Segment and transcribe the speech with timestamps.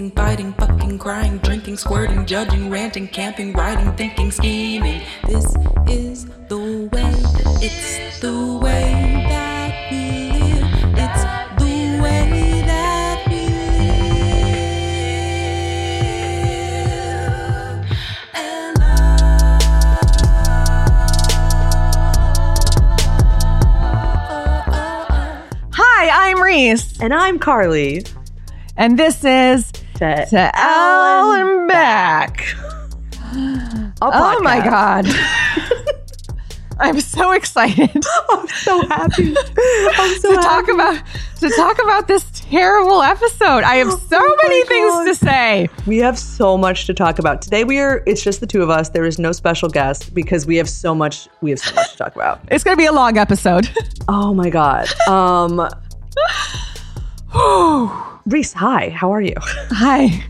[0.00, 5.02] feasting, fighting, fucking, crying, drinking, squirting, judging, ranting, camping, writing, thinking, scheming.
[5.26, 5.44] This
[5.86, 7.12] is the way,
[7.62, 10.64] it's the way that we live.
[10.96, 11.22] It's
[11.62, 13.42] the way that we
[17.84, 17.84] live.
[18.34, 18.78] And
[24.30, 25.60] love.
[25.72, 28.04] Hi, I'm Riese, And I'm Carly.
[28.76, 29.69] and this is
[30.00, 32.40] To, To L and Back.
[33.32, 34.58] a Oh my.
[34.64, 35.06] God.
[36.82, 37.90] I'm so excited
[38.30, 39.34] I'm so happy.
[39.36, 40.98] I'm so to talk about
[41.40, 43.64] to talk about this terrible episode.
[43.64, 44.68] I have so Oh many God.
[45.04, 45.68] things to say.
[45.86, 47.64] We have so much to talk about today.
[47.64, 48.02] We are.
[48.06, 48.88] It's just the two of us.
[48.88, 51.28] There is no special guest because we have so much.
[51.42, 52.40] We have so much to talk about.
[52.50, 53.68] It's going to be a long episode.
[54.08, 54.88] Oh my god.
[55.06, 55.68] Um,
[58.30, 58.90] Riese, hi.
[58.90, 59.34] How are you?
[59.40, 60.24] Hi.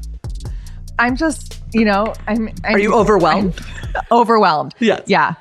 [0.99, 3.59] I'm just, you know, I'm, I'm Are you overwhelmed?
[4.13, 4.75] overwhelmed.
[4.81, 5.03] Yes.
[5.07, 5.35] Yeah.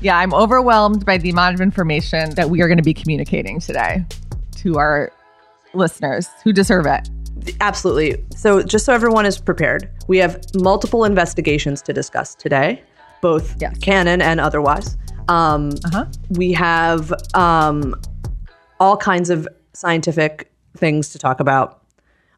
[0.00, 3.60] Yeah, I'm overwhelmed by the amount of information that we are going to be communicating
[3.60, 4.04] today
[4.56, 5.10] to our
[5.74, 7.08] listeners who deserve it.
[7.60, 8.22] Absolutely.
[8.36, 12.82] So, just so everyone is prepared, we have multiple investigations to discuss today,
[13.22, 13.78] both Yes.
[13.78, 14.96] canon and otherwise.
[15.28, 16.06] Um, Uh-huh.
[16.30, 17.94] We have um,
[18.80, 21.82] all kinds of scientific things to talk about,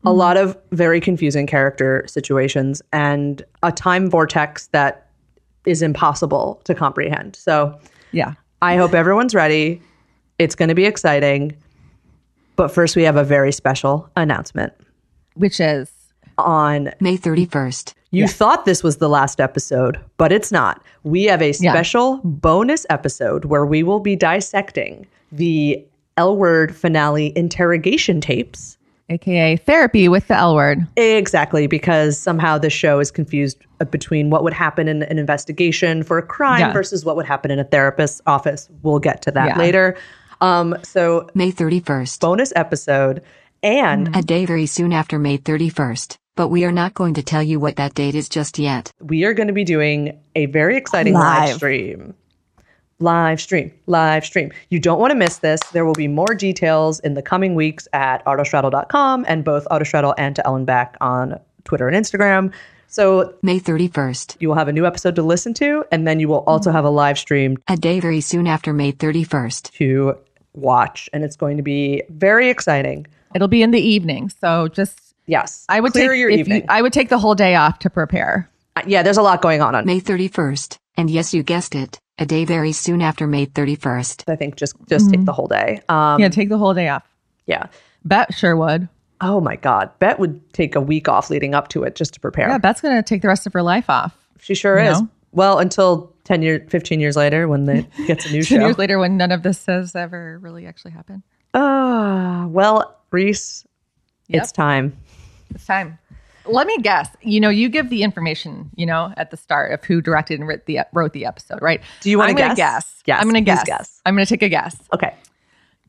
[0.04, 0.18] a mm-hmm.
[0.18, 5.08] lot of very confusing character situations, and a time vortex that
[5.66, 7.36] is impossible to comprehend.
[7.36, 7.78] So,
[8.12, 8.34] Yeah.
[8.62, 9.80] I hope everyone's ready.
[10.38, 11.55] It's going to be exciting.
[12.56, 14.72] But first, we have a very special announcement
[15.34, 15.90] Which is
[16.38, 17.94] on May 31st.
[18.10, 20.83] you thought this was the last episode, but it's not.
[21.05, 21.72] We have a Yeah.
[21.72, 25.84] special bonus episode where we will be dissecting the
[26.16, 28.77] L word finale interrogation tapes.
[29.11, 30.87] Aka therapy with the L word.
[30.97, 36.02] Exactly, because somehow the show is confused uh, between what would happen in an investigation
[36.02, 36.73] for a crime Yeah.
[36.73, 38.68] versus what would happen in a therapist's office.
[38.83, 39.58] We'll get to that Yeah.
[39.58, 39.97] later.
[40.41, 42.20] Um, so, May 31st.
[42.20, 43.23] bonus episode.
[43.63, 46.17] And A day very soon after May 31st.
[46.36, 48.92] But we are not going to tell you what that date is just yet.
[49.01, 51.57] we are going to be doing a very exciting live, Live.
[51.57, 52.14] stream.
[53.01, 54.51] Live stream, live stream.
[54.70, 55.61] You don't want to miss this.
[55.73, 60.35] There will be more details in the coming weeks at autostraddle.com and both Autostraddle and
[60.35, 62.53] To L and Back on Twitter and Instagram.
[62.89, 64.36] So May 31st.
[64.41, 66.85] you will have a new episode to listen to, and then you will also have
[66.85, 69.70] a live stream A day very soon after May 31st.
[69.75, 70.17] to
[70.55, 73.07] watch, and it's going to be very exciting.
[73.33, 74.30] It'll be in the evening.
[74.41, 76.63] So just Yes, I would clear take your if evening.
[76.63, 78.51] You, I would take the whole day off to prepare.
[78.75, 79.75] Uh, yeah, there's a lot going on.
[79.75, 80.79] on May 31st.
[80.97, 82.01] And yes, you guessed it.
[82.20, 84.24] A day very soon after May 31st.
[84.29, 85.80] I think just just take the whole day.
[85.89, 87.05] Um, yeah, take the whole day off.
[87.46, 87.67] yeah.
[88.05, 88.89] Bette sure would.
[89.20, 89.90] Oh my God.
[89.98, 92.48] Bette would take a week off leading up to it just to prepare.
[92.48, 94.17] Yeah, Bette's gonna take the rest of her life off.
[94.40, 95.01] she sure is.
[95.01, 95.08] know?
[95.33, 98.67] Well, until 10 years, 15 years later when they gets a new Ten show.
[98.67, 101.23] years later, when none of this has ever really actually happened.
[101.55, 103.64] Ah, well, Riese,
[104.29, 104.42] Yep.
[104.42, 104.96] it's time.
[105.55, 105.98] It's time.
[106.48, 107.09] Let me guess.
[107.23, 110.48] You know, you give the information, you know, at the start of who directed and
[110.48, 111.81] wrote the wrote the episode, right?
[112.01, 112.57] Do you wanna guess?
[112.57, 113.03] guess.
[113.07, 113.64] Yes, I'm gonna guess.
[113.64, 114.01] guess.
[114.07, 114.77] I'm gonna take a guess.
[114.92, 115.14] Okay.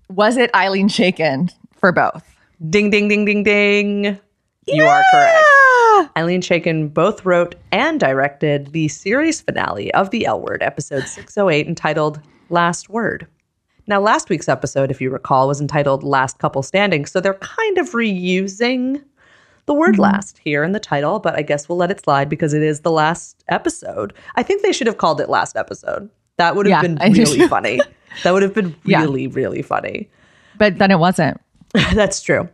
[0.09, 2.24] Was it Ilene Chaiken for both?
[2.70, 4.20] Ding, ding, ding, ding, ding.
[4.68, 5.46] You are correct.
[6.16, 11.68] Ilene Chaiken both wrote and directed the series finale of The L Word, episode 608,
[11.68, 13.28] entitled Last Word.
[13.88, 17.08] Now, last week's episode, if you recall, was entitled Last Couple Standing.
[17.08, 19.03] So they're kind of reusing
[19.69, 20.02] the word Mm-hmm.
[20.02, 22.81] last here in the title, but I guess we'll let it slide because it is
[22.81, 24.13] the last episode.
[24.35, 26.09] I think they should have called it last episode.
[26.38, 27.79] That would have Yeah, been really funny.
[28.24, 29.02] That would have been Yeah.
[29.02, 30.09] really, really funny.
[30.58, 31.40] But then it wasn't.
[31.94, 32.50] That's true.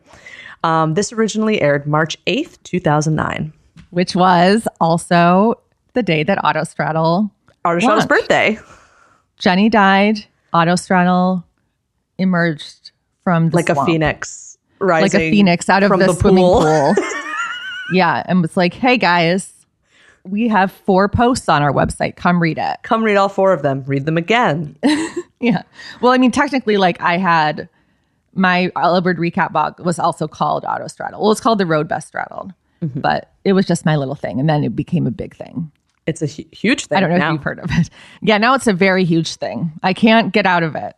[0.65, 3.53] Um, this originally aired March 8th, 2009.
[3.91, 5.57] Which was also
[5.93, 7.31] the day that Autostraddle
[7.63, 8.59] Autostraddle's birthday.
[9.37, 10.25] Jenny died.
[10.53, 11.45] Autostraddle
[12.17, 12.91] emerged
[13.23, 14.44] from the Like a phoenix.
[14.79, 16.61] Like a phoenix out of the, the swimming pool.
[16.61, 16.93] pool.
[17.93, 19.53] yeah, and was like, "Hey guys,
[20.23, 22.15] we have four posts on our website.
[22.15, 23.83] Come read it." Come read all four of them.
[23.85, 24.75] Read them again.
[25.41, 25.61] Yeah.
[26.01, 27.69] Well, I mean, technically, like I had
[28.33, 31.21] my L Word recap blog was also called Auto Straddle.
[31.21, 32.51] Well, it's called the Road Best Straddled,
[32.81, 33.01] Mm-hmm.
[33.01, 35.71] but it was just my little thing, and then it became a big thing.
[36.07, 36.97] It's a hu- huge thing.
[36.97, 37.29] I don't know now.
[37.29, 37.89] if you've heard of it.
[38.21, 39.71] Yeah, now it's a very huge thing.
[39.83, 40.95] I can't get out of it.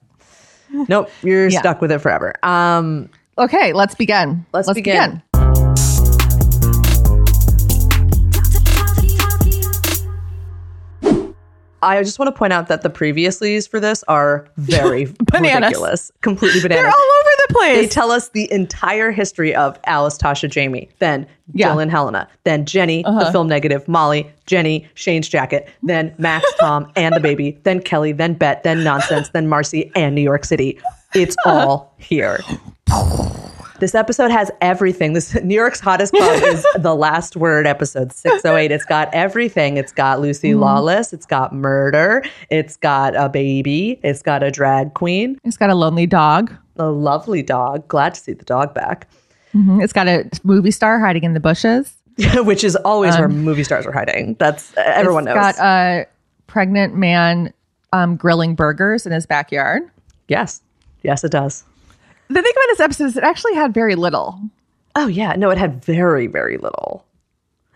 [0.87, 1.59] Nope, you're Yeah.
[1.59, 2.33] stuck with it forever.
[2.43, 3.09] Um,
[3.39, 4.45] Okay, let's begin.
[4.51, 5.21] Let's begin.
[11.83, 15.67] I just want to point out that the previouslys for this are very Bananas.
[15.67, 16.81] ridiculous, completely bananas.
[16.81, 17.77] They're all over the place.
[17.77, 21.77] They tell us the entire history of Alice, Tasha, Jamie, then Yeah.
[21.77, 23.31] And Helena, then Jenny, the uh-huh.
[23.31, 28.33] film negative, Molly, Jenny, Shane's jacket, then Max, Tom, and the baby, then Kelly, then
[28.33, 30.79] Bette, then Nonsense, then Marcy, and New York City.
[31.13, 32.39] It's all here.
[33.79, 35.13] This episode has everything.
[35.13, 38.71] This New York's hottest club is the last word episode 608.
[38.71, 39.77] It's got everything.
[39.77, 41.13] It's got Lucy Lawless.
[41.13, 42.23] It's got murder.
[42.49, 43.99] It's got a baby.
[44.03, 46.51] It's got a drag queen, It's got a lonely dog.
[46.77, 47.87] a lovely dog.
[47.87, 49.07] Glad to see the dog back.
[49.53, 49.83] Mhm.
[49.83, 51.93] It's got a movie star hiding in the bushes.
[52.37, 54.35] which is always where movie stars are hiding.
[54.39, 55.55] That's everyone It's knows.
[55.55, 56.07] got a
[56.47, 57.53] pregnant man
[57.93, 59.83] um, grilling burgers in his backyard.
[60.27, 60.63] yes,
[61.03, 61.63] yes, it does.
[62.29, 64.39] The thing about this episode is it actually had very little.
[64.95, 67.05] Oh yeah, no, it had very, very little.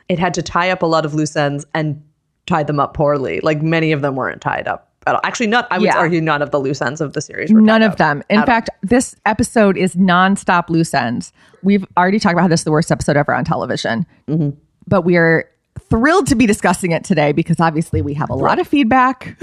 [0.10, 2.04] It had to tie up a lot of loose ends and
[2.48, 3.40] tie them up poorly.
[3.42, 5.22] Like many of them weren't tied up at all.
[5.24, 5.68] Actually, not.
[5.72, 5.98] I would Yeah.
[5.98, 7.52] argue none of the loose ends of the series.
[7.54, 8.24] Were None of them.
[8.30, 8.46] In at all.
[8.48, 11.32] fact, this episode is nonstop loose ends.
[11.64, 14.50] We've already talked about how this is the worst episode ever on television, Mm-hmm.
[14.88, 15.48] but we are
[15.80, 19.38] thrilled to be discussing it today because obviously we have a lot of feedback.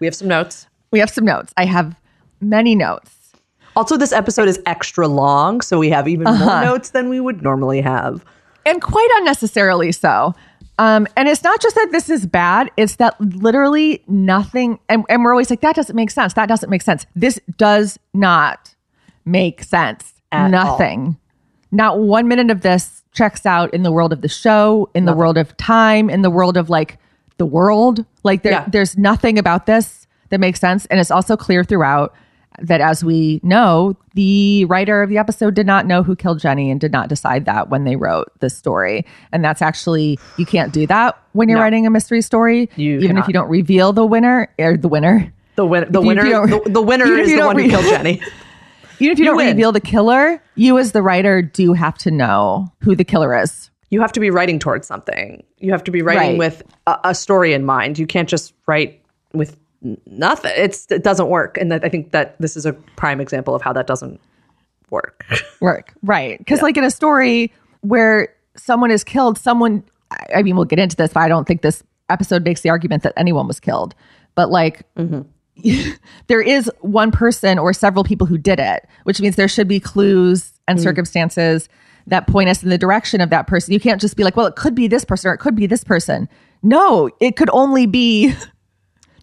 [0.00, 0.66] we have some notes.
[0.90, 1.52] we have some notes.
[1.56, 2.00] I have
[2.40, 3.14] many notes.
[3.76, 6.44] Also, this episode is extra long, so we have even Uh-huh.
[6.44, 8.24] more notes than we would normally have.
[8.66, 10.34] and quite unnecessarily so.
[10.78, 15.24] Um, and it's not just that this is bad, it's that literally nothing, and, and
[15.24, 16.34] we're always like, that doesn't make sense.
[16.34, 17.06] That doesn't make sense.
[17.16, 18.74] This does not
[19.24, 20.12] make sense.
[20.32, 21.16] At Nothing.
[21.72, 25.12] Not one minute of this checks out in the world of the show, in the
[25.14, 26.98] world of time, in the world of like
[27.38, 28.04] the world.
[28.24, 28.64] Like there, Yeah.
[28.68, 30.86] there's nothing about this that makes sense.
[30.86, 32.14] And it's also clear throughout
[32.60, 36.70] that as we know, the writer of the episode did not know who killed Jenny
[36.70, 39.06] and did not decide that when they wrote the story.
[39.32, 41.62] And that's actually you can't do that when you're No.
[41.64, 43.20] writing a mystery story, You even cannot.
[43.22, 45.32] if you don't reveal the winner or the winner.
[45.56, 48.20] The win- the winner, the, the winner is the one who killed Jenny.
[49.02, 49.46] Even if you, You don't win.
[49.48, 53.70] reveal the killer, you as the writer do have to know who the killer is.
[53.88, 55.42] you have to be writing towards something.
[55.58, 56.38] You have to be writing Right.
[56.38, 57.98] with a, a story in mind.
[57.98, 59.02] You can't just write
[59.32, 59.56] with
[60.06, 60.52] nothing.
[60.56, 61.58] It's it doesn't work.
[61.58, 64.20] And that, I think that this is a prime example of how that doesn't
[64.90, 65.24] work.
[65.60, 65.94] work.
[66.02, 66.38] Right.
[66.38, 70.78] Because like in a story where someone is killed someone I- i mean we'll get
[70.78, 73.94] into this but i don't think this episode makes the argument that anyone was killed.
[74.34, 75.22] But like mm-hmm.
[76.26, 79.78] there is one person or several people who did it which means there should be
[79.80, 80.82] clues and mm.
[80.82, 81.68] circumstances
[82.06, 83.74] that point us in the direction of that person.
[83.74, 85.66] You can't just be like well it could be this person or it could be
[85.66, 86.28] this person.
[86.62, 88.34] No it could only be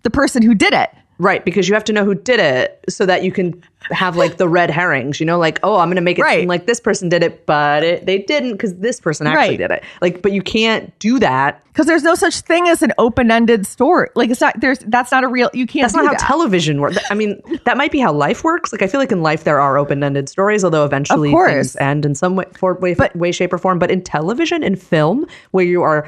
[0.07, 0.89] the person who did it
[1.19, 3.51] right, because you have to know who did it so that you can
[3.89, 6.42] have like the red herrings, you know, like, oh, I'm going to make it Right.
[6.42, 9.57] seem like this person did it, but it, they didn't because this person actually Right.
[9.57, 9.83] did it.
[10.00, 11.63] Like, but you can't do that.
[11.74, 15.24] because there's no such thing as an open-ended story like it's not there's that's not
[15.24, 16.98] a real you can't That's not how television works.
[17.10, 18.71] I mean, that might be how life works.
[18.71, 22.13] Like, I feel like in life there are open-ended stories, although eventually things end in
[22.15, 23.80] some way, for, way, But- way, shape, or form.
[23.80, 26.07] But in television and film, where you are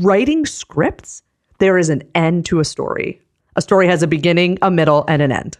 [0.00, 1.22] writing scripts,
[1.58, 3.20] there is an end to a story.
[3.56, 5.58] A story has a beginning, a middle, and an end.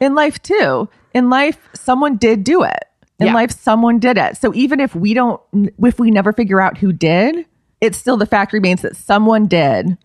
[0.00, 2.84] in life too in life someone did do it
[3.18, 3.34] in Yeah.
[3.34, 5.38] life someone did it so even if we don't
[5.84, 7.44] if we never figure out who did
[7.82, 9.98] it's still the fact remains that someone did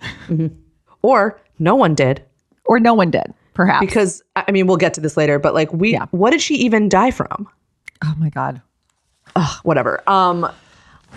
[1.01, 2.23] Or no one did.
[2.65, 5.71] or no one did perhaps Because, I mean, we'll get to this later, but like,
[5.71, 6.07] we, Yeah.
[6.11, 7.47] what did she even die from?
[8.03, 8.61] oh my god
[9.63, 10.01] whatever.
[10.07, 10.45] Um,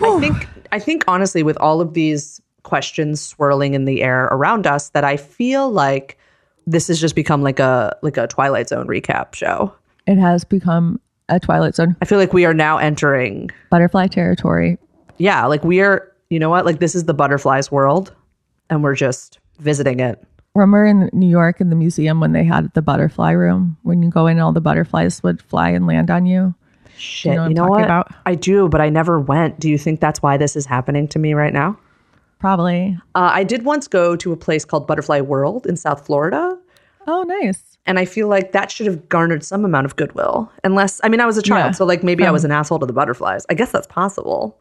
[0.01, 4.67] I think I think honestly, with all of these questions swirling in the air around
[4.67, 6.17] us, that I feel like
[6.67, 9.73] this has just become like a like a Twilight Zone recap show.
[10.07, 10.99] it has become
[11.29, 14.77] a twilight zone I feel like we are now entering, butterfly territory
[15.17, 16.11] yeah, like we are.
[16.29, 16.65] You know what?
[16.65, 18.13] Like this is the butterflies world,
[18.69, 20.23] and we're just visiting it.
[20.55, 24.09] remember in new york in the museum when they had the butterfly room when you
[24.09, 26.55] go in all the butterflies would fly and land on you
[26.97, 27.83] Shit, know what you know what?
[27.83, 28.11] about?
[28.25, 29.59] I do, but I never went.
[29.59, 31.77] Do you think that's why this is happening to me right now?
[32.39, 36.57] Probably Uh, I did once go to a place called Butterfly World in South Florida.
[37.07, 40.51] oh nice And I feel like that should have garnered some amount of goodwill.
[40.63, 41.71] Unless, I mean, I was a child, Yeah.
[41.71, 43.45] so like maybe I was an asshole to the butterflies.
[43.49, 44.57] I guess that's possible.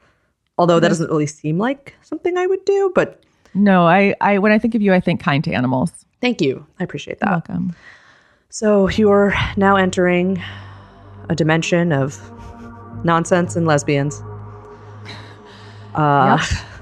[0.57, 3.23] Although that doesn't really seem like something I would do, but
[3.55, 6.67] no i i when i think of you i think kind to animals thank you.
[6.79, 7.31] I appreciate that.
[7.31, 7.75] welcome
[8.51, 10.41] So you're now entering
[11.31, 12.19] a dimension of
[13.05, 14.23] nonsense and lesbians.
[15.95, 16.39] Uh,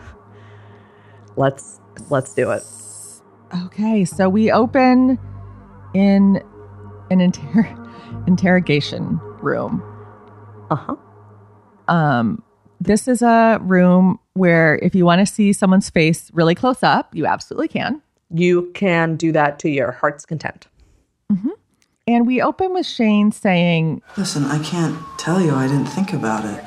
[1.37, 2.63] let's let's do it.
[3.65, 5.19] Okay, so we open
[5.95, 6.43] in
[7.11, 7.77] an inter-
[8.27, 9.83] interrogation room.
[10.71, 10.97] Uh-huh.
[11.89, 12.43] Um,
[12.81, 17.15] this is a room where if you want to see someone's face really close up,
[17.15, 18.03] you absolutely can.
[18.31, 20.67] You can do that to your heart's content.
[22.09, 26.45] And we open with Shane saying, Listen, I can't tell you I didn't think about
[26.45, 26.65] it.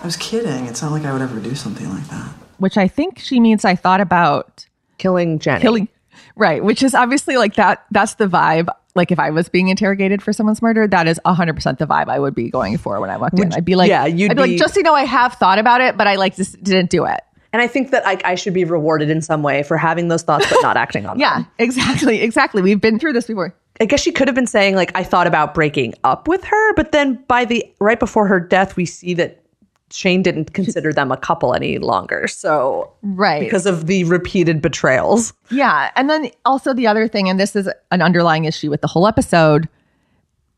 [0.04, 0.66] was kidding.
[0.66, 2.34] It's not like I would ever do something like that.
[2.58, 4.66] Which I think she means I thought about
[4.98, 5.60] Killing Jenny.
[5.60, 5.88] killing
[6.34, 8.68] right which is obviously like that that's the vibe.
[8.96, 12.18] Like if i was being interrogated for someone's murder that is 100% the vibe i
[12.18, 13.52] would be going for when i walked in.
[13.52, 15.34] i'd be like yeah, you'd i'd be, be- like just so you know i have
[15.34, 17.20] thought about it but i like just didn't do it.
[17.50, 20.22] And I think that like I should be rewarded in some way for having those
[20.22, 21.20] thoughts but not acting on them.
[21.20, 22.60] yeah exactly exactly.
[22.60, 23.54] We've been through this before.
[23.80, 26.74] I guess she could have been saying like I thought about breaking up with her,
[26.74, 29.42] but then by the right before her death, we see that
[29.90, 32.28] Shane didn't consider them a couple any longer.
[32.28, 35.32] So right because of the repeated betrayals.
[35.50, 38.86] yeah and then also the other thing and this is an underlying issue with the
[38.88, 39.68] whole episode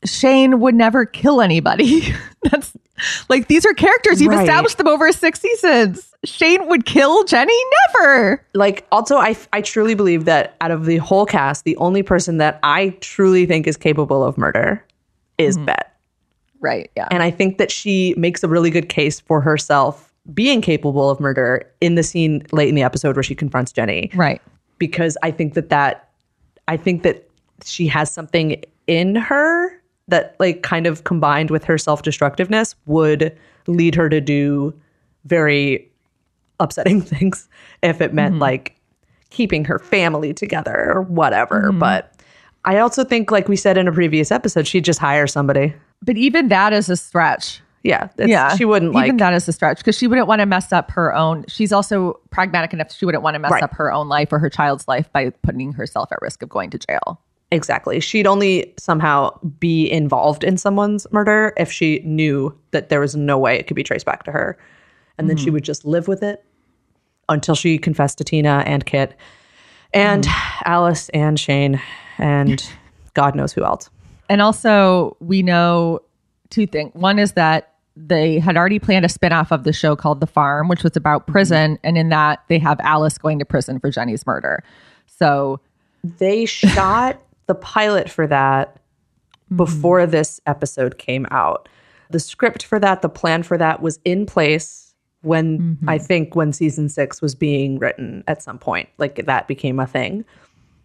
[0.03, 2.01] shane would never kill anybody
[2.43, 2.73] that's
[3.29, 4.41] like these are characters you've Right.
[4.41, 7.57] established them over six seasons shane would kill jenny
[7.93, 12.03] never Like also I I truly believe that out of the whole cast, the only
[12.03, 14.83] person that I truly think is capable of murder
[15.37, 15.65] is mm-hmm.
[15.65, 15.85] Bette.
[16.61, 16.89] Right.
[16.95, 17.07] Yeah.
[17.11, 21.19] And I think that she makes a really good case for herself being capable of
[21.19, 24.09] murder in the scene late in the episode where she confronts Jenny.
[24.15, 24.41] right.
[24.77, 26.09] Because I think that that
[26.67, 27.27] I think that
[27.63, 29.71] she has something in her
[30.07, 33.37] that like kind of combined with her self-destructiveness would
[33.67, 34.73] lead her to do
[35.25, 35.89] very
[36.59, 37.47] upsetting things
[37.83, 38.41] if it meant mm-hmm.
[38.41, 38.75] like
[39.29, 41.69] keeping her family together or whatever.
[41.69, 41.79] Mm-hmm.
[41.79, 42.13] But
[42.65, 45.73] I also think, like we said in a previous episode, she'd just hire somebody.
[46.01, 47.61] But even that is a stretch.
[47.83, 48.55] Yeah, it's- Yeah.
[48.55, 49.17] she wouldn't Even like.
[49.17, 51.45] that is a stretch because she wouldn't want to mess up her own.
[51.47, 52.91] She's also pragmatic enough.
[52.91, 53.63] She wouldn't want to mess Right.
[53.63, 56.69] up her own life or her child's life by putting herself at risk of going
[56.71, 57.19] to jail.
[57.51, 57.99] Exactly.
[57.99, 63.37] She'd only somehow be involved in someone's murder if she knew that there was no
[63.37, 64.57] way it could be traced back to her.
[65.17, 65.55] And then she mm-hmm.
[65.55, 66.45] would just live with it
[67.29, 69.15] until she confessed to Tina and Kit
[69.93, 70.61] and mm-hmm.
[70.65, 71.81] Alice and Shane
[72.17, 72.63] and
[73.13, 73.89] God knows who else.
[74.31, 75.99] And also, we know
[76.51, 76.93] two things.
[76.93, 80.69] One is that they had already planned a spinoff of the show called The Farm,
[80.69, 81.33] which was about mm-hmm.
[81.33, 81.79] prison.
[81.83, 84.63] And in that, they have Alice going to prison for Jenny's murder.
[85.05, 85.59] So,
[86.17, 89.57] They shot the pilot for that mm-hmm.
[89.57, 91.67] before this episode came out.
[92.09, 95.89] The script for that, the plan for that was in place when mm-hmm.
[95.89, 98.87] I think when season six was being written at some point.
[98.97, 100.23] Like that became a thing.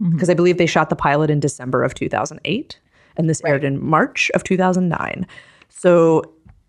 [0.00, 2.80] Because I believe they shot the pilot in December of 2008
[3.16, 5.26] and this aired in March of 2009.
[5.68, 6.22] So,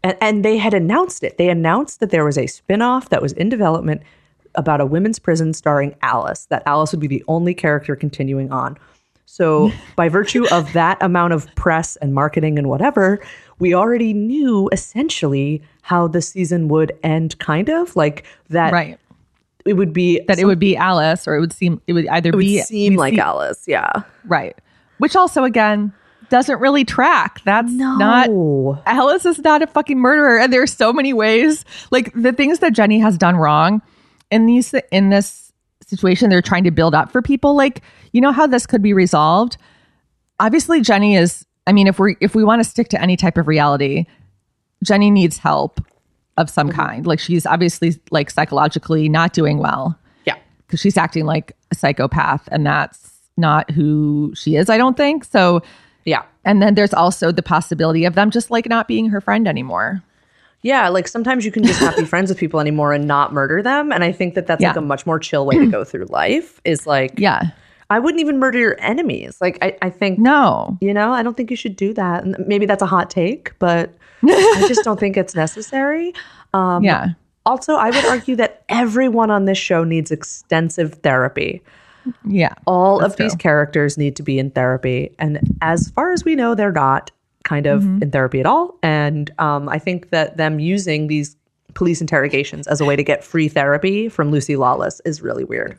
[0.03, 1.37] and, and they had announced it.
[1.37, 4.01] They announced that there was a spin off that was in development
[4.55, 8.77] about a women's prison starring Alice, that Alice would be the only character continuing on.
[9.25, 13.19] So, by virtue of that amount of press and marketing and whatever,
[13.59, 18.71] we already knew essentially how the season would end, kind of like that.
[18.73, 18.99] right.
[19.65, 22.29] It would be That it would be Alice, or it would seem, it would either
[22.29, 22.61] it would be.
[22.61, 23.65] seem like see- Alice.
[23.67, 23.91] Yeah.
[24.25, 24.55] Right.
[24.99, 25.91] Which also, again,
[26.29, 27.41] doesn't really track.
[27.45, 28.27] That's not.
[28.85, 31.65] Alice is not a fucking murderer, and there's so many ways.
[31.91, 33.81] Like the things that Jenny has done wrong
[34.31, 35.51] in these in this
[35.85, 37.55] situation, they're trying to build up for people.
[37.55, 37.81] Like
[38.11, 39.57] you know how this could be resolved.
[40.39, 41.45] Obviously, Jenny is.
[41.65, 44.05] I mean, if we if we want to stick to any type of reality,
[44.83, 45.81] Jenny needs help
[46.37, 46.79] of some mm-hmm.
[46.79, 47.07] kind.
[47.07, 50.35] Like she's obviously like psychologically not doing well Yeah.
[50.65, 54.69] because she's acting like a psychopath, and that's not who she is.
[54.69, 55.61] I don't think so.
[56.07, 56.23] Yeah.
[56.45, 60.01] And then there's also the possibility of them just like not being her friend anymore.
[60.61, 63.61] Yeah, like sometimes you can just not be friends with people anymore and not murder
[63.61, 63.91] them.
[63.91, 66.61] And I think that that's like a much more chill way to go through life.
[66.63, 67.51] Is like, Yeah.
[67.89, 69.37] I wouldn't even murder your enemies.
[69.41, 70.77] Like, I, I think, No.
[70.81, 72.23] you know, I don't think you should do that.
[72.23, 76.13] And maybe that's a hot take, but I just don't think it's necessary.
[76.53, 77.09] Um, yeah.
[77.45, 81.61] Also, I would argue that everyone on this show needs extensive therapy.
[82.25, 82.53] Yeah.
[82.65, 85.13] All of these characters need to be in therapy.
[85.19, 87.11] And as far as we know, they're not
[87.43, 88.03] kind of Mm-hmm.
[88.03, 88.77] in therapy at all.
[88.83, 91.35] And um, I think that them using these
[91.75, 95.77] police interrogations as a way to get free therapy from Lucy Lawless is really weird.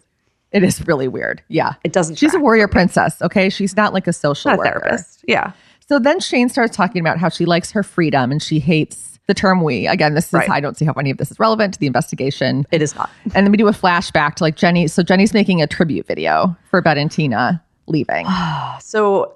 [0.53, 1.43] It is really weird.
[1.49, 1.75] Yeah.
[1.85, 3.21] It doesn't She's a warrior princess.
[3.21, 3.51] Okay.
[3.51, 5.25] She's not like a social Not a therapist.
[5.29, 5.53] Yeah.
[5.89, 9.35] So then Shane starts talking about how she likes her freedom and she hates the
[9.35, 9.87] term we.
[9.87, 10.51] Again, this is, Right.
[10.51, 12.67] I don't see how any of this is relevant to the investigation.
[12.73, 13.11] It is not.
[13.35, 14.89] And then we do a flashback to like Jenny.
[14.89, 18.27] So Jenny's making a tribute video for Bette and Tina leaving.
[18.81, 19.35] So,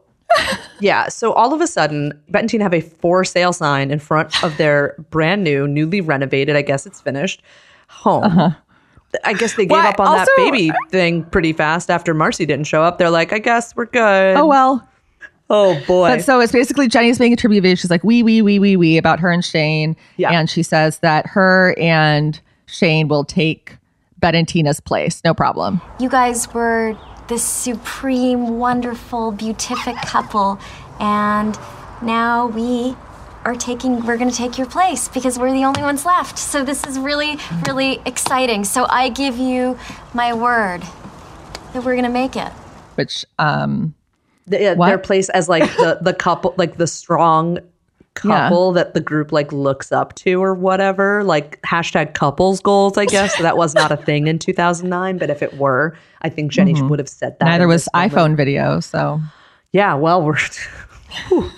[0.80, 1.08] yeah.
[1.08, 4.42] So all of a sudden, Bette and Tina have a for sale sign in front
[4.42, 7.42] of their brand new, newly renovated, I guess it's finished,
[7.88, 8.24] home.
[8.24, 8.50] Uh-huh.
[9.24, 12.66] I guess they gave Well, up on that baby thing pretty fast after Marcy didn't
[12.66, 12.96] show up.
[12.96, 14.36] They're like, I guess we're good.
[14.38, 14.88] oh, well.
[15.52, 16.08] Oh, boy.
[16.08, 17.76] But so it's basically Jenny's making a tribute video.
[17.76, 19.94] She's like, wee, wee, wee, wee, wee about her and Shane.
[20.16, 20.32] Yeah.
[20.32, 23.76] And she says that her and Shane will take
[24.18, 25.22] Ben and Tina's place.
[25.24, 25.80] No problem.
[26.00, 26.96] You guys were
[27.28, 30.58] this supreme, wonderful, beatific couple,
[30.98, 31.58] and
[32.02, 32.96] now we
[33.44, 36.38] are taking we're going to take your place because we're the only ones left.
[36.38, 38.64] So this is really really exciting.
[38.64, 39.78] So I give you
[40.14, 40.82] my word
[41.72, 42.52] that we're going to make it.
[42.94, 43.94] Which um
[44.52, 47.58] The- their place as like the the couple, like the strong
[48.14, 51.24] couple that the group like looks up to or whatever.
[51.24, 53.36] Like hashtag couples goals, I guess.
[53.36, 56.74] So that was not a thing in 2009, but if it were, I think Jenny
[56.74, 56.88] mm-hmm.
[56.88, 57.46] would have said that.
[57.46, 58.12] neither was moment.
[58.12, 59.20] iPhone video, so
[59.72, 60.36] Yeah, well, we're
[61.28, 61.50] so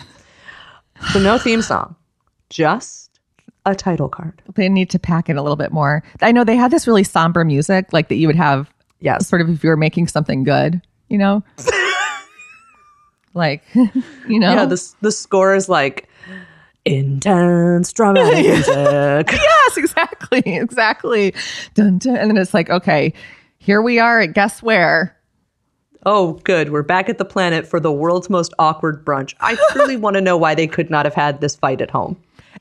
[1.16, 1.96] no theme song,
[2.50, 3.10] just
[3.66, 4.40] a title card.
[4.54, 6.04] they need to pack it a little bit more.
[6.20, 8.70] I know they had this really somber music like that you would have
[9.04, 11.42] Yes, sort of if you were making something good, you know?
[13.34, 14.54] like, you know?
[14.54, 14.64] yeah.
[14.64, 16.08] The the score is like
[16.84, 19.32] intense dramatic music.
[19.32, 20.42] yes, exactly.
[20.44, 21.34] Exactly.
[21.74, 22.16] Dun, dun.
[22.16, 23.12] And then it's like, okay,
[23.58, 25.16] here we are at guess where?
[26.06, 26.70] Oh, good.
[26.70, 29.34] We're back at the planet for the world's most awkward brunch.
[29.40, 32.16] I truly want to know why they could not have had this fight at home.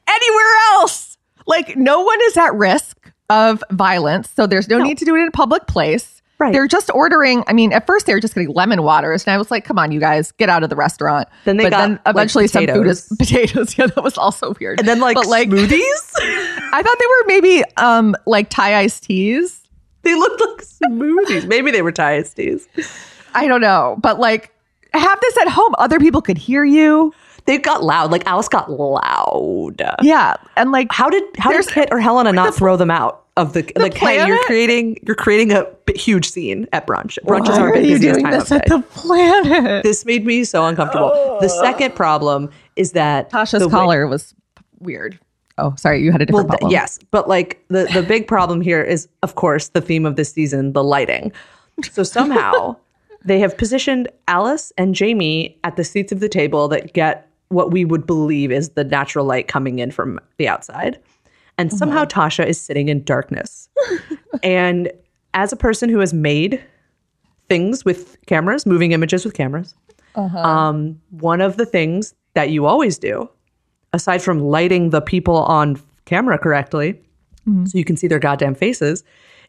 [0.08, 1.18] Anywhere else.
[1.46, 4.30] Like, no one is at risk of violence.
[4.30, 6.22] So there's no, need to do it in a public place.
[6.40, 6.52] Right.
[6.52, 7.44] They're just ordering.
[7.48, 9.78] I mean, at first they were just getting lemon waters, and I was like, "Come
[9.78, 12.48] on, you guys, get out of the restaurant." Then they but got, then like, eventually
[12.48, 13.78] some food is potatoes.
[13.78, 14.80] Yeah, that was also weird.
[14.80, 16.12] And then like, but like smoothies.
[16.74, 19.62] I thought they were maybe um like Thai iced teas.
[20.02, 21.48] they looked like smoothies.
[21.48, 22.68] Maybe they were Thai iced teas.
[23.36, 24.52] I don't know, but like
[24.94, 25.74] have this at home.
[25.78, 27.14] Other people could hear you.
[27.46, 28.12] They got loud.
[28.12, 29.82] Like Alice got loud.
[30.02, 33.54] Yeah, and like How did how did Kit or Helena not throw them out of
[33.54, 33.96] the, like?
[33.96, 37.18] Hey, you're creating you're creating a huge scene at brunch.
[37.26, 38.76] Brunch is our are you busiest doing time this of at day.
[38.76, 39.84] the planet?
[39.84, 41.38] This made me so uncomfortable.
[41.42, 44.34] The second problem is that Tasha's the way- collar was
[44.80, 45.20] weird.
[45.60, 46.72] Oh, sorry, you had a different Well, th- problem.
[46.72, 50.32] yes, but like the the big problem here is, of course, the theme of this
[50.32, 51.32] season, the lighting.
[51.92, 52.76] So somehow
[53.26, 57.72] they have positioned Alice and Jamie at the seats of the table that get what
[57.72, 60.98] we would believe is the natural light coming in from the outside,
[61.58, 63.70] and oh, somehow Tasha is sitting in darkness.
[64.44, 64.92] and
[65.34, 66.64] as a person who has made
[67.50, 69.76] things with cameras, moving images with cameras,
[70.16, 70.38] uh-huh.
[70.38, 73.30] um, one of the things that you always do
[73.94, 76.94] aside from lighting the people on camera correctly
[77.48, 77.66] mm-hmm.
[77.66, 79.04] so you can see their goddamn faces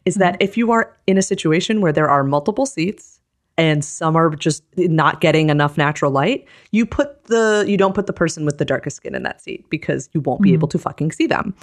[0.05, 0.43] is that mm-hmm.
[0.43, 3.19] if you are in a situation where there are multiple seats
[3.57, 8.05] and some are just not getting enough natural light you put the you don't put
[8.07, 10.55] the person with the darkest skin in that seat because you won't be mm-hmm.
[10.55, 11.53] able to fucking see them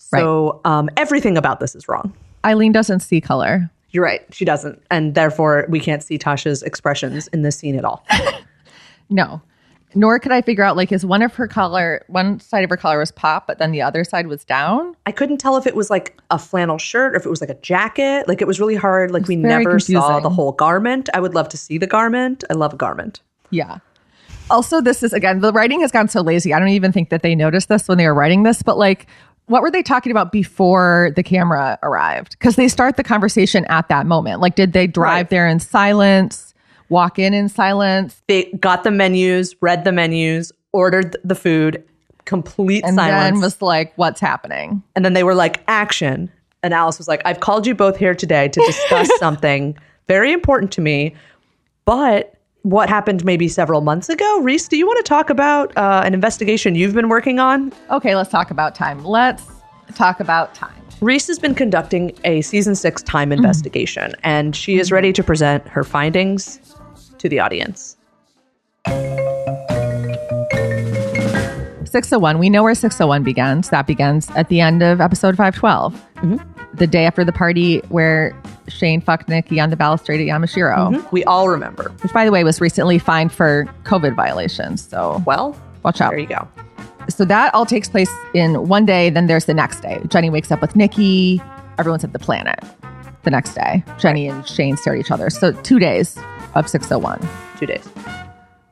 [0.00, 2.12] so um, everything about this is wrong
[2.44, 3.70] Ilene doesn't see color.
[3.90, 7.84] you're right she doesn't and therefore we can't see tasha's expressions in this scene at
[7.84, 8.04] all
[9.10, 9.42] No.
[9.92, 12.76] Nor could I figure out like is one of her color one side of her
[12.76, 14.94] collar was pop, but then the other side was down.
[15.04, 17.50] I couldn't tell if it was like a flannel shirt or if it was like
[17.50, 18.28] a jacket.
[18.28, 19.10] Like it was really hard.
[19.10, 21.08] Like we never saw the whole garment.
[21.12, 22.44] I would love to see the garment.
[22.48, 23.20] I love a garment.
[23.50, 23.78] Yeah.
[24.48, 26.54] Also, this is again, the writing has gotten so lazy.
[26.54, 29.08] I don't even think that they noticed this when they were writing this, but like,
[29.50, 32.36] what were they talking about before the camera arrived?
[32.38, 34.40] Because they start the conversation at that moment.
[34.40, 35.30] Like, did they drive Right.
[35.30, 36.54] there in silence,
[36.88, 41.82] walk in in silence, They got the menus, read the menus, ordered the food,
[42.26, 43.34] complete and silence.
[43.36, 44.82] then was like, what's happening?
[44.94, 46.30] and then they were like, action.
[46.62, 49.76] And Alice was like, I've called you both here today to discuss something
[50.08, 51.14] very important to me,
[51.84, 54.40] but what happened maybe several months ago?
[54.42, 57.72] Riese, do you want to talk about uh, an investigation you've been working on?
[57.90, 59.04] Okay, let's talk about time.
[59.04, 59.44] Let's
[59.94, 60.74] talk about time.
[61.00, 65.66] Riese has been conducting a season six time investigation, and she is ready to present
[65.68, 66.60] her findings
[67.18, 67.96] to the audience.
[71.90, 72.38] 601.
[72.38, 73.70] We know where 601 begins.
[73.70, 76.49] That begins at the end of episode 512.
[76.74, 78.34] The day after the party where
[78.68, 81.08] Shane fucked Nikki on the balustrade at Yamashiro, mm-hmm.
[81.10, 81.90] We all remember.
[82.02, 84.82] which, by the way, was recently fined for COVID violations.
[84.88, 86.10] So Well, watch out.
[86.10, 86.46] there you go.
[87.08, 89.10] So that all takes place in one day.
[89.10, 90.00] Then there's the next day.
[90.08, 91.42] Jenny wakes up with Nikki.
[91.78, 92.60] Everyone's at the planet
[93.24, 93.82] the next day.
[93.98, 95.28] Jenny and Shane stare at each other.
[95.28, 96.16] So two days
[96.54, 97.20] of 601
[97.58, 97.84] Two days.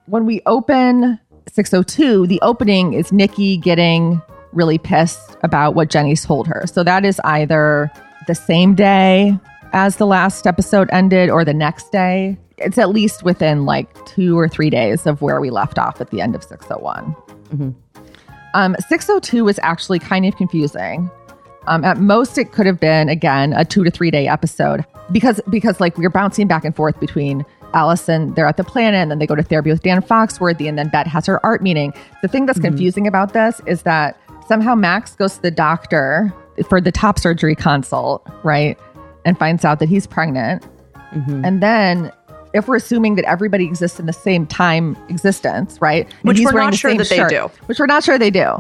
[0.06, 6.46] when we open 602, the opening is Nikki getting really pissed about what Jenny told
[6.46, 6.64] her.
[6.66, 7.90] So that is either
[8.26, 9.38] the same day
[9.72, 12.38] as the last episode ended or the next day.
[12.58, 16.10] It's at least within like two or three days of where we left off at
[16.10, 17.14] the end of 601.
[18.54, 21.10] Um, 602 was actually kind of confusing.
[21.66, 25.40] Um, at most, it could have been again a two to three day episode because
[25.50, 29.18] because like we're bouncing back and forth between Allison, they're at the planet, and then
[29.18, 31.92] they go to therapy with Dan Foxworthy, and then Bette has her art meeting.
[32.22, 36.34] The thing that's confusing about this is that somehow Max goes to the doctor
[36.68, 38.76] for the top surgery consult, right?
[39.28, 40.66] and finds out that he's pregnant.
[41.12, 41.44] Mm-hmm.
[41.44, 42.10] And then,
[42.54, 46.10] if we're assuming that everybody exists in the same time existence, right?
[46.22, 47.50] Which we're not sure that they shirt, do.
[47.66, 48.58] Which we're not sure they do.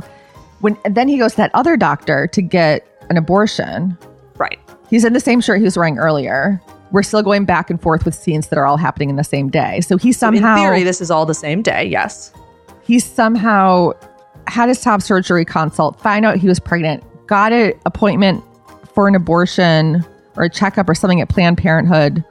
[0.60, 3.96] When and then he goes to that other doctor to get an abortion.
[4.36, 4.58] Right.
[4.90, 6.60] He's in the same shirt he was wearing earlier.
[6.90, 9.48] We're still going back and forth with scenes that are all happening in the same
[9.48, 9.80] day.
[9.80, 11.86] So he somehow In theory, this is all the same day.
[11.86, 12.32] Yes.
[12.82, 13.92] he somehow
[14.50, 18.42] had his top surgery consult, find out he was pregnant, got an appointment
[18.94, 20.04] for an abortion
[20.36, 22.24] or a checkup or something at Planned Parenthood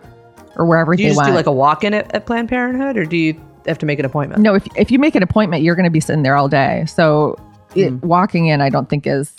[0.55, 1.29] or wherever Do you just went.
[1.29, 4.05] do like a walk-in at, at Planned Parenthood, or do you have to make an
[4.05, 4.41] appointment?
[4.41, 6.85] no, if if you make an appointment, you're going to be sitting there all day.
[6.87, 7.37] So
[7.75, 9.33] it, walking in, I don't think is.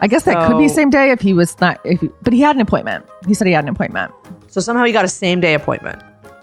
[0.00, 0.74] I guess that could be Hmm.
[0.74, 1.80] Same day if he was not.
[1.84, 3.06] If he, but he had an appointment.
[3.28, 4.12] He said he had an appointment.
[4.48, 6.02] So somehow he got a same-day appointment.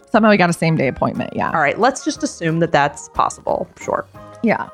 [0.10, 1.34] Somehow he got a same day appointment.
[1.36, 1.52] Yeah.
[1.52, 1.78] All right.
[1.80, 3.70] Let's just assume that that's possible.
[3.80, 4.06] Sure.
[4.42, 4.68] Yeah.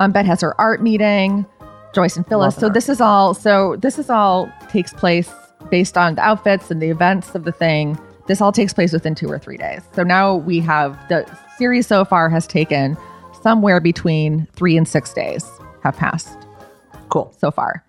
[0.00, 1.46] Um, Beth has her art meeting,
[1.94, 2.54] Joyce and Phyllis.
[2.56, 5.30] Love So this is all so this is all takes place
[5.70, 7.98] based on the outfits and the events of the thing.
[8.26, 9.82] This all takes place within two or three days.
[9.94, 11.26] So now we have the
[11.58, 12.96] series so far has taken
[13.42, 15.48] somewhere between three and six days
[15.82, 16.36] have passed
[17.08, 17.34] Cool.
[17.38, 17.84] so far.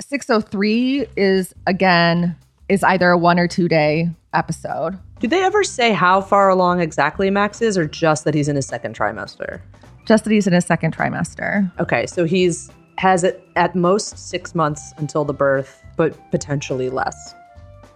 [0.00, 2.36] 603 is again
[2.68, 4.98] is either a one or two day episode.
[5.18, 8.56] Do they ever say how far along exactly Max is, or just that he's in
[8.56, 9.60] his second trimester?
[10.06, 11.70] Just that he's in his second trimester.
[11.80, 17.34] Okay, so he's has it at most six months until the birth, but potentially less,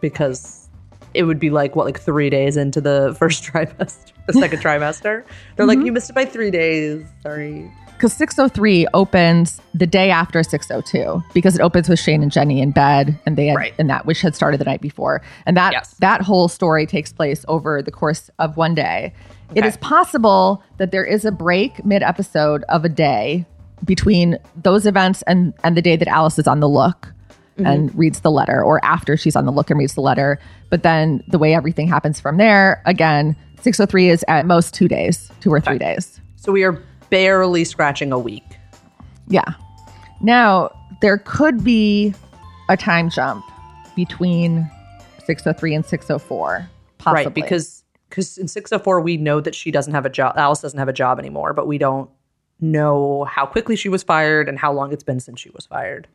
[0.00, 0.68] because
[1.14, 5.24] it would be like what, like three days into the first trimester, the second trimester.
[5.56, 5.86] They're like, mm-hmm.
[5.86, 7.06] you missed it by three days.
[7.22, 7.70] Sorry.
[7.94, 12.70] because 603 opens the day after 602 because it opens with Shane and Jenny in
[12.70, 13.74] bed and they had Right.
[13.78, 15.94] and that which had started the night before and that Yes.
[16.00, 19.12] that whole story takes place over the course of one day.
[19.54, 19.68] It Okay.
[19.68, 23.44] is possible that there is a break mid episode of a day
[23.84, 27.12] between those events and and the day that Alice is on the look
[27.56, 27.66] mm-hmm.
[27.66, 30.82] and reads the letter or after she's on the look and reads the letter but
[30.82, 35.52] then the way everything happens from there again 603 is at most 2 days 2
[35.52, 36.20] or 3 days.
[36.36, 38.44] So we are barely scratching a week.
[39.28, 39.52] Yeah.
[40.20, 42.14] Now, there could be
[42.68, 43.44] a time jump
[43.94, 44.70] between
[45.26, 46.68] 603 and 604.
[46.98, 47.24] Possibly.
[47.24, 47.79] Right, because
[48.10, 50.36] because in 604 we know that she doesn't have a job.
[50.36, 52.10] Alice doesn't have a job anymore, but we don't
[52.60, 56.06] know how quickly she was fired and how long it's been since she was fired.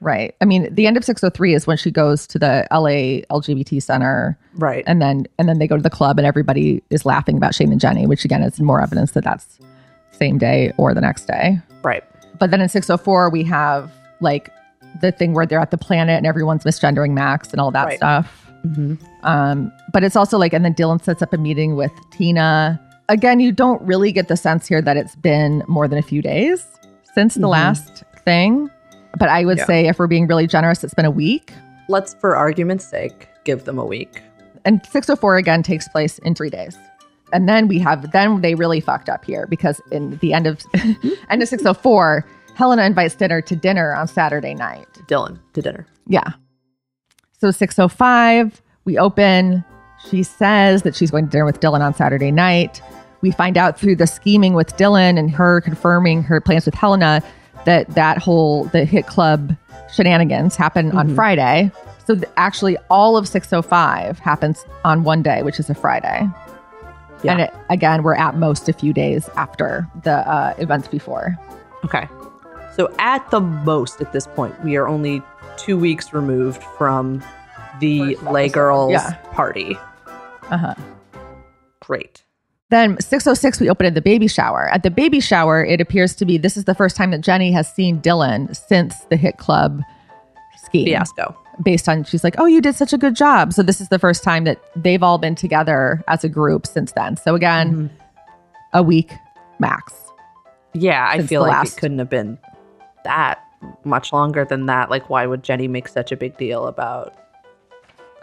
[0.00, 0.34] Right.
[0.40, 4.38] I mean, the end of 603 is when she goes to the LA LGBT center.
[4.54, 4.84] Right.
[4.86, 7.70] And then and then they go to the club and everybody is laughing about Shane
[7.72, 9.58] and Jenny, which again is more evidence that that's
[10.12, 11.58] same day or the next day.
[11.82, 12.04] Right.
[12.38, 14.50] But then in 604 we have like
[15.00, 17.96] the thing where they're at the planet and everyone's misgendering Max and all that Right.
[17.96, 18.43] stuff.
[19.22, 22.80] Um, but it's also like, and then Dylan sets up a meeting with Tina.
[23.08, 26.22] Again, you don't really get the sense here that it's been more than a few
[26.22, 26.64] days
[27.14, 28.70] since the last thing.
[29.18, 29.66] But I would Yeah.
[29.66, 31.52] say, if we're being really generous, it's been a week.
[31.88, 34.22] Let's, for argument's sake, give them a week.
[34.64, 36.76] And 604 again takes place in three days.
[37.32, 40.62] And then we have, then they really fucked up here because in the end of
[41.30, 42.24] end of 604,
[42.54, 44.86] Helena invites dinner to dinner on Saturday night.
[45.08, 45.86] Dylan to dinner.
[46.06, 46.32] Yeah.
[47.44, 49.62] So 605, we open.
[50.08, 52.80] She says that she's going to dinner with Dylan on Saturday night.
[53.20, 57.22] We find out through the scheming with Dylan and her confirming her plans with Helena
[57.66, 59.54] that that whole the hit club
[59.92, 61.70] shenanigans happen on Friday.
[62.06, 66.26] So th- actually all of 605 happens on one day, which is a Friday.
[67.24, 67.32] Yeah.
[67.32, 71.36] And it, again, we're at most a few days after the uh, events before.
[71.84, 72.08] Okay.
[72.76, 75.22] So at the most at this point, we are only
[75.56, 77.22] two weeks removed from
[77.80, 78.52] the Lez.
[78.52, 79.14] Girls Yeah.
[79.32, 79.76] party.
[80.50, 80.74] Uh-huh.
[81.80, 82.24] Great.
[82.70, 84.68] Then 606, we open at the baby shower.
[84.72, 87.52] At the baby shower, it appears to be this is the first time that Jenny
[87.52, 89.80] has seen Dylan since the hit club
[90.64, 90.86] scheme.
[90.86, 91.36] Fiasco.
[91.62, 93.52] Based on, she's like, oh, you did such a good job.
[93.52, 96.90] So this is the first time that they've all been together as a group since
[96.92, 97.16] then.
[97.16, 97.96] So again, Mm-hmm.
[98.72, 99.12] a week
[99.60, 99.94] max.
[100.72, 102.38] Yeah, I feel like last- it couldn't have been
[103.04, 103.40] that
[103.84, 104.90] much longer than that.
[104.90, 107.14] Like, why would Jenny make such a big deal about?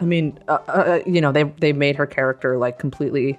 [0.00, 3.38] I mean, uh, uh, you know, they they made her character like completely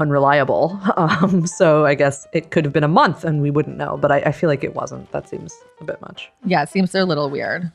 [0.00, 0.80] unreliable.
[0.96, 3.96] Um, so I guess it could have been a month and we wouldn't know.
[3.96, 5.10] But I, I feel like it wasn't.
[5.12, 6.30] That seems a bit much.
[6.44, 7.70] Yeah, it seems they're a little weird.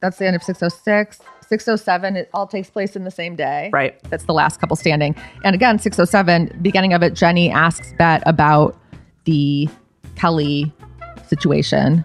[0.00, 1.20] That's the end of 606.
[1.48, 3.70] 607, it all takes place in the same day.
[3.72, 4.02] Right.
[4.10, 5.14] That's the last couple standing.
[5.44, 8.76] And again, 607, beginning of it, Jenny asks Bette about
[9.24, 9.68] the
[10.16, 10.72] Kelly
[11.28, 12.04] situation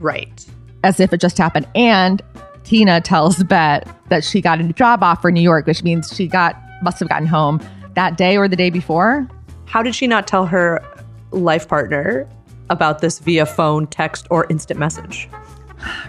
[0.00, 0.44] Right.
[0.84, 1.66] as if it just happened.
[1.74, 2.22] And
[2.64, 6.26] Tina tells Bette that she got a job offer in New York, which means she
[6.26, 7.60] got must have gotten home
[7.94, 9.28] that day or the day before.
[9.66, 10.82] How did she not tell her
[11.30, 12.26] life partner
[12.70, 15.28] about this via phone, text, or instant message?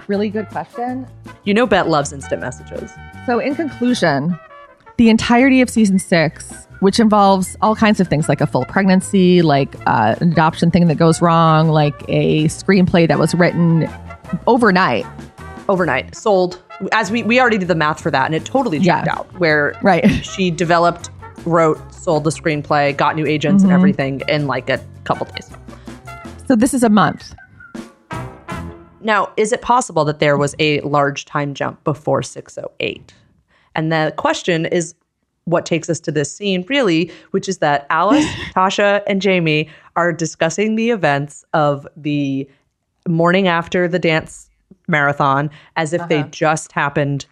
[0.07, 1.07] Really good question.
[1.45, 2.91] You know, Bette loves instant messages.
[3.25, 4.37] So, in conclusion,
[4.97, 9.41] the entirety of season six, which involves all kinds of things like a full pregnancy,
[9.41, 13.87] like uh, an adoption thing that goes wrong, like a screenplay that was written
[14.47, 15.05] overnight.
[15.69, 16.61] Overnight, sold.
[16.91, 19.13] As we we already did the math for that, and it totally checked Yeah.
[19.19, 19.39] out.
[19.39, 20.09] Where Right.
[20.25, 21.09] she developed,
[21.45, 25.49] wrote, sold the screenplay, got new agents and everything in like a couple days.
[26.47, 27.33] So, this is a month.
[29.03, 33.13] Now, is it possible that there was a large time jump before 608?
[33.73, 34.93] And the question is
[35.45, 38.25] what takes us to this scene, really, which is that Alice,
[38.55, 42.47] Tasha, and Jamie are discussing the events of the
[43.07, 44.49] morning after the dance
[44.87, 47.25] marathon as if they just happened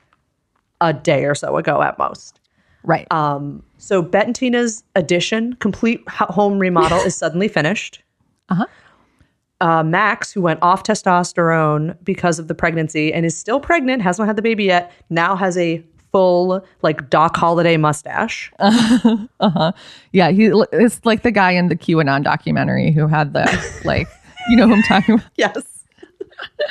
[0.82, 2.40] a day or so ago at most.
[2.84, 3.12] Right.
[3.12, 8.02] Um, so Bette and Tina's addition, complete home remodel, is suddenly finished.
[8.50, 8.66] Uh-huh.
[9.62, 14.26] Uh, Max, who went off testosterone because of the pregnancy and is still pregnant, hasn't
[14.26, 18.52] had the baby yet, now has a full like Doc Holliday mustache.
[20.12, 20.32] yeah.
[20.32, 23.46] He, it's like the guy in the QAnon documentary who had the,
[23.86, 24.08] like,
[24.50, 25.28] you know who I'm talking about?
[25.36, 25.86] yes.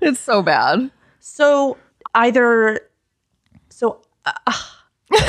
[0.00, 0.90] It's so bad.
[1.18, 1.76] So
[2.14, 2.80] either,
[3.68, 4.52] so uh,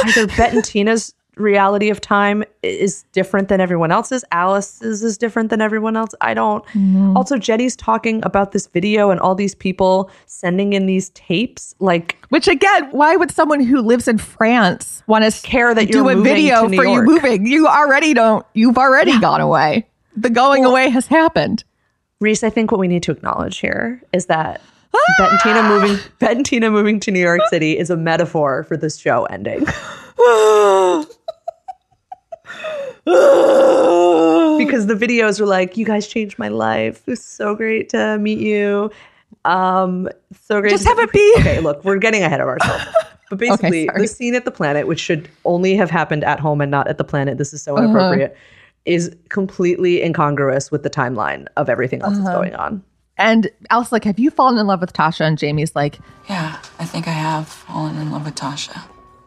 [0.05, 4.23] either Bet and Tina's reality of time is different than everyone else's.
[4.31, 6.11] Alice's is different than everyone else.
[6.21, 6.65] I don't.
[6.67, 7.17] Mm-hmm.
[7.17, 11.75] Also, Jenny's talking about this video and all these people sending in these tapes.
[11.79, 16.09] Like, Which again, why would someone who lives in France want to Care that you're
[16.09, 17.45] a moving video to New for you moving?
[17.45, 18.45] You already don't.
[18.53, 19.87] You've already gone away.
[20.15, 21.63] The going away has happened.
[22.21, 24.61] Riese, I think what we need to acknowledge here is that
[24.93, 25.13] ah!
[25.17, 28.77] Bette and Tina moving, Bette Tina moving to New York City is a metaphor for
[28.77, 29.65] this show ending.
[33.05, 37.01] because the videos were like, "You guys changed my life.
[37.07, 38.91] It was so great to meet you.
[39.45, 40.09] Um,
[40.41, 40.71] so great.
[40.71, 41.35] Just to- have a be.
[41.39, 42.85] Okay, look, we're getting ahead of ourselves.
[43.31, 44.01] But basically, sorry.
[44.01, 46.99] the scene at the planet, which should only have happened at home and not at
[46.99, 47.77] the planet, this is Uh-huh.
[47.77, 48.37] so inappropriate,
[48.85, 52.23] is completely incongruous with the timeline of everything else Uh-huh.
[52.23, 52.83] that's going on.
[53.17, 55.21] And Alice, like, have you fallen in love with Tasha?
[55.21, 55.97] And Jamie's like,
[56.29, 58.77] Yeah, I think I have fallen in love with Tasha.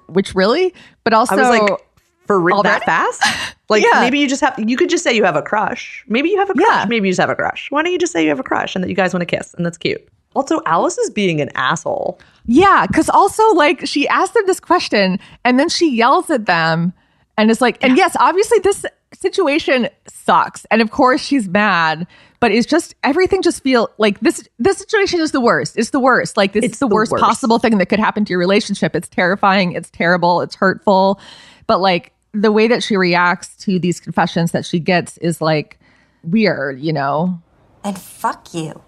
[0.07, 0.73] which really?
[1.03, 1.81] But also, I was like,
[2.29, 3.23] for that fast?
[3.71, 4.01] Like Yeah.
[4.01, 6.03] maybe you just have you could just say you have a crush.
[6.09, 6.67] Maybe you have a crush.
[6.67, 6.87] Yeah.
[6.89, 7.71] Maybe you just have a crush.
[7.71, 9.37] Why don't you just say you have a crush and that you guys want to
[9.37, 10.07] kiss and that's cute.
[10.35, 12.19] Also, Alice is being an asshole.
[12.47, 16.93] yeah, because also, like, she asked them this question and then she yells at them
[17.37, 20.65] and is like, and yes, obviously, this situation sucks.
[20.71, 22.07] And of course, she's mad.
[22.41, 25.77] But it's just everything just feel like this this situation is the worst.
[25.77, 26.37] It's the worst.
[26.37, 27.25] Like this It's is the, the worst, worst.
[27.25, 28.95] possible thing that could happen to your relationship.
[28.95, 31.21] It's terrifying, it's terrible, it's hurtful.
[31.67, 35.79] But like the way that she reacts to these confessions that she gets is like
[36.23, 37.41] weird, you know?
[37.85, 38.81] And fuck you.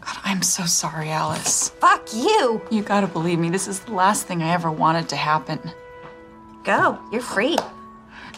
[0.00, 1.70] God, I'm so sorry, Alice.
[1.80, 2.62] Fuck you.
[2.70, 5.58] You gotta believe me, this is the last thing I ever wanted to happen.
[6.64, 6.98] Go.
[7.10, 7.56] You're free.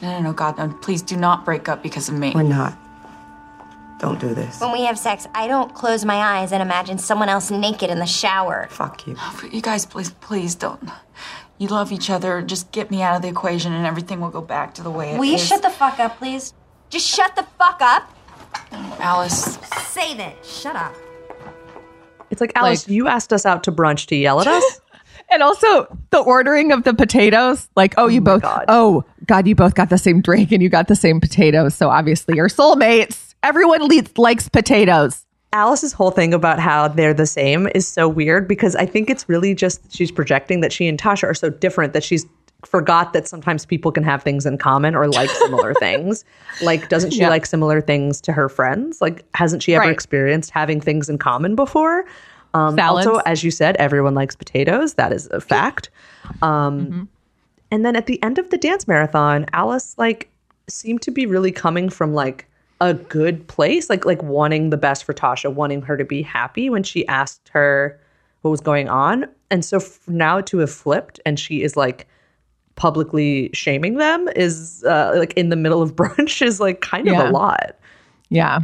[0.03, 2.33] No, no, no, God, no, please do not break up because of me.
[2.35, 2.79] We're not.
[3.99, 4.61] Don't do this.
[4.61, 7.99] When we have sex, I don't close my eyes and imagine someone else naked in
[7.99, 8.67] the shower.
[8.71, 9.15] Fuck you.
[9.19, 10.81] Oh, you guys, please, please don't.
[11.61, 12.41] You love each other.
[12.41, 15.11] Just get me out of the equation, and everything will go back to the way
[15.11, 15.19] it is.
[15.19, 16.55] Will you shut the fuck up, please?
[16.89, 18.11] Just shut the fuck up.
[18.99, 19.59] Alice?
[19.89, 20.43] Save it.
[20.43, 20.95] Shut up.
[22.31, 24.81] It's like Alice, Like- you asked us out to brunch to yell at us.
[25.33, 28.65] And also the ordering of the potatoes, like, oh, oh you both, God.
[28.67, 31.77] oh, God, you both got the same drink and you got the same potatoes.
[31.77, 33.35] So obviously you're soulmates.
[33.45, 35.25] Everyone le- likes potatoes.
[35.53, 39.29] Alice's whole thing about how they're the same is so weird because I think it's
[39.29, 42.25] really just she's projecting that she and Tasha are so different that she's
[42.65, 46.25] forgot that sometimes people can have things in common or like similar things.
[46.63, 47.31] Like, doesn't she Yeah.
[47.31, 49.01] like similar things to her friends?
[49.01, 49.93] Like, hasn't she ever Right.
[49.93, 52.05] experienced having things in common before?
[52.53, 54.95] Um, also, as you said, everyone likes potatoes.
[54.95, 55.91] That is a fact.
[56.43, 57.03] Um, Mm-hmm.
[57.73, 60.29] And then at the end of the dance marathon, Alice like
[60.69, 62.47] seemed to be really coming from like
[62.81, 66.71] a good place, like like wanting the best for Tasha, wanting her to be happy
[66.71, 68.01] when she asked her
[68.43, 69.27] what was going on.
[69.51, 72.07] And so f- now to have flipped and she is like
[72.77, 77.17] publicly shaming them is uh, like in the middle of brunch is like kind of
[77.19, 77.77] a lot.
[78.31, 78.61] Yeah.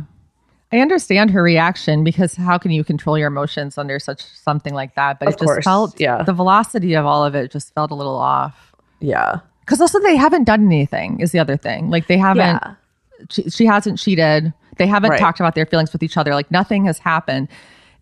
[0.73, 4.95] I understand her reaction because how can you control your emotions under such something like
[4.95, 5.19] that?
[5.19, 6.23] But Of it just course, felt, yeah.
[6.23, 8.75] the velocity of all of it just felt a little off.
[9.01, 9.41] Yeah.
[9.61, 11.91] Because also they haven't done anything is the other thing.
[11.91, 12.75] Like they haven't, Yeah.
[13.31, 14.53] She, she hasn't cheated.
[14.79, 15.21] They haven't Right.
[15.21, 16.35] talked about their feelings with each other.
[16.35, 17.49] Like nothing has happened.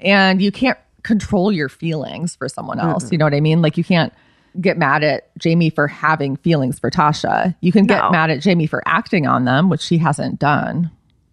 [0.01, 3.13] And you can't control your feelings for someone else.
[3.13, 3.63] You know what I mean?
[3.63, 4.13] Like you can't
[4.61, 7.55] get mad at Jamie for having feelings for Tasha.
[7.61, 8.11] You can get No.
[8.11, 10.91] mad at Jamie for acting on them, which she hasn't done.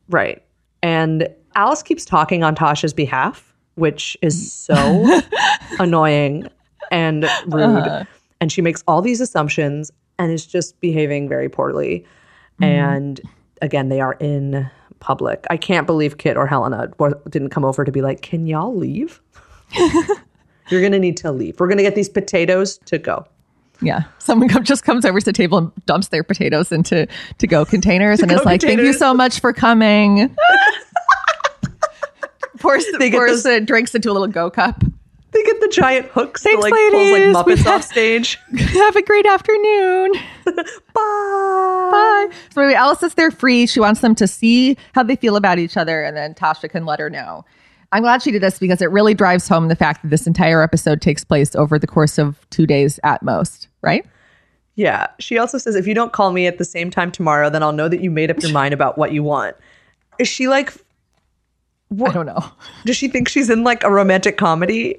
[0.09, 0.43] Right.
[0.83, 5.21] And Alice keeps talking on Tasha's behalf, which is so
[5.79, 6.47] annoying.
[6.91, 7.63] and rude.
[7.87, 8.03] Uh-huh.
[8.41, 12.05] And she makes all these assumptions and is just behaving very poorly.
[12.59, 12.63] Mm-hmm.
[12.63, 13.21] And
[13.61, 14.69] again, they are in
[14.99, 15.45] public.
[15.49, 16.91] I can't believe Kit or Helena
[17.29, 19.21] didn't come over to be like, can y'all leave?
[20.69, 21.59] You're going to need to leave.
[21.59, 23.25] We're going to get these potatoes to go.
[23.81, 24.03] Yeah.
[24.19, 27.07] Someone come, just comes over to the table and dumps their potatoes into
[27.39, 30.35] to go containers and is To-go like, thank you so much for coming.
[32.59, 34.83] pours They pours the drinks into a little go cup.
[35.31, 37.33] They get the giant hooks Thanks, to like ladies.
[37.33, 38.37] pulls like Muppets off stage.
[38.57, 40.11] Have a great afternoon.
[40.45, 40.53] Bye.
[41.91, 42.29] Bye.
[42.53, 43.65] So anyway, Alice says they're free.
[43.65, 46.85] She wants them to see how they feel about each other, and then Tasha can
[46.85, 47.45] let her know.
[47.93, 50.61] I'm glad she did this because it really drives home the fact that this entire
[50.61, 54.05] episode takes place over the course of two days at most, right?
[54.75, 55.07] Yeah.
[55.19, 57.73] She also says, if you don't call me at the same time tomorrow, then I'll
[57.73, 59.57] know that you made up your mind about what you want.
[60.19, 60.73] Is she like,
[62.05, 62.43] I don't know.
[62.85, 64.97] does she think she's in like a romantic comedy?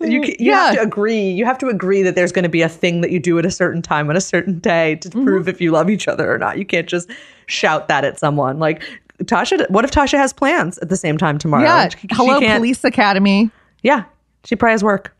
[0.00, 1.30] You, you have to agree.
[1.30, 3.44] You have to agree that there's going to be a thing that you do at
[3.44, 5.24] a certain time on a certain day to Mm-hmm.
[5.24, 6.58] prove if you love each other or not.
[6.58, 7.10] You can't just
[7.46, 8.58] shout that at someone.
[8.58, 8.82] Like
[9.24, 11.64] Tasha, what if Tasha has plans at the same time tomorrow?
[11.64, 11.88] Yeah.
[11.90, 13.50] She- Hello, Police Academy.
[13.82, 14.04] Yeah,
[14.44, 15.14] she probably has work.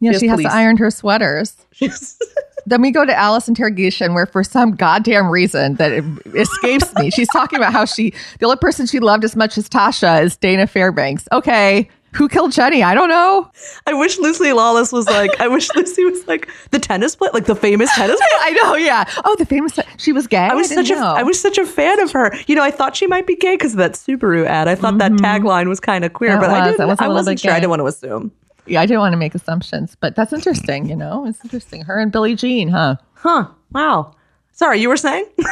[0.00, 0.48] Yeah, She she has police.
[0.48, 1.56] to iron her sweaters.
[2.66, 6.04] Then we go to Alice interrogation, where for some goddamn reason that it
[6.34, 9.70] escapes me, she's talking about how she, the only person she loved as much as
[9.70, 11.26] Tasha is Dana Fairbanks.
[11.32, 12.82] Okay, who killed Jenny?
[12.82, 13.50] I don't know.
[13.86, 15.40] I wish Lucy Lawless was like.
[15.40, 18.28] I wish Lucy was like the tennis player, like the famous tennis player.
[18.40, 19.04] I know, yeah.
[19.24, 20.48] Oh, the famous, she was gay.
[20.50, 21.14] I was didn't such a know.
[21.14, 22.32] I was such a fan of her.
[22.46, 24.68] You know, I thought she might be gay because of that Subaru ad.
[24.68, 25.24] I thought that mm-hmm.
[25.24, 26.86] tagline was kind of queer, That but I didn't.
[26.86, 27.52] Was I wasn't sure.
[27.52, 28.32] I didn't want to assume.
[28.66, 30.88] yeah, I didn't want to make assumptions, but that's interesting.
[30.88, 31.82] You know, it's interesting.
[31.82, 32.96] Her and Billie Jean, huh?
[33.14, 33.48] Huh?
[33.72, 34.14] Wow.
[34.52, 35.26] Sorry, you were saying?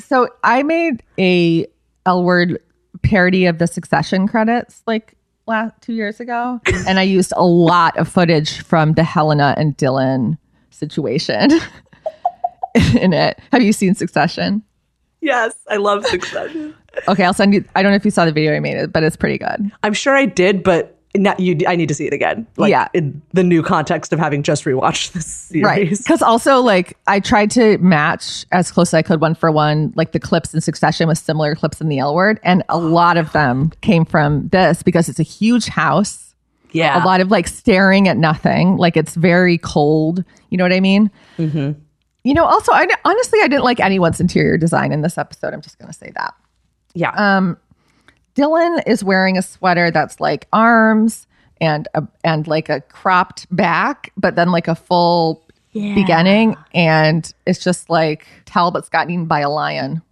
[0.00, 1.66] So I made a
[2.06, 2.58] L word
[3.02, 5.14] parody of the Succession credits like
[5.48, 9.76] last two years ago, and I used a lot of footage from the Helena and
[9.76, 10.38] Dylan
[10.70, 11.50] situation
[13.00, 13.38] in it.
[13.52, 14.62] Have you seen Succession?
[15.20, 16.74] yes, I love Succession.
[17.08, 17.64] Okay, I'll send you.
[17.74, 19.70] I don't know if you saw the video I made, it, but it's pretty good.
[19.82, 21.56] I'm sure I did, but not you.
[21.66, 22.46] I need to see it again.
[22.56, 22.88] Like, Yeah.
[22.94, 25.64] in the new context of having just rewatched this series.
[25.64, 25.90] Right.
[25.90, 29.92] Because also, like, I tried to match as close as I could one for one,
[29.96, 32.38] like the clips in succession with similar clips in the L word.
[32.42, 36.34] And a lot of them came from this because it's a huge house,
[36.72, 37.02] Yeah.
[37.02, 38.76] a lot of like staring at nothing.
[38.76, 40.22] Like, it's very cold.
[40.50, 41.10] You know what I mean?
[41.38, 41.72] Mm-hmm.
[42.24, 45.54] You know, also, I honestly, I didn't like anyone's interior design in this episode.
[45.54, 46.34] I'm just going to say that.
[46.94, 47.12] yeah.
[47.16, 47.56] Um,
[48.38, 51.26] Dylan is wearing a sweater that's like arms
[51.60, 57.62] and a, and like a cropped back, but then like a full beginning, and it's
[57.62, 60.02] just like Talbot's gotten eaten by a lion.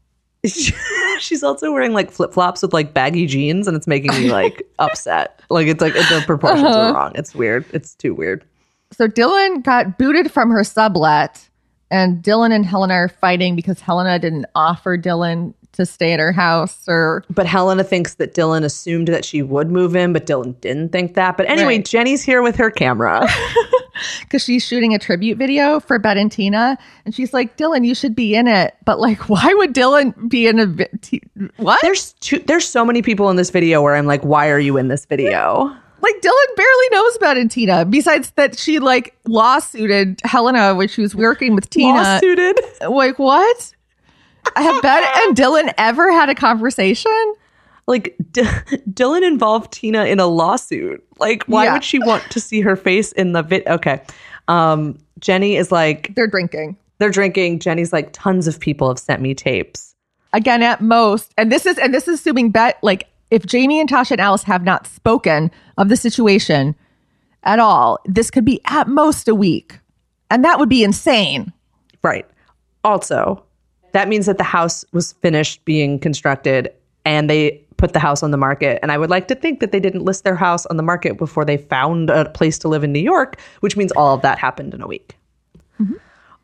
[1.19, 4.63] She's also wearing like flip flops with like baggy jeans, and it's making me like
[4.79, 5.41] upset.
[5.51, 6.79] Like it's like the proportions Uh-huh.
[6.91, 7.13] are wrong.
[7.15, 7.65] It's weird.
[7.73, 8.45] It's too weird.
[8.93, 11.49] So Dylan got booted from her sublet,
[11.91, 16.33] and Dylan and Helena are fighting because Helena didn't offer Dylan to stay at her
[16.33, 20.61] house or But Helena thinks that Dylan assumed that she would move in, but Dylan
[20.61, 21.37] didn't think that.
[21.37, 21.85] But anyway, Right.
[21.85, 23.27] Jenny's here with her camera.
[24.23, 27.95] because she's shooting a tribute video for Bette and Tina, and she's like, "Dylan, you
[27.95, 31.23] should be in it." But like, why would Dylan be in a vi- t-
[31.57, 31.81] what?
[31.83, 34.77] there's two, there's so many people in this video where I'm like, why are you
[34.77, 35.75] in this video?
[36.03, 37.85] like Dylan barely knows Bette and Tina.
[37.85, 41.95] Besides that, she like lawsuited Helena when she was working with Tina.
[41.95, 42.57] Lawsuited.
[42.89, 43.75] Like what?
[44.55, 47.35] Have Bette and Dylan ever had a conversation?
[47.87, 48.43] Like D-
[48.91, 51.05] Dylan involved Tina in a lawsuit.
[51.19, 51.73] Like, why Yeah.
[51.75, 53.67] would she want to see her face in the vid?
[53.67, 54.01] Okay.
[54.49, 56.77] Um, Jenny is like, They're drinking.
[56.99, 57.59] they're drinking.
[57.61, 59.95] Jenny's like, tons of people have sent me tapes.
[60.33, 63.89] again at most and this is and this is assuming bet like if jamie and
[63.89, 66.75] tasha and alice have not spoken of the situation
[67.45, 69.79] at all this could be at most a week
[70.31, 71.53] and that would be insane
[72.03, 72.27] Right.
[72.85, 73.43] Also,
[73.97, 76.71] that means that the house was finished being constructed
[77.07, 78.79] and they put the house on the market.
[78.83, 81.17] And I would like to think that they didn't list their house on the market
[81.17, 84.39] before they found a place to live in New York, which means all of that
[84.39, 85.17] happened in a week.
[85.81, 85.95] Mm-hmm.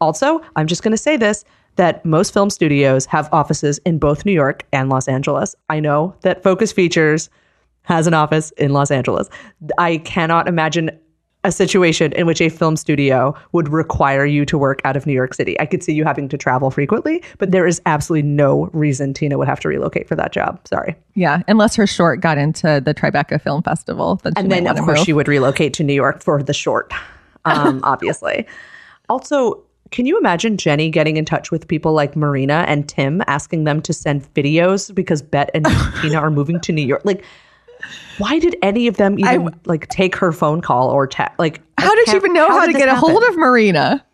[0.01, 1.45] Also, I'm just going to say this
[1.77, 5.55] that most film studios have offices in both New York and Los Angeles.
[5.69, 7.29] I know that Focus Features
[7.83, 9.29] has an office in Los Angeles.
[9.77, 10.91] I cannot imagine
[11.45, 15.13] a situation in which a film studio would require you to work out of New
[15.13, 15.59] York City.
[15.61, 19.39] I could see you having to travel frequently, but there is absolutely no reason Tina
[19.39, 20.61] would have to relocate for that job.
[20.69, 20.95] Sorry.
[21.15, 24.99] yeah unless her short got into the tribeca film festival then And then, of course,
[24.99, 25.05] move.
[25.07, 26.93] she would relocate to New York for the short,
[27.45, 28.47] um, obviously.
[29.09, 33.65] Also, can you imagine Jenny getting in touch with people like Marina and Tim, asking
[33.65, 35.67] them to send videos because Bette and
[36.01, 37.03] Tina are moving to New York?
[37.05, 37.25] Like,
[38.23, 41.39] Why did any of them even I- like take her phone call or text?
[41.39, 44.05] Like, How did she even know how, to get a hold of Marina?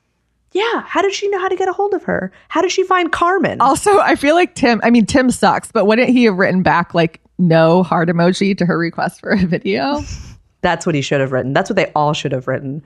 [0.53, 2.33] Yeah, how did she know how to get a hold of her?
[2.49, 3.61] How did she find Carmen?
[3.61, 6.95] Also, I feel like Tim, I mean, Tim sucks, but wouldn't he have written back
[6.95, 10.01] like no heart emoji to her request for a video?
[10.63, 11.53] That's what he should have written.
[11.53, 12.83] That's what they all should have written.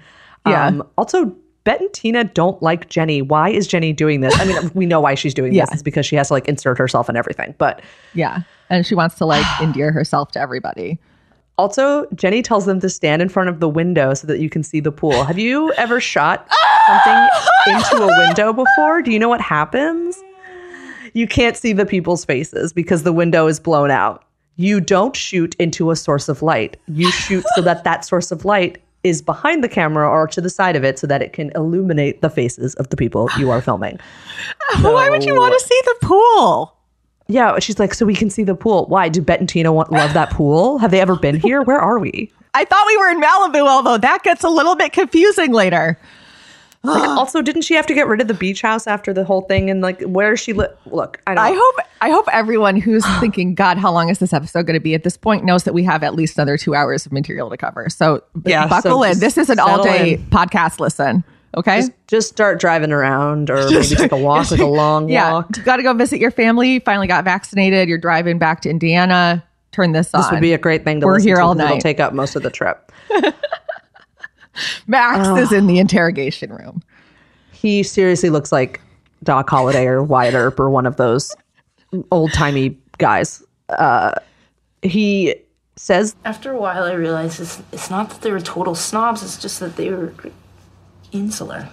[0.46, 0.66] Yeah.
[0.66, 1.26] Um, also,
[1.64, 3.22] Bette and Tina don't like Jenny.
[3.22, 4.38] Why is Jenny doing this?
[4.40, 5.64] I mean, we know why she's doing Yeah.
[5.66, 5.74] this.
[5.74, 7.54] It's because she has to like insert herself in everything.
[7.58, 7.80] But
[8.14, 8.40] Yeah.
[8.68, 10.98] And she wants to like endear herself to everybody.
[11.62, 14.64] Also, Jenny tells them to stand in front of the window so that you can
[14.64, 15.22] see the pool.
[15.22, 17.30] Have you ever shot ah!
[17.68, 19.00] something into a window before?
[19.00, 20.20] Do you know what happens?
[21.14, 24.24] You can't see the people's faces because the window is blown out.
[24.56, 26.78] You don't shoot into a source of light.
[26.88, 30.50] You shoot so that that source of light is behind the camera or to the
[30.50, 33.62] side of it so that it can illuminate the faces of the people you are
[33.62, 34.00] filming.
[34.80, 36.76] Why would you want to see the pool?
[37.28, 38.86] Yeah, she's like, so we can see the pool.
[38.86, 39.08] Why?
[39.08, 40.78] Do Bette and Tina want, love that pool?
[40.78, 41.62] Have they ever been here?
[41.62, 42.30] Where are we?
[42.54, 45.98] I thought we were in Malibu, although that gets a little bit confusing later.
[46.84, 49.42] Like, also, didn't she have to get rid of the beach house after the whole
[49.42, 49.70] thing?
[49.70, 51.20] And like, where she li- look?
[51.28, 51.44] I don't.
[51.44, 54.80] I hope I hope everyone who's thinking, God, how long is this episode going to
[54.80, 57.48] be at this point knows that we have at least another two hours of material
[57.50, 57.88] to cover.
[57.88, 59.20] So Yeah, buckle so in.
[59.20, 61.22] This is an all day podcast listen.
[61.56, 61.80] Okay.
[61.80, 65.32] just, just start driving around, or maybe take a walk, like a long yeah.
[65.32, 65.56] walk.
[65.56, 66.78] You got to go visit your family.
[66.78, 67.88] Finally got vaccinated.
[67.88, 69.44] You're driving back to Indiana.
[69.72, 70.22] Turn this, on.
[70.22, 71.54] This would be a great thing to We're listen here to.
[71.54, 71.66] night.
[71.66, 72.92] It'll take up most of the trip.
[74.86, 76.82] Max is in the interrogation room.
[77.52, 78.80] He seriously looks like
[79.22, 81.34] Doc Holliday or Wyatt Earp or one of those
[82.10, 83.42] old timey guys.
[83.68, 84.12] Uh,
[84.82, 85.34] he
[85.76, 89.36] says After a while, I realized it's, it's not that they were total snobs, it's
[89.36, 90.12] just that they were
[91.12, 91.68] insular.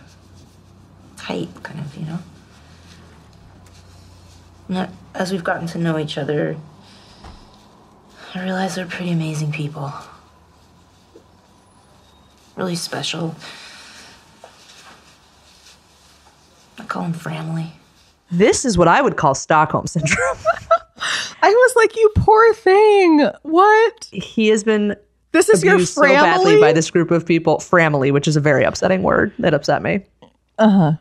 [1.17, 2.19] Tight, kind of, you know?
[4.67, 6.55] And that- as we've gotten to know each other,
[8.35, 9.91] I realize they're pretty amazing people.
[12.55, 13.35] Really special.
[16.77, 17.73] I call them family.
[18.31, 20.37] this is what I would call Stockholm syndrome.
[21.41, 23.27] I was like, you poor thing.
[23.41, 24.09] What?
[24.11, 24.95] he has been
[25.31, 27.59] This is your abused so badly by this group of people.
[27.59, 30.03] Family, which is a very upsetting word that upset me.
[30.57, 30.91] Uh huh.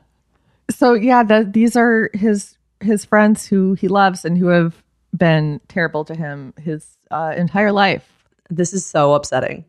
[0.70, 4.82] So yeah, the, these are his his friends who he loves and who have
[5.16, 8.06] been terrible to him his uh, entire life.
[8.50, 9.64] This is so upsetting.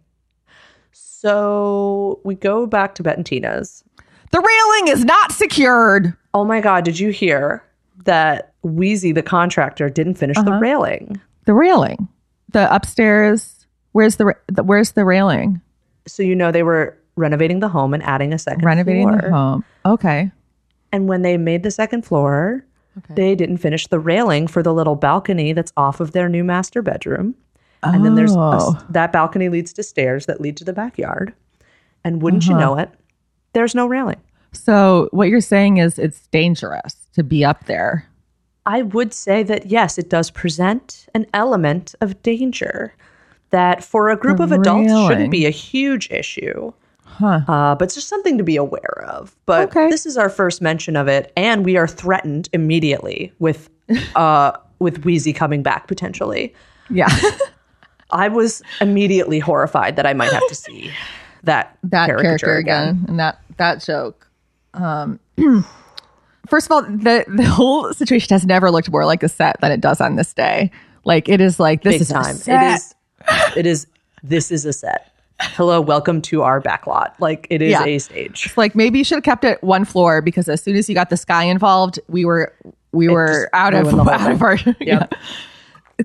[0.92, 3.84] So we go back to Bette and Tina's.
[4.32, 6.14] The railing is not secured.
[6.34, 7.64] Oh my God, did you hear
[8.06, 10.60] that Wheezy, the contractor, didn't finish the Uh-huh.
[10.60, 11.20] railing?
[11.46, 12.08] The railing,
[12.52, 13.59] the upstairs.
[13.92, 15.62] Where's the, the where's the railing?
[16.08, 19.22] So, you know, they were renovating the home and adding a second Renovating floor.
[19.22, 19.66] the home.
[19.86, 20.32] Okay.
[20.92, 22.66] And when they made the second floor,
[23.10, 26.82] they didn't finish the railing for the little balcony that's off of their new master
[26.82, 27.36] bedroom.
[27.84, 27.92] Oh.
[27.94, 28.78] And then there's a, Oh.
[28.90, 31.34] that balcony leads to stairs that lead to the backyard.
[32.04, 32.54] And wouldn't Uh-huh.
[32.54, 32.90] you know it,
[33.54, 34.18] there's no railing.
[34.52, 38.06] So what you're saying is it's dangerous to be up there.
[38.66, 42.94] I would say that yes, it does present an element of danger
[43.52, 45.08] that for a group of adults Railing.
[45.10, 46.72] shouldn't be a huge issue.
[47.22, 49.36] Uh, but it's just something to be aware of.
[49.46, 49.90] But Okay.
[49.90, 53.70] this is our first mention of it, and we are threatened immediately with
[54.16, 56.54] uh, with Wheezy coming back potentially.
[56.90, 57.10] Yeah.
[58.12, 60.92] I was immediately horrified that I might have to see
[61.44, 63.06] that that caricature character again.
[63.10, 64.28] and that that joke.
[64.74, 65.20] Um,
[66.48, 69.72] first of all, the the whole situation has never looked more like a set than
[69.74, 70.72] it does on this day.
[71.04, 72.36] Like it is like this Big is time.
[72.48, 72.96] It is.
[73.56, 73.88] It is.
[74.24, 75.12] This is a set.
[75.42, 77.14] Hello, welcome to our backlot.
[77.20, 77.86] Like it is Yeah.
[77.86, 78.52] a stage.
[78.58, 81.10] like maybe you should have kept it one floor because as soon as you got
[81.10, 82.54] the sky involved, we were
[82.92, 84.58] we were out of ruined the whole out of our.
[84.82, 85.08] yeah.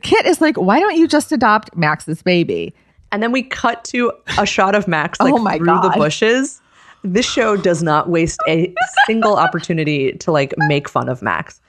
[0.03, 2.75] Kit is like, why don't you just adopt Max's baby?
[3.13, 5.93] And then we cut to a shot of Max oh like Oh my through the
[5.97, 6.61] bushes.
[7.03, 8.73] This show does not waste a
[9.07, 11.61] single opportunity to like make fun of Max.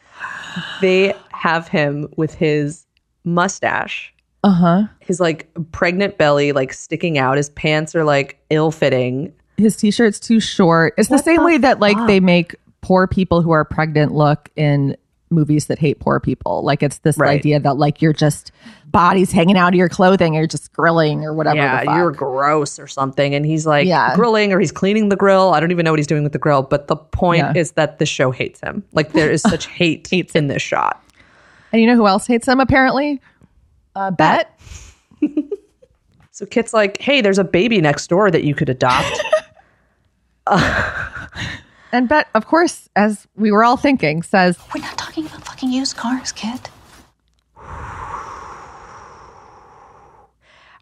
[0.81, 2.85] They have him with his
[3.25, 4.13] mustache,
[4.45, 4.83] Uh huh.
[4.99, 7.35] his like pregnant belly like sticking out.
[7.37, 9.33] His pants are like ill fitting.
[9.57, 10.93] his t-shirt's too short.
[10.97, 14.95] It's the same way that like they make poor people who are pregnant look in
[15.31, 16.61] movies that hate poor people.
[16.63, 17.39] Like it's this Right.
[17.39, 18.51] idea that like you're just
[18.85, 21.55] bodies hanging out of your clothing or you're just grilling or whatever.
[21.57, 21.95] Yeah, the fuck.
[21.97, 23.33] you're gross or something.
[23.33, 24.13] And he's like Yeah.
[24.15, 25.49] grilling or he's cleaning the grill.
[25.55, 26.61] I don't even know what he's doing with the grill.
[26.61, 27.53] But the point Yeah.
[27.59, 28.83] is that the show hates him.
[28.93, 31.01] Like there is such hate in this shot.
[31.73, 33.19] And you know who else hates him apparently?
[33.95, 34.49] Uh, Bette.
[36.31, 39.21] So Kit's like, hey, there's a baby next door that you could adopt.
[41.91, 45.71] And Bette, of course, as we were all thinking, says, We're not talking about fucking
[45.71, 46.69] used cars, Kit.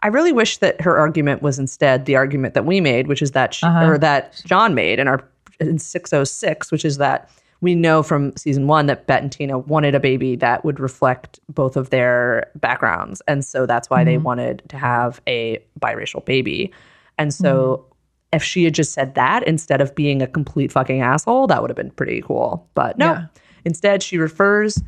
[0.01, 3.31] I really wish that her argument was instead the argument that we made, which is
[3.31, 3.85] that she, Uh-huh.
[3.91, 5.23] or that John made in our
[5.59, 7.29] in 606, which is that
[7.63, 11.39] we know from season one that Bette and Tina wanted a baby that would reflect
[11.49, 14.05] both of their backgrounds, and so that's why Mm-hmm.
[14.05, 16.71] they wanted to have a biracial baby.
[17.17, 18.35] And so, Mm-hmm.
[18.37, 21.69] if she had just said that instead of being a complete fucking asshole, that would
[21.69, 22.67] have been pretty cool.
[22.75, 23.25] But no, Yeah.
[23.65, 24.81] instead she refers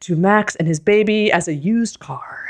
[0.00, 2.46] to Max and his baby as a used car.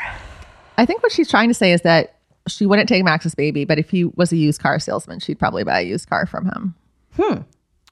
[0.77, 2.16] I think what she's trying to say is that
[2.49, 5.64] she wouldn't take Max's baby, but if he was a used car salesman, she'd probably
[5.64, 6.75] buy a used car from him.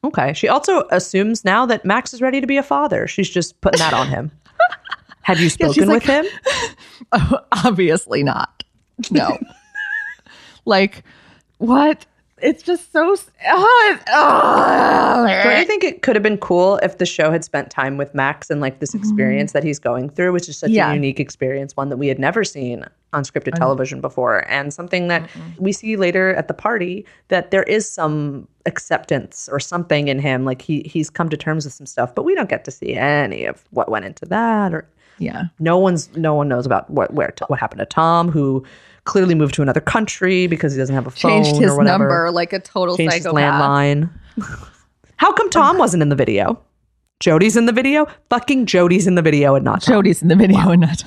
[0.05, 0.33] Okay.
[0.33, 3.07] She also assumes now that Max is ready to be a father.
[3.07, 4.31] She's just putting that on him.
[5.23, 6.27] Have you spoken she's with like- him?
[7.65, 8.65] Obviously not.
[9.11, 9.39] No.
[10.65, 11.05] like,
[11.59, 12.05] what?
[12.43, 13.15] It's just so.
[13.47, 15.27] Oh, oh.
[15.45, 18.15] Don't you think it could have been cool if the show had spent time with
[18.15, 20.91] Max and like this experience that he's going through, which is such Yeah.
[20.91, 25.09] a unique experience, one that we had never seen on scripted television before, and something
[25.09, 25.29] that
[25.59, 30.45] we see later at the party that there is some acceptance or something in him,
[30.45, 32.95] like he he's come to terms with some stuff, but we don't get to see
[32.95, 34.89] any of what went into that or
[35.23, 35.45] Yeah.
[35.59, 38.65] no one's no one knows about what where what happened to Tom, who
[39.05, 42.05] clearly moved to another country because he doesn't have a phone Changed his or whatever.
[42.05, 43.63] number like a total Changed his psychopath.
[43.63, 44.11] landline.
[45.17, 46.61] How come Tom wasn't in the video?
[47.21, 48.07] Jodi's in the video.
[48.31, 49.95] Fucking Jodi's in the video and not Tom.
[49.95, 51.03] Jodi's in the video and not.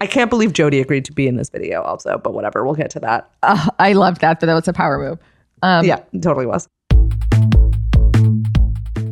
[0.00, 1.82] I can't believe Jodi agreed to be in this video.
[1.82, 3.28] Also, but whatever, we'll get to that.
[3.42, 5.18] Uh, I loved that, but that was a power move.
[5.62, 6.68] Um, yeah, it totally was.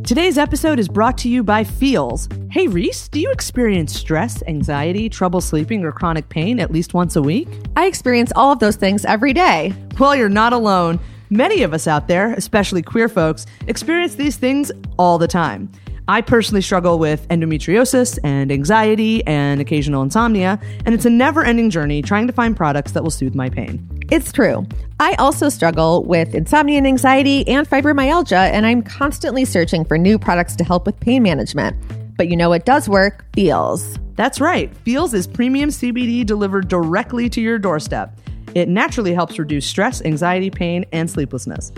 [0.08, 2.30] Today's episode is brought to you by Feals.
[2.50, 7.14] Hey Riese, do you experience stress, anxiety, trouble sleeping, or chronic pain at least once
[7.14, 7.46] a week?
[7.76, 9.74] I experience all of those things every day.
[10.00, 10.98] Well, you're not alone.
[11.28, 15.70] Many of us out there, especially queer folks, experience these things all the time.
[16.08, 21.68] I personally struggle with endometriosis and anxiety and occasional insomnia, and it's a never ending
[21.68, 23.86] journey trying to find products that will soothe my pain.
[24.10, 24.66] It's true.
[25.00, 30.18] I also struggle with insomnia and anxiety and fibromyalgia, and I'm constantly searching for new
[30.18, 31.76] products to help with pain management.
[32.16, 33.24] But you know what does work?
[33.34, 33.98] Feals.
[34.16, 34.74] That's right.
[34.78, 38.18] Feals is premium CBD delivered directly to your doorstep.
[38.54, 41.70] It naturally helps reduce stress, anxiety, pain, and sleeplessness.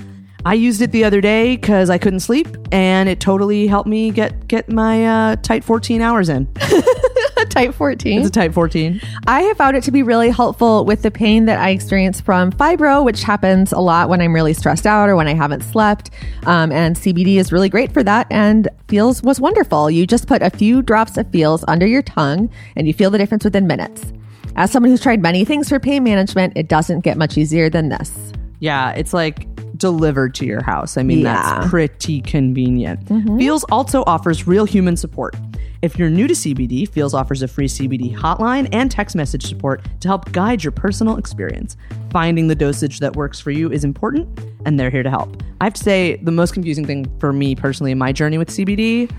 [0.47, 4.11] I used it the other day because I couldn't sleep, and it totally helped me
[4.11, 6.49] get get my uh, tight 14 hours in.
[7.49, 8.19] Type 14.
[8.21, 9.01] It's a type 14.
[9.27, 12.53] I have found it to be really helpful with the pain that I experience from
[12.53, 16.11] fibro, which happens a lot when I'm really stressed out or when I haven't slept.
[16.47, 18.27] Um, and CBD is really great for that.
[18.31, 19.91] And Feals was wonderful.
[19.91, 23.19] You just put a few drops of Feals under your tongue and you feel the
[23.19, 24.13] difference within minutes.
[24.57, 27.89] As someone who's tried many things for pain management, it doesn't get much easier than
[27.89, 28.13] this.
[28.61, 30.97] Yeah, it's like delivered to your house.
[30.99, 31.35] I mean, Yeah.
[31.37, 31.61] Mm-hmm.
[31.61, 33.09] that's pretty convenient.
[33.39, 35.35] Feals also offers real human support.
[35.83, 39.83] If you're new to CBD, Feals offers a free CBD hotline and text message support
[40.01, 41.75] to help guide your personal experience.
[42.11, 44.29] Finding the dosage that works for you is important,
[44.67, 45.43] and they're here to help.
[45.63, 48.51] I have to say, the most confusing thing for me personally in my journey with
[48.51, 49.11] CBD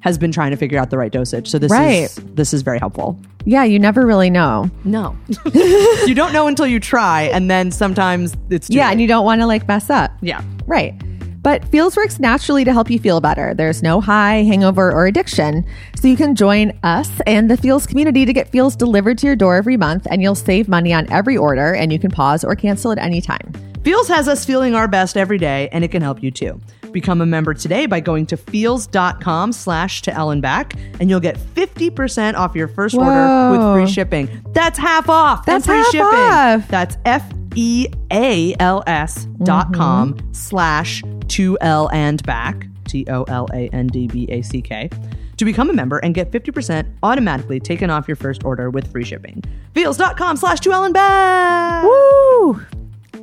[0.00, 1.48] has been trying to figure out the right dosage.
[1.48, 2.02] So this Right.
[2.02, 3.18] is this is very helpful.
[3.46, 4.70] Yeah, you never really know.
[4.84, 5.16] No,
[5.54, 8.92] you don't know until you try, and then sometimes it's too Yeah, late.
[8.92, 10.10] and you don't want to like mess up.
[10.20, 10.42] yeah.
[10.66, 11.00] Right.
[11.42, 13.54] But Feals works naturally to help you feel better.
[13.54, 15.64] There's no high, hangover, or addiction.
[15.96, 19.36] So you can join us and the Feals community to get Feals delivered to your
[19.36, 22.54] door every month, and you'll save money on every order, and you can pause or
[22.54, 23.52] cancel at any time.
[23.82, 26.60] Feals has us feeling our best every day, and it can help you too.
[26.92, 31.20] Become a member today by going to feals.com slash To L and Back, and you'll
[31.20, 34.28] get 50% off your first order with free shipping.
[34.52, 35.46] That's half off.
[35.46, 36.04] That's free half shipping.
[36.04, 36.68] off.
[36.68, 37.24] That's F
[37.54, 39.74] E A L S dot mm-hmm.
[39.74, 42.66] com slash to L and back.
[42.86, 44.90] T O L A N D B A C K.
[45.36, 49.04] To become a member and get 50% automatically taken off your first order with free
[49.04, 49.42] shipping.
[49.74, 51.82] Feals.com slash To L and Back.
[51.84, 52.60] Woo!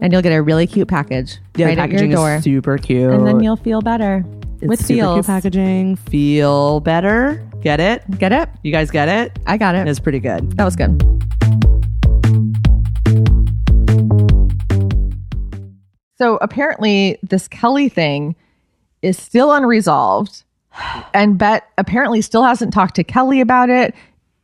[0.01, 2.35] And you'll get a really cute package Yeah, right the at your packaging door.
[2.35, 3.11] is super cute.
[3.11, 4.23] and then you'll feel better
[4.61, 5.25] It's with super cute Feals.
[5.27, 5.95] packaging.
[5.97, 7.43] Feel better.
[7.61, 8.03] Get it?
[8.17, 8.49] Get it?
[8.63, 9.37] You guys get it?
[9.45, 9.87] I got it.
[9.87, 10.51] It's pretty good.
[10.57, 10.99] That was good.
[16.17, 18.35] So apparently, this Kelly thing
[19.01, 20.43] is still unresolved.
[21.13, 23.95] And Bette apparently still hasn't talked to Kelly about it.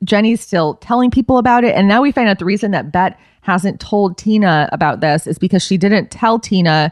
[0.04, 1.76] Jenny's still telling people about it.
[1.76, 5.38] And now we find out the reason that Bette hasn't told Tina about this is
[5.38, 6.92] because she didn't tell Tina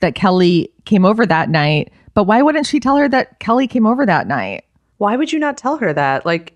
[0.00, 1.92] that Kelly came over that night.
[2.14, 4.64] But why wouldn't she tell her that Kelly came over that night?
[4.98, 6.26] Why would you not tell her that?
[6.26, 6.54] Like,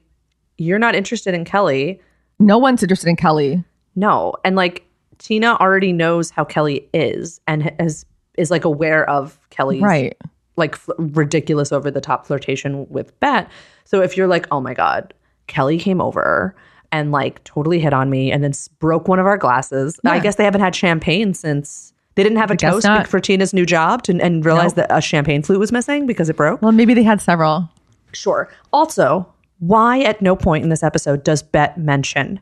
[0.59, 2.01] you're not interested in Kelly.
[2.39, 3.65] No one's interested in Kelly.
[3.95, 4.35] No.
[4.45, 4.86] And like,
[5.19, 8.05] Tina already knows how Kelly is and has
[8.37, 10.17] is like aware of Kelly's Right.
[10.57, 13.49] like fl- ridiculous over the top flirtation with Bette.
[13.85, 15.15] So if you're like, oh my God,
[15.47, 16.55] Kelly came over
[16.93, 19.99] and like totally hit on me and then broke one of our glasses.
[20.05, 23.67] I guess they haven't had champagne since they didn't have a toast for Tina's new
[23.67, 26.63] job to, and realized that a champagne flute was missing because it broke.
[26.63, 27.69] Well, maybe they had several.
[28.13, 28.49] Sure.
[28.73, 29.27] Also,
[29.59, 32.41] why at no point in this episode does Bette mention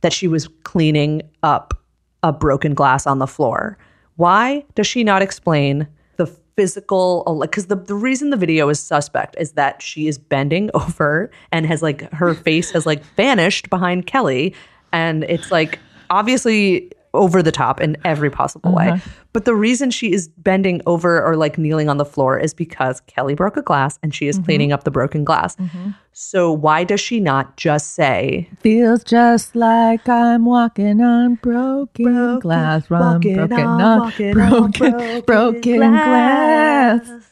[0.00, 1.74] that she was cleaning up
[2.22, 3.78] a broken glass on the floor?
[4.16, 8.78] Why does she not explain the physical oh, because the, the reason the video is
[8.78, 13.70] suspect is that she is bending over and has like her face has like vanished
[13.70, 14.54] behind Kelly
[14.92, 15.78] and it's like
[16.10, 18.88] obviously over the top in every possible way.
[18.88, 19.10] Uh-huh.
[19.32, 23.00] But the reason she is bending over or like kneeling on the floor is because
[23.02, 24.44] Kelly broke a glass and she is mm-hmm.
[24.46, 25.56] cleaning up the broken glass.
[25.56, 25.90] Mm-hmm.
[26.12, 32.90] So why does she not just say Feels just like I'm walking on broken, glass,
[32.90, 37.06] run walking broken, on, on walking on broken, broken broken glass.
[37.06, 37.28] glass.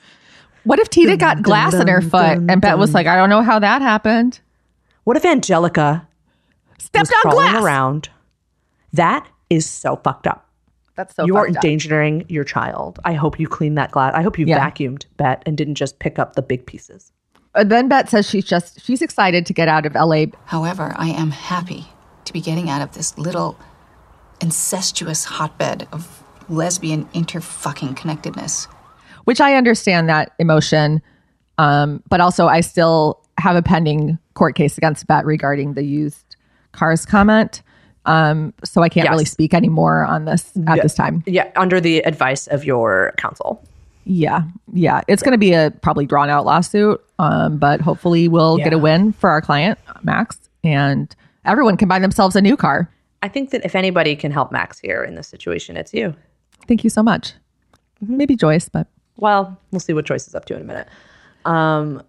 [0.65, 3.43] What if Tita got glass in her foot and Bette was like, I don't know
[3.43, 4.41] how that happened.
[5.05, 6.07] what if Angelica
[6.79, 7.63] Stepped on glass.
[7.63, 8.11] around?
[8.93, 10.47] That is so fucked up.
[10.97, 11.65] That's so you are fucked up.
[11.65, 12.99] endangering your child.
[13.05, 14.13] I hope you clean that glass.
[14.15, 14.59] I hope you Yeah.
[14.71, 17.13] vacuumed Bette and didn't just pick up the big pieces.
[17.55, 20.27] Uh, then Bette says she's just she's excited to get out of LA.
[20.47, 21.87] However, I am happy
[22.27, 23.57] to be getting out of this little
[24.41, 28.67] incestuous hotbed of lesbian interfucking connectedness.
[29.25, 31.03] which I understand that emotion.
[31.59, 36.37] Um, but also, I still have a pending court case against Bette regarding the used
[36.73, 37.63] cars comment.
[38.11, 39.11] Um, so I can't Yes.
[39.13, 41.23] really speak anymore on this at this time.
[41.27, 43.63] Yeah, under the advice of your counsel.
[44.05, 44.43] Yeah,
[44.73, 47.01] yeah, it's going to be a probably drawn out lawsuit.
[47.19, 51.99] Um, but hopefully, we'll get a win for our client Max, and everyone can buy
[51.99, 52.91] themselves a new car.
[53.23, 56.15] I think that if anybody can help Max here in this situation, it's you.
[56.67, 57.35] Thank you so much.
[58.01, 58.87] Maybe Joyce, but
[59.19, 60.89] Well, we'll see what Joyce is up to in a minute.
[61.45, 62.03] Um,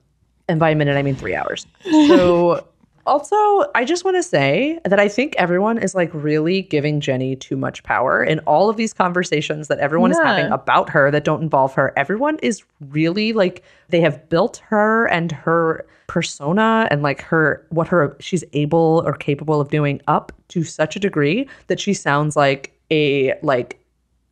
[0.47, 1.67] and by a minute, I mean three hours.
[1.83, 2.65] So,
[3.05, 3.35] also,
[3.75, 7.57] I just want to say that I think everyone is like really giving Jenny too
[7.57, 11.41] much power in all of these conversations that everyone is having about her that don't
[11.41, 11.93] involve her.
[11.97, 17.87] Everyone is really like they have built her and her persona and like her what
[17.87, 22.35] her she's able or capable of doing up to such a degree that she sounds
[22.35, 23.79] like a like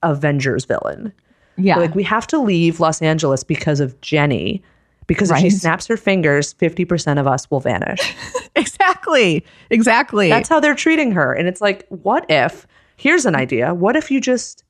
[0.03, 1.13] Avengers villain.
[1.57, 4.61] yeah, Like we have to leave Los Angeles because of Jenny.
[5.09, 8.15] Because if she snaps her fingers, 50% of us will vanish.
[8.55, 10.29] exactly, exactly.
[10.29, 11.33] That's how they're treating her.
[11.33, 13.73] And it's like, what if, here's an idea.
[13.73, 14.63] What if you just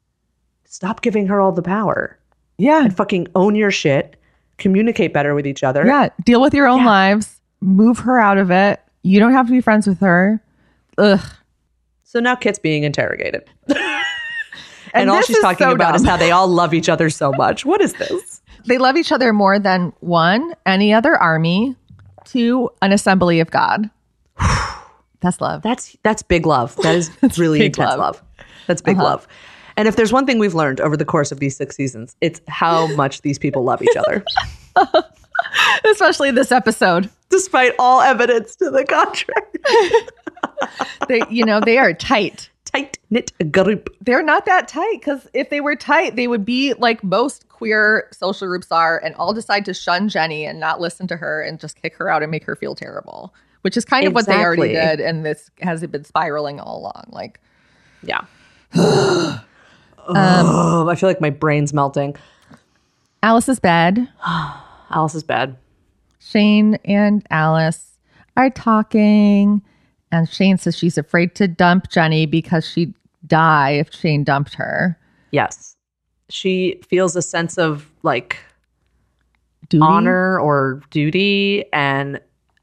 [0.64, 2.18] stop giving her all the power
[2.58, 4.16] yeah, and fucking own your shit,
[4.58, 5.86] communicate better with each other?
[5.86, 7.42] Yeah, deal with your own lives.
[7.60, 8.80] Move her out of it.
[9.04, 10.42] You don't have to be friends with her.
[10.98, 11.20] Ugh.
[12.06, 13.44] So now Kit's being interrogated.
[14.94, 17.66] and, all she's talking so about is how they all love each other so much.
[17.66, 18.39] What is this?
[18.70, 21.76] They love each other more than one, any other army,
[22.24, 23.90] two, an assembly of God.
[25.22, 25.64] That's love.
[25.64, 26.78] That's that's big love.
[26.78, 28.00] That is really big intense love.
[28.00, 28.24] love.
[28.68, 29.04] That's big uh-huh.
[29.04, 29.28] love.
[29.76, 32.40] And if there's one thing we've learned over the course of these six seasons, it's
[32.48, 34.24] how much these people love each other,
[35.92, 37.10] Especially this episode.
[37.30, 40.06] despite all evidence to the contrary.
[41.08, 42.50] They, you know, they are tight.
[42.72, 43.90] Tight knit group.
[44.02, 48.08] They're not that tight because if they were tight, they would be like most queer
[48.12, 51.60] social groups are and all decide to shun Jenny and not listen to her and
[51.60, 54.36] just kick her out and make her feel terrible, which is kind of what they
[54.38, 55.00] already did.
[55.00, 57.06] And this has been spiraling all along.
[57.10, 57.40] Like,
[58.04, 58.26] Yeah.
[60.08, 62.16] Um, oh, I feel like my brain's melting.
[63.22, 64.10] Alice's bed.
[64.90, 65.56] Alice is bad.
[66.20, 68.00] Shane and Alice
[68.36, 69.62] are talking,
[70.12, 72.94] and Shane says she's afraid to dump Jenny because she'd
[73.28, 74.98] die if Shane dumped her.
[75.32, 75.76] Yes.
[76.30, 78.38] She feels a sense of like
[79.70, 79.82] Duty?
[79.84, 81.66] honor or duty.
[81.74, 82.20] And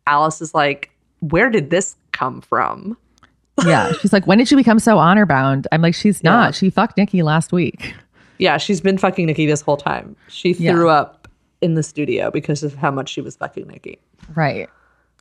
[0.06, 0.90] Alice is like,
[1.20, 2.96] where did this come from?
[3.64, 3.92] Yeah.
[4.00, 5.66] She's like, when did you become so honor bound?
[5.72, 6.30] I'm like, she's Yeah.
[6.30, 6.54] not.
[6.54, 7.94] She fucked Nikki last week.
[8.38, 10.14] Yeah, she's been fucking Nikki this whole time.
[10.28, 10.72] She Yeah.
[10.72, 11.26] threw up
[11.62, 13.98] in the studio because of how much she was fucking Nikki.
[14.34, 14.68] Right.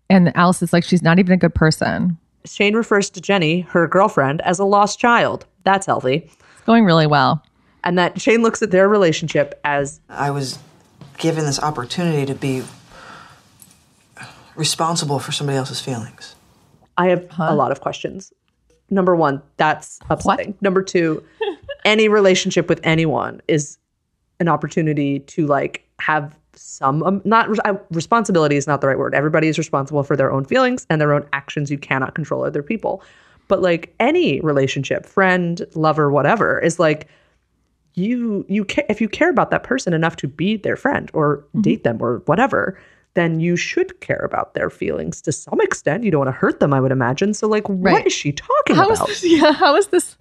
[0.10, 2.18] And Alice is like, she's not even a good person.
[2.46, 5.46] Shane refers to Jenny, her girlfriend, as a lost child.
[5.64, 6.18] That's healthy.
[6.18, 7.44] It's going really well.
[7.84, 10.60] And that Shane looks at their relationship as I was
[11.18, 12.64] given this opportunity to be
[14.56, 16.36] responsible for somebody else's feelings.
[16.98, 18.32] I have a lot of questions.
[18.90, 20.56] Number one, that's upsetting.
[20.62, 21.24] Number two,
[21.86, 23.78] any relationship with anyone is
[24.40, 29.14] an opportunity to like have some um, not uh, responsibility is not the right word.
[29.16, 31.70] Everybody is responsible for their own feelings and their own actions.
[31.72, 33.02] You cannot control other people.
[33.48, 37.08] But like any relationship, friend, lover, whatever, is like
[37.94, 41.46] you you ca- if you care about that person enough to be their friend or
[41.62, 42.78] date them or whatever,
[43.14, 46.04] then you should care about their feelings to some extent.
[46.04, 47.34] You don't want to hurt them, I would imagine.
[47.34, 48.08] So, like, what Right.
[48.08, 49.08] is she talking How is about?
[49.10, 49.24] this?
[49.32, 50.18] Yeah, how is this?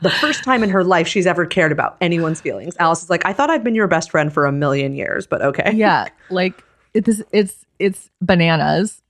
[0.00, 2.76] The first time in her life she's ever cared about anyone's feelings.
[2.78, 5.42] Alice is like, I thought I'd been your best friend for a million years, but
[5.42, 5.72] okay.
[5.74, 6.62] yeah, like
[6.94, 9.02] it's it's it's bananas.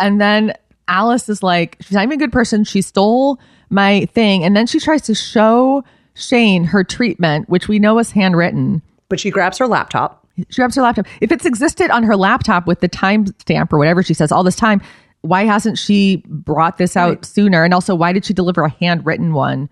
[0.00, 0.54] And then
[0.86, 2.64] Alice is like, she's not even a good person.
[2.64, 3.38] She stole
[3.70, 5.84] my thing, and then she tries to show
[6.14, 8.82] Shane her treatment, which we know is handwritten.
[9.08, 10.26] But she grabs her laptop.
[10.36, 11.06] She grabs her laptop.
[11.20, 14.56] If it's existed on her laptop with the timestamp or whatever she says all this
[14.56, 14.80] time,
[15.22, 17.64] why hasn't she brought this out sooner?
[17.64, 19.68] And also, why did she deliver a handwritten one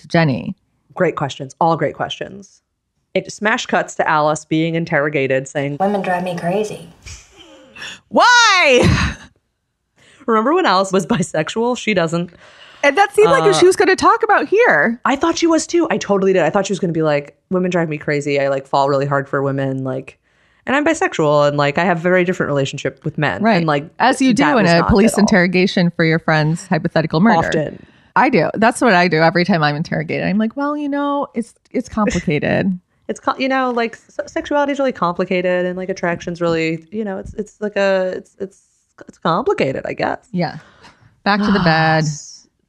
[0.00, 0.54] to Jenny?
[0.94, 1.54] Great questions.
[1.60, 2.62] All great questions.
[3.14, 6.88] It smash cuts to Alice being interrogated, saying, Women drive me crazy.
[8.08, 9.16] Why?
[10.26, 11.76] Remember when Alice was bisexual?
[11.78, 12.32] She doesn't.
[12.82, 15.00] And that seemed like Uh, what she was going to talk about here.
[15.04, 15.86] I thought she was too.
[15.90, 16.42] I totally did.
[16.42, 18.40] I thought she was going to be like, women drive me crazy.
[18.40, 19.84] I like fall really hard for women.
[19.84, 20.18] Like,
[20.66, 23.42] and I'm bisexual and like I have a very different relationship with men.
[23.42, 23.56] Right.
[23.56, 27.48] And like, as you do in a police interrogation for your friend's hypothetical murder.
[27.48, 27.86] Often.
[28.16, 28.50] I do.
[28.54, 30.26] That's what I do every time I'm interrogated.
[30.26, 32.78] I'm like, well, you know, it's it's complicated.
[33.08, 37.34] It's you know like sexuality is really complicated and like attraction's really you know it's
[37.34, 38.68] it's like a it's it's
[39.08, 40.28] it's complicated I guess.
[40.30, 40.58] yeah.
[41.24, 42.04] Back to the bed.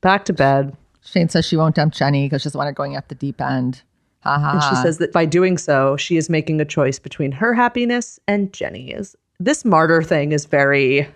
[0.02, 0.76] Back to bed.
[1.04, 3.40] Shane says she won't dump Jenny because she doesn't want her going at the deep
[3.40, 3.84] end.
[4.22, 4.52] Ha ha.
[4.54, 8.20] And she says that by doing so, she is making a choice between her happiness
[8.28, 9.16] and Jenny's.
[9.40, 11.08] This martyr thing is very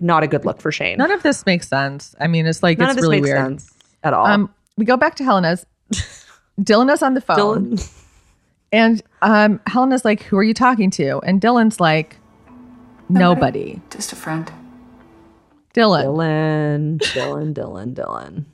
[0.00, 0.98] not a good look for Shane.
[0.98, 2.14] None of this makes sense.
[2.20, 3.38] I mean, it's like None it's of this really makes weird.
[3.38, 3.72] sense
[4.02, 4.26] at all.
[4.26, 5.66] Um, we go back to Helena's.
[6.60, 7.76] Dylan is on the phone.
[7.76, 8.02] Dylan,
[8.72, 11.20] And um, Helena's like, Who are you talking to?
[11.24, 12.16] And Dylan's like,
[13.08, 13.80] Nobody.
[13.90, 14.50] Just a friend.
[15.74, 16.04] Dylan.
[16.04, 18.44] Dylan, Dylan, Dylan, Dylan.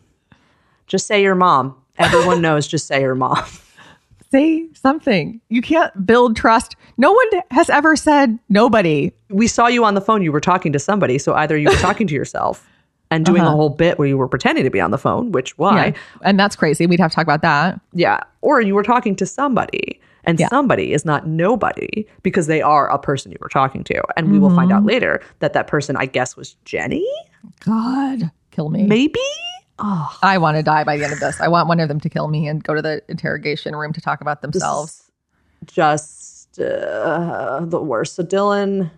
[0.87, 1.75] Just say your mom.
[1.99, 2.67] Everyone knows.
[2.67, 3.43] Just say your mom.
[4.35, 5.41] Say something.
[5.49, 6.75] You can't build trust.
[6.97, 9.13] No one has ever said nobody.
[9.31, 10.23] We saw you on the phone.
[10.23, 11.19] You were talking to somebody.
[11.19, 12.69] So either you were talking to yourself
[13.13, 15.57] and doing a whole bit where you were pretending to be on the phone, which
[15.57, 15.69] why?
[15.71, 15.85] Uh-huh.
[16.23, 16.29] Yeah.
[16.29, 16.85] And that's crazy.
[16.87, 17.81] We'd have to talk about that.
[17.93, 18.21] Yeah.
[18.41, 20.49] Or you were talking to somebody and Yeah.
[20.49, 24.03] somebody is not nobody because they are a person you were talking to.
[24.17, 24.79] And we will find Mm-hmm.
[24.79, 27.07] out later that that person, I guess, was Jenny,
[27.65, 28.85] God, kill me.
[28.85, 29.21] maybe?
[29.79, 31.41] I want to die by the end of this.
[31.41, 34.01] I want one of them to kill me and go to the interrogation room to
[34.01, 35.11] talk about themselves.
[35.67, 38.15] Just uh, the worst.
[38.15, 38.91] So Dylan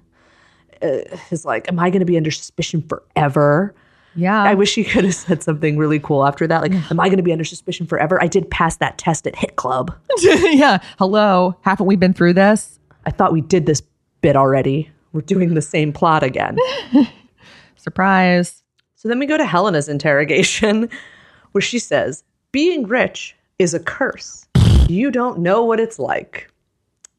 [0.82, 0.98] uh,
[1.30, 3.74] is like, Am I going to be under suspicion forever?
[4.14, 4.42] Yeah.
[4.42, 6.62] I wish he could have said something really cool after that.
[6.62, 8.22] Like, Am I going to be under suspicion forever?
[8.22, 9.94] I did pass that test at Hit Club.
[10.18, 10.78] yeah.
[10.98, 11.56] Hello.
[11.62, 12.78] Haven't we been through this?
[13.04, 13.82] I thought we did this
[14.20, 14.90] bit already.
[15.12, 16.58] We're doing the same plot again.
[17.76, 18.62] Surprise.
[19.06, 20.90] So then we go to Helena's interrogation,
[21.52, 24.48] where she says, Being rich is a curse.
[24.88, 26.50] You don't know what it's like.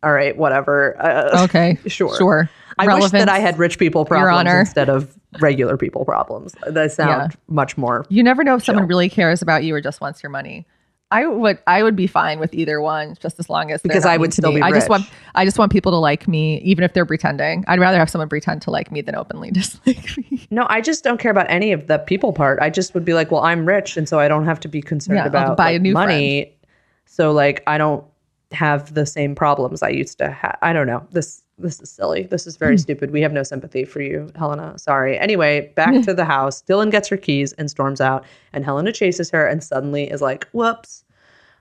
[0.04, 1.02] All right, whatever.
[1.02, 1.78] Uh, Okay.
[1.88, 2.14] sure.
[2.18, 2.50] Sure.
[2.78, 6.56] I wish that I had rich people problems instead of regular people problems.
[6.68, 7.38] That sound Yeah.
[7.48, 8.06] much more.
[8.10, 10.68] You never know if someone really cares about you or just wants your money.
[11.10, 14.18] I would I would be fine with either one, just as long as Because I
[14.18, 15.06] would still be I just want
[15.36, 17.64] I just want people to like me, even if they're pretending.
[17.68, 20.48] I'd rather have someone pretend to like me than openly dislike me.
[20.52, 22.60] No, I just don't care about any of the people part.
[22.62, 24.82] I just would be like, well, I'm rich, and so I don't have to be
[24.82, 26.58] concerned Yeah, about buy a new money.
[27.06, 28.04] So like, I don't
[28.52, 30.58] have the same problems I used to have.
[30.62, 31.08] I don't know.
[31.12, 32.24] This this is silly.
[32.24, 32.60] This is Hmm.
[32.60, 33.12] very stupid.
[33.12, 34.78] We have no sympathy for you, Helena.
[34.78, 35.18] Sorry.
[35.18, 36.62] Anyway, back to the house.
[36.62, 40.48] Dylan gets her keys and storms out, and Helena chases her, and suddenly is like,
[40.52, 41.04] whoops.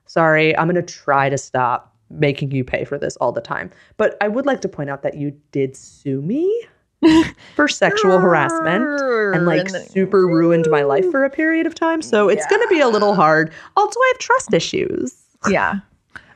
[0.07, 3.71] Sorry, I'm going to try to stop making you pay for this all the time.
[3.97, 6.67] But I would like to point out that you did sue me
[7.57, 8.85] for sexual harassment
[9.35, 12.01] and like super ruined my life for a period of time.
[12.03, 13.53] So it's going to be a little hard.
[13.77, 15.17] Also, I have trust issues.
[15.49, 15.81] yeah.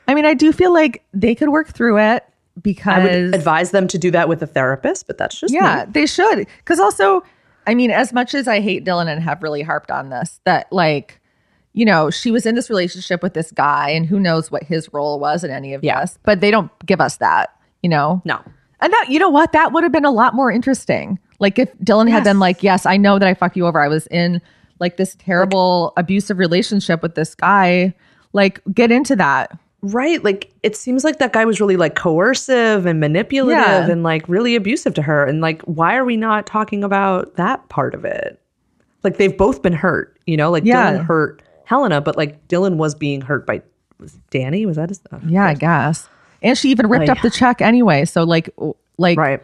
[0.07, 2.25] I mean, I do feel like they could work through it
[2.61, 5.85] because I would advise them to do that with a therapist, but that's just Yeah,
[5.85, 5.91] me.
[5.93, 6.47] they should.
[6.57, 7.23] Because also,
[7.67, 10.71] I mean, as much as I hate Dylan and have really harped on this, that
[10.71, 11.19] like,
[11.73, 14.91] you know, she was in this relationship with this guy, and who knows what his
[14.93, 16.01] role was in any of Yeah.
[16.01, 17.49] this, but they don't give us that,
[17.81, 18.21] you know?
[18.25, 18.39] No.
[18.81, 19.51] And that, you know what?
[19.53, 21.17] That would have been a lot more interesting.
[21.39, 23.79] Like if Dylan had been like, yes, I know that I fucked you over.
[23.79, 24.41] I was in
[24.79, 27.93] like this terrible abusive relationship with this guy.
[28.33, 29.51] Like, get into that.
[29.83, 30.23] Right.
[30.23, 33.89] Like it seems like that guy was really like coercive and manipulative Yeah.
[33.89, 35.25] and like really abusive to her.
[35.25, 38.39] And like, why are we not talking about that part of it?
[39.03, 40.93] Like they've both been hurt, you know, like Yeah.
[40.93, 43.61] Dylan hurt Helena, but like Dylan was being hurt by
[43.99, 44.65] was Danny.
[44.67, 45.01] Was that his?
[45.11, 46.07] uh, Yeah, I guess.
[46.43, 48.05] And she even ripped Like- up the check anyway.
[48.05, 48.49] So like,
[48.97, 49.41] like, Right.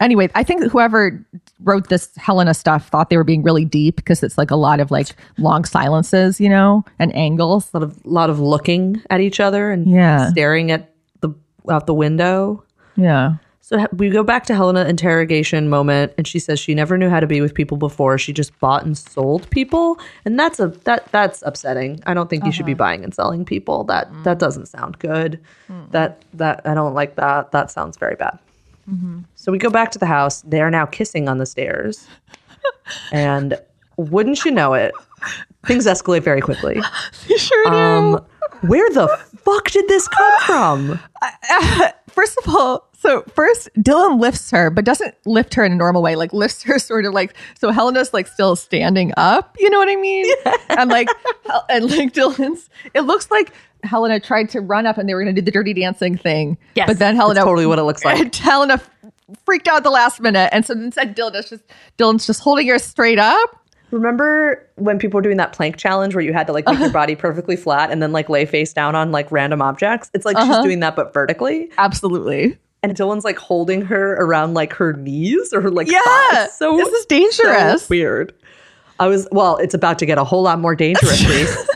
[0.00, 1.24] Anyway, I think whoever
[1.60, 4.80] wrote this Helena stuff thought they were being really deep because it's like a lot
[4.80, 7.70] of like long silences, you know, and angles.
[7.74, 10.30] A lot of lot of looking at each other and Yeah.
[10.30, 10.90] staring at
[11.20, 11.30] the
[11.70, 12.62] out the window.
[12.96, 13.34] Yeah.
[13.60, 17.20] So we go back to Helena interrogation moment, and she says she never knew how
[17.20, 18.16] to be with people before.
[18.16, 22.00] She just bought and sold people, and that's a that that's upsetting.
[22.06, 22.78] I don't think you should be uh-huh.
[22.78, 23.84] buying and selling people.
[23.84, 24.24] That mm.
[24.24, 25.38] that doesn't sound good.
[25.66, 25.82] Hmm.
[25.90, 27.50] That that I don't like that.
[27.50, 28.38] That sounds very bad.
[29.34, 30.42] So we go back to the house.
[30.42, 32.06] They are now kissing on the stairs,
[33.12, 33.58] and
[33.96, 34.92] wouldn't you know it,
[35.66, 36.80] things escalate very quickly.
[37.36, 37.70] sure do.
[37.70, 38.26] Um,
[38.62, 39.08] where the
[39.44, 41.00] fuck did this come from?
[42.18, 46.02] first of all, so first Dylan lifts her, but doesn't lift her in a normal
[46.02, 46.16] way.
[46.16, 49.56] Like lifts her sort of like so Helena's like still standing up.
[49.60, 50.26] You know what I mean?
[50.70, 51.08] And like
[51.68, 52.68] and like Dylan's.
[52.94, 53.52] It looks like
[53.84, 56.58] Helena tried to run up and they were going to do the dirty dancing thing.
[56.74, 58.18] Yes, but then Helena that's totally what it looks like.
[58.18, 58.80] and Helena
[59.44, 61.62] freaked out at the last minute, and so instead Dylan's just
[61.98, 63.64] Dylan's just holding her straight up.
[63.90, 66.86] Remember when people were doing that plank challenge where you had to like make your
[66.86, 66.92] uh-huh.
[66.92, 70.10] body perfectly flat and then like lay face down on like random objects?
[70.12, 70.62] It's like she's uh-huh.
[70.62, 71.70] doing that but vertically.
[71.78, 72.58] Absolutely.
[72.82, 76.00] And Dylan's like holding her around like her knees or her like Yeah.
[76.04, 76.56] thighs.
[76.56, 77.82] So This is dangerous.
[77.82, 78.34] so weird.
[79.00, 81.24] I was well, it's about to get a whole lot more dangerous.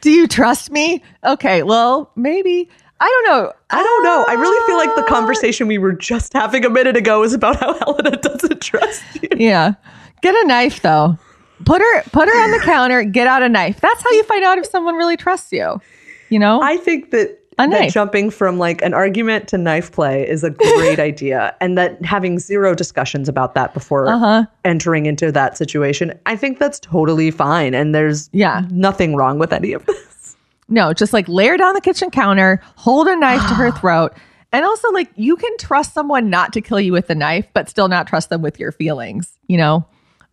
[0.00, 1.02] Do you trust me?
[1.24, 2.68] Okay, well, maybe.
[3.00, 3.52] I don't know.
[3.70, 4.24] I don't know.
[4.28, 7.34] I really feel like the uh conversation we were just having a minute ago is
[7.34, 9.28] about how Helena doesn't trust you.
[9.36, 9.74] Yeah.
[10.22, 11.18] Get a knife though.
[11.64, 13.80] Put her put her on the counter, get out a knife.
[13.80, 15.80] That's how you find out if someone really trusts you.
[16.28, 16.60] You know?
[16.60, 20.50] I think that A that jumping from like an argument to knife play is a
[20.50, 24.44] great idea, and that having zero discussions about that before Uh-huh.
[24.64, 28.62] entering into that situation, I think that's totally fine, and there's Yeah.
[28.70, 30.36] nothing wrong with any of this.
[30.68, 34.12] no, just like lay her down the kitchen counter, hold a knife to her throat.
[34.52, 37.70] And also like you can trust someone not to kill you with a knife, but
[37.70, 39.86] still not trust them with your feelings, you know?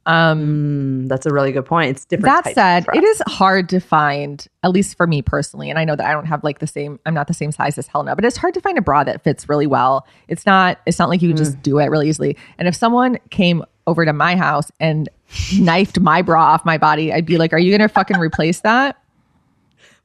[0.05, 1.91] Mm, that's a really good point.
[1.91, 2.43] It's different.
[2.43, 5.95] that said, it is hard to find, at least for me personally, and I know
[5.95, 8.25] that I don't have like the same, I'm not the same size as Helena, but
[8.25, 10.05] it's hard to find a bra that fits really well.
[10.27, 12.37] It's not, it's not like you can just do it really easily.
[12.57, 15.09] And if someone came over to my house and
[15.57, 18.61] knifed my bra off my body, I'd be like, are you going to fucking replace
[18.61, 18.97] that?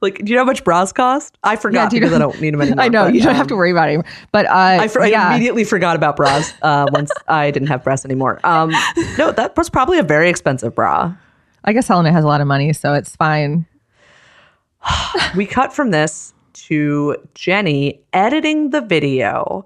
[0.01, 1.37] Like, do you know how much bras cost?
[1.43, 2.83] I forgot do because know- I don't need them anymore.
[2.83, 4.05] I know but, you don't um, have to worry about it.
[4.31, 8.05] But uh, I, for, I immediately forgot about bras uh, once I didn't have breasts
[8.05, 8.39] anymore.
[8.43, 8.71] Um,
[9.17, 11.13] no, that was probably a very expensive bra.
[11.65, 13.65] I guess Helena has a lot of money, so it's fine.
[15.35, 19.65] we cut from this to Jenny editing the video.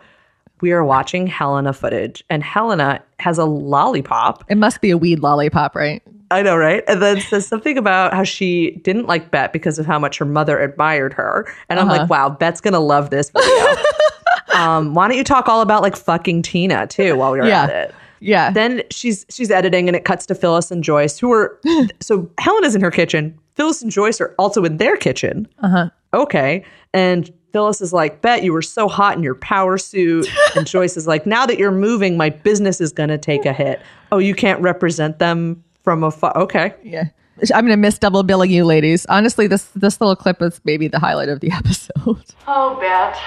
[0.61, 4.45] We are watching Helena footage, and Helena has a lollipop.
[4.49, 6.01] It must be a weed lollipop, right?
[6.33, 6.83] I know, right?
[6.87, 10.25] And then says something about how she didn't like Bette because of how much her
[10.25, 11.47] mother admired her.
[11.69, 11.99] And I'm Uh-huh.
[12.01, 13.75] like, wow, Bette's gonna love this video.
[14.55, 17.63] um, why don't you talk all about like fucking Tina too while we are Yeah.
[17.63, 17.95] at it?
[18.19, 18.51] Yeah.
[18.51, 21.59] Then she's she's editing and it cuts to Phyllis and Joyce, who are
[21.99, 23.37] so Helen is in her kitchen.
[23.55, 25.47] Phyllis and Joyce are also in their kitchen.
[25.61, 25.89] Uh-huh.
[26.13, 26.63] Okay.
[26.93, 30.27] And Phyllis is like, Bette you were so hot in your power suit.
[30.55, 33.81] And Joyce is like, Now that you're moving, my business is gonna take a hit.
[34.11, 36.35] Oh, you can't represent them from afar.
[36.37, 36.73] Okay.
[36.83, 37.05] Yeah.
[37.53, 39.05] I'm gonna miss double billing you ladies.
[39.07, 42.23] Honestly, this this little clip is maybe the highlight of the episode.
[42.47, 43.17] Oh, Beth,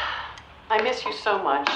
[0.71, 1.71] I miss you so much.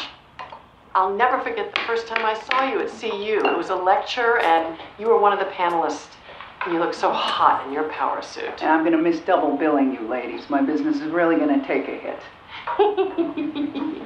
[0.95, 3.41] I'll never forget the first time I saw you at CU.
[3.45, 6.09] It was a lecture, and you were one of the panelists.
[6.67, 8.61] You look so hot in your power suit.
[8.61, 10.51] And I'm going to miss double billing you ladies.
[10.51, 12.21] My business is really going to take a hit.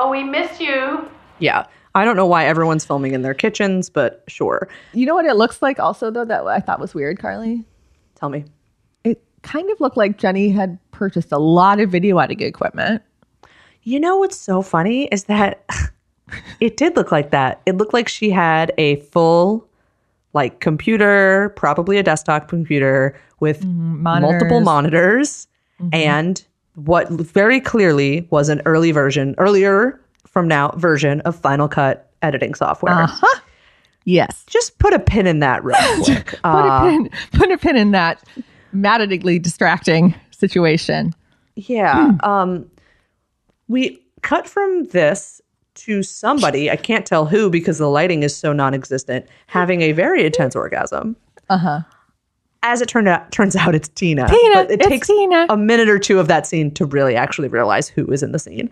[0.00, 1.10] Oh, we miss you.
[1.40, 1.66] Yeah.
[1.94, 4.68] I don't know why everyone's filming in their kitchens, but sure.
[4.92, 7.64] You know what it looks like also though that I thought was weird, Carly?
[8.14, 8.44] Tell me.
[9.04, 13.02] It kind of looked like Jenny had purchased a lot of video editing equipment.
[13.82, 15.64] You know what's so funny is that
[16.60, 17.62] it did look like that.
[17.66, 19.66] It looked like she had a full
[20.34, 24.02] like computer, probably a desktop computer with mm-hmm.
[24.02, 25.46] multiple monitors
[25.80, 25.88] mm-hmm.
[25.92, 30.00] and what very clearly was an early version, earlier
[30.38, 32.92] from now version of Final Cut editing software.
[32.94, 33.40] Uh-huh.
[34.04, 34.44] Yes.
[34.46, 36.26] Just put a pin in that real quick.
[36.26, 38.22] Put Uh, a pin put a pin in that
[38.72, 41.12] maddeningly distracting situation.
[41.56, 42.12] Yeah.
[42.22, 42.70] Um,
[43.66, 45.40] we cut from this
[45.74, 49.90] to somebody, I can't tell who because the lighting is so non existent, having a
[49.90, 51.16] very intense orgasm.
[51.50, 51.80] Uh-huh.
[52.62, 54.28] As it turned out, turns out it's Tina.
[54.28, 55.46] Tina, But it takes Tina.
[55.48, 58.38] a minute or two of that scene to really actually realize who is in the
[58.38, 58.70] scene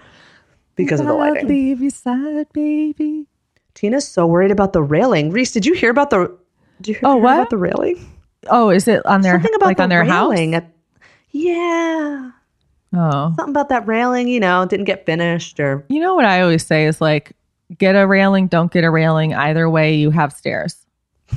[0.76, 1.48] because of the I'll lighting.
[1.48, 3.26] leave you sad, baby.
[3.74, 5.30] Tina's so worried about the railing.
[5.32, 6.34] Riese, did you hear about the?
[6.80, 7.34] Did you hear, Oh, what?
[7.34, 8.04] about the railing?
[8.48, 10.62] Oh, is it on their Something about like the on their railing house?
[10.62, 10.72] at-
[11.32, 12.30] yeah,
[12.94, 13.10] Oh.
[13.36, 14.28] something about that railing.
[14.28, 17.32] You know, didn't get finished or You know what I always say is like,
[17.76, 19.34] get a railing, don't get a railing.
[19.34, 20.86] Either way, you have stairs.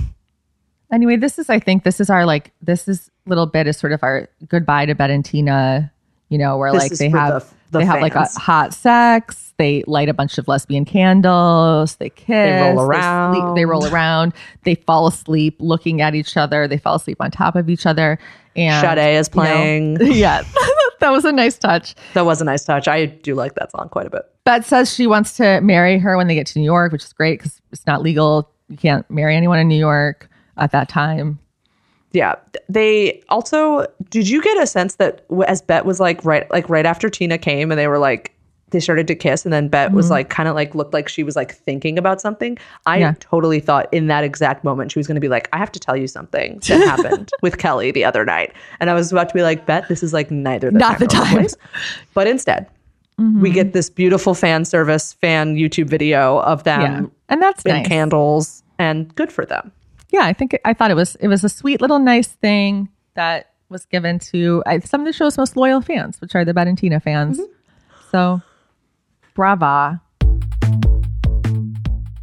[0.91, 3.91] Anyway, this is, I think, this is our like, this is little bit is sort
[3.93, 5.91] of our goodbye to Bette and Tina.
[6.29, 9.53] You know, where This like they have the they have like a hot sex.
[9.57, 11.97] They light a bunch of lesbian candles.
[11.97, 12.27] They kiss.
[12.27, 13.33] They roll They, around.
[13.35, 14.33] sleep, they roll around.
[14.63, 16.67] They fall asleep looking at each other.
[16.67, 18.17] They fall asleep on top of each other.
[18.55, 19.97] And Sade is you know, playing.
[20.01, 20.43] yeah,
[20.99, 21.95] that was a nice touch.
[22.13, 22.87] That was a nice touch.
[22.87, 24.23] I do like that song quite a bit.
[24.45, 27.13] Bette says she wants to marry her when they get to New York, which is
[27.13, 28.49] great because it's not legal.
[28.69, 31.39] You can't marry anyone in New York at that time.
[32.11, 32.35] Yeah.
[32.67, 36.85] They also did you get a sense that as Bette was like right like right
[36.85, 38.35] after Tina came and they were like
[38.71, 40.11] they started to kiss and then Bette was Mhm.
[40.11, 42.57] like kind of like looked like she was like thinking about something.
[42.85, 43.13] I Yeah.
[43.19, 45.79] totally thought in that exact moment she was going to be like I have to
[45.79, 48.53] tell you something that happened with Kelly the other night.
[48.79, 50.99] And I was about to be like Bette this is like neither the Not time
[50.99, 51.33] the time.
[51.37, 51.55] place.
[52.13, 52.67] But instead
[53.41, 57.01] we get this beautiful fan service fan YouTube video of them Yeah.
[57.27, 57.85] And that's nice.
[57.87, 59.71] candles and good for them.
[60.11, 63.53] Yeah, I think I thought it was it was a sweet little nice thing that
[63.69, 66.69] was given to uh, some of the show's most loyal fans, which are the Bette
[66.69, 67.39] and Tina fans.
[68.11, 68.41] So,
[69.35, 70.01] brava.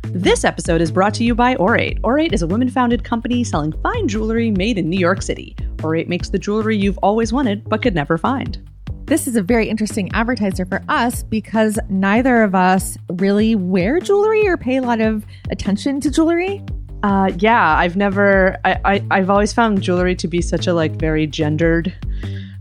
[0.03, 2.01] This episode is brought to you by Aurate.
[2.01, 5.55] Aurate is a women founded company selling fine jewelry made in New York City.
[5.77, 8.59] Aurate makes the jewelry you've always wanted but could never find.
[9.05, 14.49] This is a very interesting advertiser for us because neither of us really wear jewelry
[14.49, 16.65] or pay a lot of attention to jewelry.
[17.03, 18.57] Uh, yeah, I've never.
[18.65, 21.93] I, I I've always found jewelry to be such a like very gendered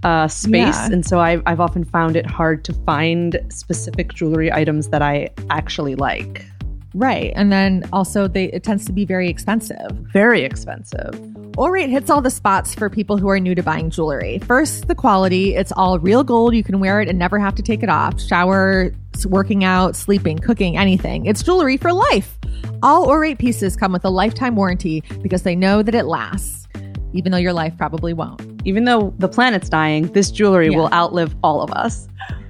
[0.03, 0.91] uh, space, Yeah.
[0.91, 5.29] and so I've I've often found it hard to find specific jewelry items that I
[5.49, 6.45] actually like.
[6.93, 7.33] Right.
[7.35, 9.91] And then also they it tends to be very expensive.
[10.13, 11.13] Very expensive.
[11.57, 14.39] Aurate hits all the spots for people who are new to buying jewelry.
[14.39, 15.55] First, the quality.
[15.55, 16.53] It's all real gold.
[16.53, 18.19] You can wear it and never have to take it off.
[18.19, 18.91] Shower,
[19.25, 21.25] working out, sleeping, cooking, anything.
[21.27, 22.37] It's jewelry for life.
[22.83, 26.67] All Aurate pieces come with a lifetime warranty because they know that it lasts,
[27.13, 28.41] even though your life probably won't.
[28.65, 30.77] Even though the planet's dying, this jewelry Yeah.
[30.77, 32.05] will outlive all of us.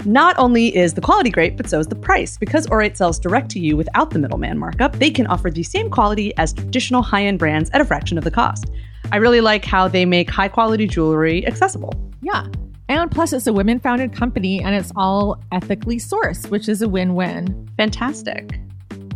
[0.05, 2.37] Not only is the quality great, but so is the price.
[2.39, 5.91] Because Aurate sells direct to you without the middleman markup, they can offer the same
[5.91, 8.65] quality as traditional high end brands at a fraction of the cost.
[9.11, 11.93] I really like how they make high quality jewelry accessible.
[12.21, 12.47] Yeah.
[12.87, 16.89] And plus, it's a women founded company and it's all ethically sourced, which is a
[16.89, 17.67] win win.
[17.77, 18.59] Fantastic.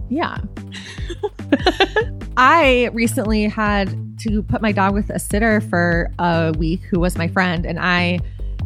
[0.10, 0.38] Yeah.
[2.38, 7.18] I recently had to put my dog with a sitter for a week who was
[7.18, 8.20] my friend, and I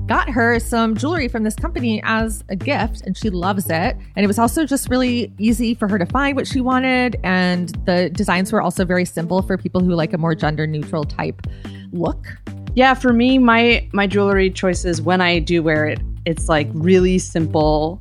[0.08, 3.95] got her some jewelry from this company as a gift, and she loves it.
[4.16, 7.70] And it was also just really easy for her to find what she wanted, and
[7.86, 11.47] the designs were also very simple for people who like a more gender neutral type
[11.91, 12.28] look.
[12.76, 17.20] Yeah, for me, my my jewelry choices when I do wear it, it's like really
[17.20, 17.99] simple,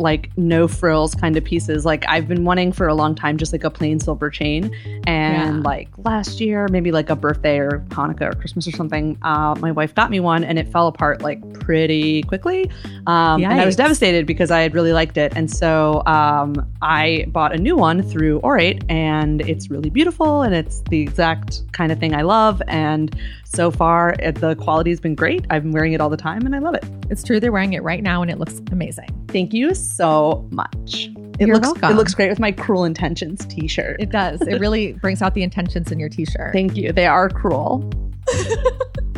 [0.00, 1.84] like no frills kind of pieces.
[1.84, 4.74] Like I've been wanting for a long time, just like a plain silver chain.
[5.06, 5.62] And Yeah.
[5.62, 9.70] like last year, maybe like a birthday or Hanukkah or Christmas or something, uh, my
[9.70, 12.70] wife got me one, and it fell apart like pretty quickly.
[13.06, 17.26] Um, and I was devastated because I had really liked it, and so um, I
[17.28, 21.92] bought a new one through Aurate, and it's really beautiful, and it's the exact kind
[21.92, 22.62] of thing I love.
[22.66, 23.14] And
[23.52, 25.44] so far, it, the quality has been great.
[25.50, 26.84] I've been wearing it all the time, and I love it.
[27.10, 29.08] It's true, they're wearing it right now, and it looks amazing.
[29.28, 31.10] Thank you so much.
[31.40, 31.90] It You're looks welcome.
[31.90, 33.96] it looks great with my Cruel Intentions T-shirt.
[34.00, 34.40] It does.
[34.42, 36.52] It really brings out the intentions in your t shirt.
[36.52, 36.92] Thank you.
[36.92, 37.90] They are cruel.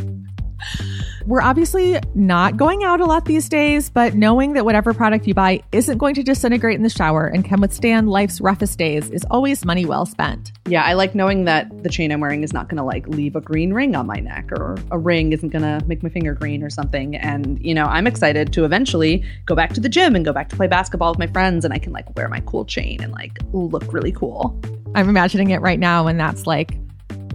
[1.26, 5.34] We're obviously not going out a lot these days, but knowing that whatever product you
[5.34, 9.24] buy isn't going to disintegrate in the shower and can withstand life's roughest days is
[9.30, 10.52] always money well spent.
[10.66, 13.36] Yeah, I like knowing that the chain I'm wearing is not going to like leave
[13.36, 16.34] a green ring on my neck or a ring isn't going to make my finger
[16.34, 17.16] green or something.
[17.16, 20.48] And, you know, I'm excited to eventually go back to the gym and go back
[20.50, 23.12] to play basketball with my friends and I can like wear my cool chain and
[23.12, 24.60] like look really cool.
[24.94, 26.76] I'm imagining it right now, and that's like,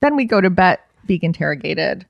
[0.00, 2.06] Then we go to Bette being interrogated.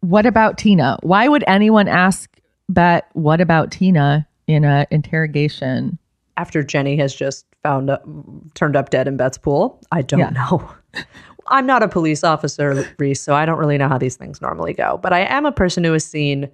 [0.00, 0.96] What about Tina?
[1.02, 2.30] Why would anyone ask
[2.68, 5.98] Bette, what about Tina in a interrogation?
[6.36, 8.04] After Jenny has just found up,
[8.54, 10.30] turned up dead in Bette's pool, I don't Yeah.
[10.30, 10.70] know.
[11.48, 14.74] I'm not a police officer, Riese, so I don't really know how these things normally
[14.74, 14.98] go.
[15.02, 16.48] But I am a person who has seen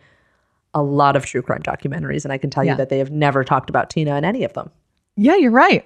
[0.73, 2.73] a lot of true crime documentaries, and I can tell Yeah.
[2.73, 4.71] you that they have never talked about Tina in any of them.
[5.17, 5.85] Yeah, you're right.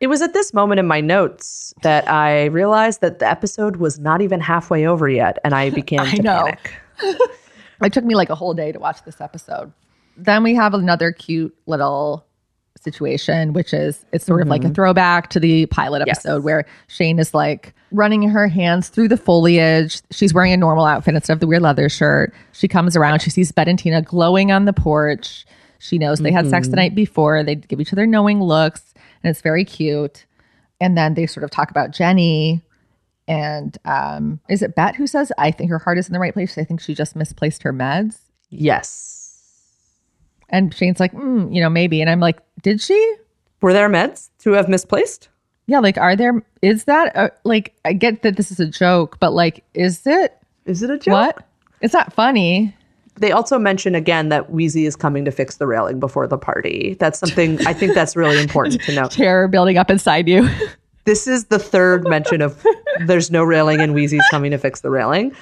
[0.00, 3.98] It was at this moment in my notes that I realized that the episode was
[3.98, 6.44] not even halfway over yet, and I began I to know.
[6.44, 6.72] panic.
[7.82, 9.72] It took me like a whole day to watch this episode.
[10.16, 12.26] Then we have another cute little
[12.80, 14.74] situation, which is it's sort of like a mm-hmm.
[14.74, 16.18] throwback to the pilot Yes.
[16.18, 20.00] episode where Shane is like running her hands through the foliage.
[20.10, 22.32] She's wearing a normal outfit instead of the weird leather shirt.
[22.52, 25.44] She comes around, she sees Bette and Tina glowing on the porch.
[25.78, 26.80] She knows they had sex the mm-hmm.
[26.80, 27.42] night before.
[27.42, 30.24] They give each other knowing looks, and it's very cute.
[30.80, 32.62] And then they sort of talk about Jenny.
[33.28, 36.32] And um, is it Bette who says, I think her heart is in the right
[36.32, 36.56] place?
[36.58, 38.18] I think she just misplaced her meds.
[38.50, 39.92] Yes.
[40.48, 42.00] And Shane's like, mm, you know, maybe.
[42.00, 43.14] And I'm like, did she?
[43.60, 45.28] Were there meds to have misplaced?
[45.66, 49.18] Yeah, like, are there, is that, uh, like, I get that this is a joke,
[49.18, 50.38] but like, is it?
[50.64, 51.12] Is it a joke?
[51.12, 51.46] What?
[51.80, 52.76] It's not funny.
[53.18, 56.96] They also mention again that Wheezy is coming to fix the railing before the party.
[57.00, 59.08] That's something I think that's really important to know.
[59.08, 60.48] Terror building up inside you.
[61.06, 62.60] This is the third mention of
[63.04, 65.32] there's no railing and Wheezy's coming to fix the railing.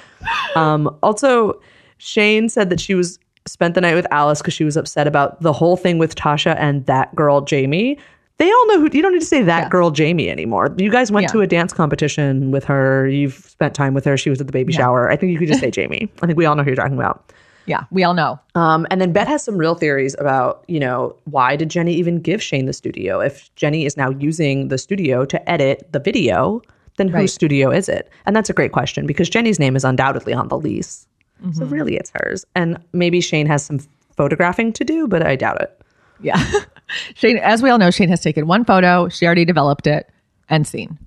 [0.56, 1.60] Um, also,
[1.98, 5.40] Shane said that she was spent the night with Alice because she was upset about
[5.42, 7.98] the whole thing with Tasha and that girl Jamie.
[8.38, 10.74] They all know who you don't need to say that girl Jamie anymore.
[10.76, 11.32] You guys went Yeah.
[11.32, 13.06] to a dance competition with her.
[13.06, 14.16] You've spent time with her.
[14.16, 15.08] She was at the baby shower.
[15.10, 16.10] I think you could just say Jamie.
[16.22, 17.32] I think we all know who you're talking about.
[17.66, 18.38] yeah, we all know.
[18.56, 22.20] Um, and then Bette has some real theories about, you know, why did Jenny even
[22.20, 23.20] give Shane the studio?
[23.20, 26.60] If Jenny is now using the studio to edit the video,
[26.96, 28.10] then whose studio is it?
[28.26, 31.06] And that's a great question because Jenny's name is undoubtedly on the lease.
[31.52, 31.68] So mm-hmm.
[31.68, 32.46] really it's hers.
[32.54, 33.80] And maybe Shane has some
[34.16, 35.80] photographing to do, but I doubt it.
[36.20, 36.42] Yeah.
[37.14, 39.08] Shane, as we all know, Shane has taken one photo.
[39.08, 40.08] She already developed it
[40.48, 40.98] and seen.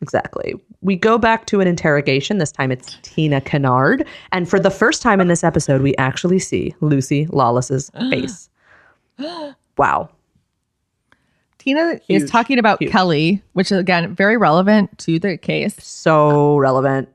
[0.00, 0.54] Exactly.
[0.80, 2.38] We go back to an interrogation.
[2.38, 4.06] This time it's Tina Kennard.
[4.32, 8.48] And for the first time in this episode, we actually see Lucy Lawless's face.
[9.78, 10.10] Wow.
[11.64, 12.92] Tina Huge, is talking about huge.
[12.92, 15.74] Kelly, which is again very relevant to the case.
[15.82, 17.08] So relevant.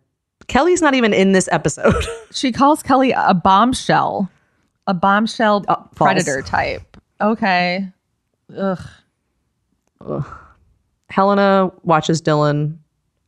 [0.47, 2.03] Kelly's not even in this episode.
[2.31, 4.29] She calls Kelly a bombshell,
[4.85, 5.89] a bombshell uh, false.
[5.97, 6.95] predator type.
[7.19, 7.87] Okay.
[8.55, 8.79] Ugh.
[10.01, 10.25] Ugh.
[11.09, 12.77] Helena watches Dylan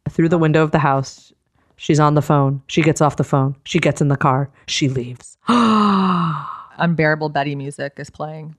[0.10, 1.34] through the window of the house.
[1.78, 2.62] She's on the phone.
[2.68, 3.56] She gets off the phone.
[3.64, 4.52] She gets in the car.
[4.68, 5.38] She leaves.
[5.48, 8.56] Unbearable Betty music is playing.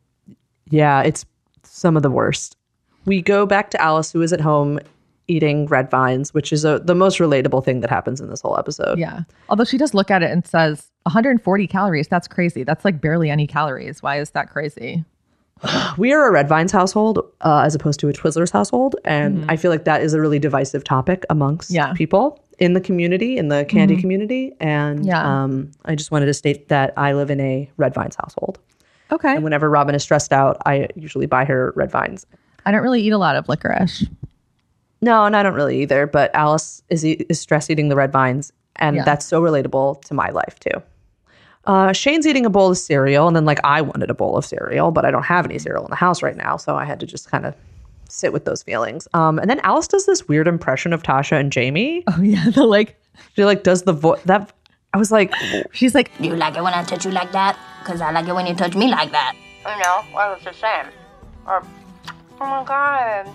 [0.69, 1.25] Yeah, it's
[1.73, 2.57] some of the worst.
[3.07, 4.79] We go back to Alice, who is at home
[5.29, 8.59] eating red vines, which is a, the most relatable thing that happens in this whole
[8.59, 8.99] episode.
[8.99, 9.21] Yeah.
[9.49, 12.09] Although she does look at it and says 140 calories.
[12.09, 12.63] That's crazy.
[12.65, 14.03] That's like barely any calories.
[14.03, 15.05] Why is that crazy?
[15.97, 18.97] We are a red vines household uh, as opposed to a Twizzlers household.
[19.05, 21.93] And I feel like that is a really divisive topic amongst Yeah.
[21.95, 24.53] people in the community, in the candy community.
[24.61, 25.23] And Yeah.
[25.45, 28.59] um, I just wanted to state that I live in a red vines household.
[29.13, 29.35] Okay.
[29.35, 32.27] And whenever Robin is stressed out, I usually buy her red vines.
[32.67, 34.05] I don't really eat a lot of licorice.
[35.01, 36.07] No, and I don't really either.
[36.07, 39.05] But Alice is e- is stress eating the red vines, and Yeah.
[39.05, 40.83] that's so relatable to my life too.
[41.65, 44.45] Uh, Shane's eating a bowl of cereal, and then like I wanted a bowl of
[44.45, 46.99] cereal, but I don't have any cereal in the house right now, so I had
[47.01, 47.55] to just kind of
[48.09, 49.07] sit with those feelings.
[49.15, 52.05] Um, and then Alice does this weird impression of Tasha and Jamie.
[52.09, 52.97] Oh yeah, the like
[53.35, 54.53] She like does the voice that.
[54.95, 55.33] I was like,
[55.73, 57.59] she's like, Do you like it when I touch you like that?
[57.81, 59.35] Because I like it when you touch me like that.
[59.67, 60.93] You know, well, it's the same.
[61.47, 61.63] Or,
[62.41, 63.29] oh my god.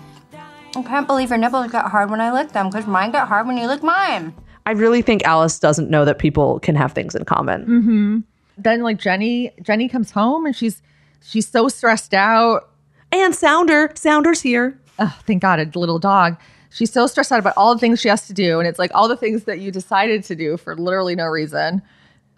[0.76, 3.46] I can't believe your nipples got hard when I licked them because mine got hard
[3.46, 4.34] when you licked mine.
[4.66, 7.62] I really think Alice doesn't know that people can have things in common.
[7.62, 8.18] Mm-hmm.
[8.58, 10.82] then like Jenny Jenny comes home and she's
[11.22, 12.68] she's so stressed out.
[13.10, 14.78] And Sounder, Sounder's here.
[14.98, 16.36] Oh, thank God, a little dog.
[16.78, 18.92] She's so stressed out about all the things she has to do, and it's like
[18.94, 21.82] all the things that you decided to do for literally no reason.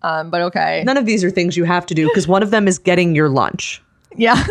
[0.03, 2.51] Um, but okay, None of these are things you have to do because one of
[2.51, 3.83] them is getting your lunch.
[4.17, 4.43] yeah,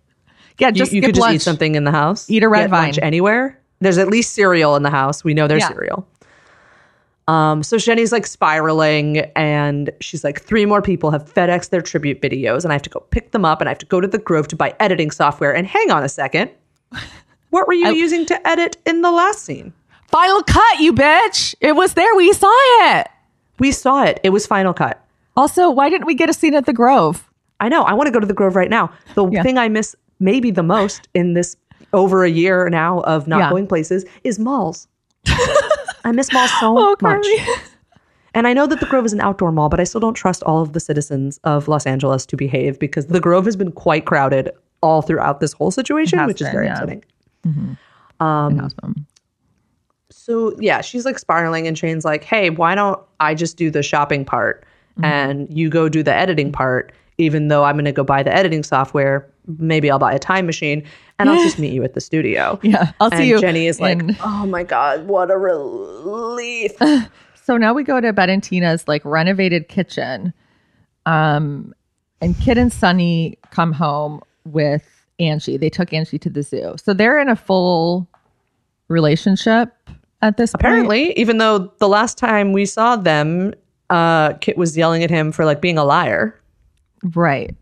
[0.58, 0.72] yeah.
[0.72, 2.28] Just you skip could just eat something in the house.
[2.28, 3.04] Eat a red Get lunch vine.
[3.04, 3.60] anywhere.
[3.80, 5.22] There's at least cereal in the house.
[5.22, 5.68] We know there's Yeah.
[5.68, 6.08] cereal.
[7.28, 12.20] Um, so Jenny's like spiraling, and she's like, three more people have FedEx their tribute
[12.22, 14.08] videos, and I have to go pick them up, and I have to go to
[14.08, 15.54] the Grove to buy editing software.
[15.54, 16.50] And hang on a second,
[17.50, 19.72] what were you using to edit in the last scene?
[20.08, 21.54] Final cut, you bitch!
[21.60, 22.14] It was there.
[22.16, 22.50] We saw
[22.96, 23.08] it.
[23.58, 24.20] We saw it.
[24.22, 25.04] It was Final Cut.
[25.36, 27.28] Also, why didn't we get a scene at the Grove?
[27.60, 27.82] I know.
[27.82, 28.90] I want to go to the Grove right now.
[29.14, 29.42] The Yeah.
[29.42, 31.56] thing I miss maybe the most in this
[31.92, 33.50] over a year now of not Yeah.
[33.50, 34.86] going places is malls.
[36.04, 37.26] I miss malls so Oh, much.
[38.34, 40.42] And I know that the Grove is an outdoor mall, but I still don't trust
[40.44, 44.06] all of the citizens of Los Angeles to behave because the Grove has been quite
[44.06, 44.50] crowded
[44.82, 46.74] all throughout this whole situation, which is very yeah.
[46.74, 47.04] upsetting.
[47.48, 47.76] Mhm.
[48.20, 49.06] Um,
[50.10, 53.82] so yeah, she's like spiraling, and Shane's like, "Hey, why don't I just do the
[53.82, 54.64] shopping part
[54.94, 55.04] Mm-hmm.
[55.04, 56.92] and you go do the editing part?
[57.18, 60.46] Even though I'm going to go buy the editing software, maybe I'll buy a time
[60.46, 60.84] machine
[61.18, 63.98] and I'll just meet you at the studio." Yeah, I'll see you Jenny is like,
[64.00, 66.72] in- "Oh my god, what a relief!"
[67.44, 70.34] So now we go to Bette and Tina's like renovated kitchen.
[71.06, 71.72] Um,
[72.20, 75.56] and Kit and Sunny come home with Angie.
[75.56, 76.74] They took Angie to the zoo.
[76.82, 78.08] So they're in a full
[78.88, 79.72] relationship
[80.22, 80.60] at this point.
[80.62, 83.54] Apparently, even though the last time we saw them,
[83.90, 86.38] uh, Kit was yelling at him for like being a liar.
[87.14, 87.54] Right.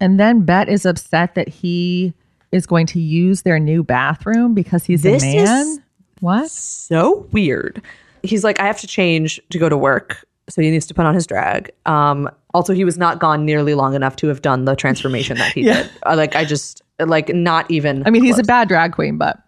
[0.00, 2.14] And then Bette is upset that he
[2.52, 5.82] is going to use their new bathroom because he's This a man.
[6.20, 6.50] what?
[6.50, 7.82] So weird.
[8.22, 10.24] He's like, I have to change to go to work.
[10.48, 11.70] So he needs to put on his drag.
[11.84, 15.52] Um, also, he was not gone nearly long enough to have done the transformation that
[15.52, 15.82] he Yeah.
[15.82, 15.90] did.
[16.06, 18.06] Uh, like, I just, like, not even.
[18.06, 19.38] I mean, he's a bad drag queen, but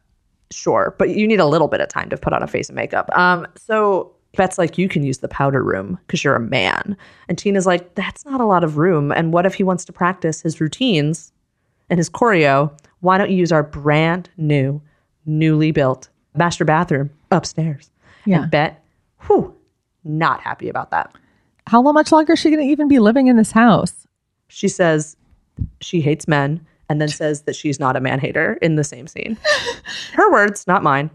[0.53, 2.75] Sure, but you need a little bit of time to put on a face and
[2.75, 3.09] makeup.
[3.17, 6.97] Um, so Bette's like, you can use the powder room because you're a man.
[7.29, 9.13] And Tina's like, that's not a lot of room.
[9.13, 11.33] And what if he wants to practice his routines
[11.89, 12.77] and his choreo?
[12.99, 14.83] Why don't you use our brand new,
[15.25, 17.91] newly built master bathroom upstairs?
[18.25, 18.43] Yeah.
[18.43, 18.77] And Bette,
[19.27, 19.55] whew,
[20.03, 21.15] not happy about that.
[21.69, 24.09] how much longer is she going to even be living in this house?
[24.49, 25.17] She says
[25.81, 29.07] she hates men and then says that she's not a man hater in the same
[29.07, 29.39] scene.
[30.13, 31.09] Her words, not mine.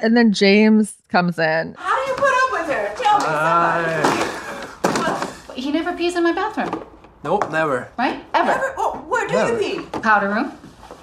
[0.00, 1.74] And then James comes in.
[1.78, 2.94] How do you put up with her?
[2.96, 3.18] Tell
[5.54, 6.82] me He never pees in my bathroom,
[7.24, 7.88] Nope, never.
[7.98, 8.24] right?
[8.32, 8.74] Ever.
[8.78, 9.60] Oh, where do Never.
[9.60, 9.98] you pee?
[10.00, 10.52] Powder room,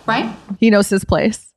[0.07, 0.33] right?
[0.59, 1.53] He knows his place.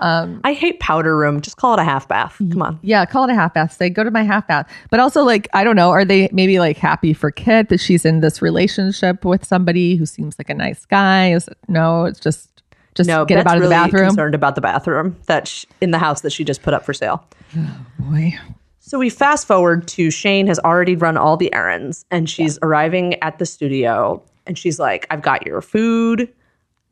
[0.00, 1.40] Um, I hate powder room.
[1.40, 2.36] Just call it a half bath.
[2.38, 2.78] Come on.
[2.82, 3.72] Yeah, call it a half bath.
[3.72, 4.70] Say, go to my half bath.
[4.90, 8.04] But also, like, I don't know, are they maybe like happy for Kit that she's
[8.04, 11.32] in this relationship with somebody who seems like a nice guy?
[11.32, 12.50] Is it, no, it's just
[12.94, 14.08] just no, get Bette's out of the really bathroom.
[14.08, 16.92] Concerned about the bathroom that sh- in the house that she just put up for
[16.92, 17.24] sale.
[17.56, 18.38] Oh Boy,
[18.80, 23.14] So we fast forward to Shane has already run all the errands and she's arriving
[23.22, 26.28] at the studio and she's like, "I've got your food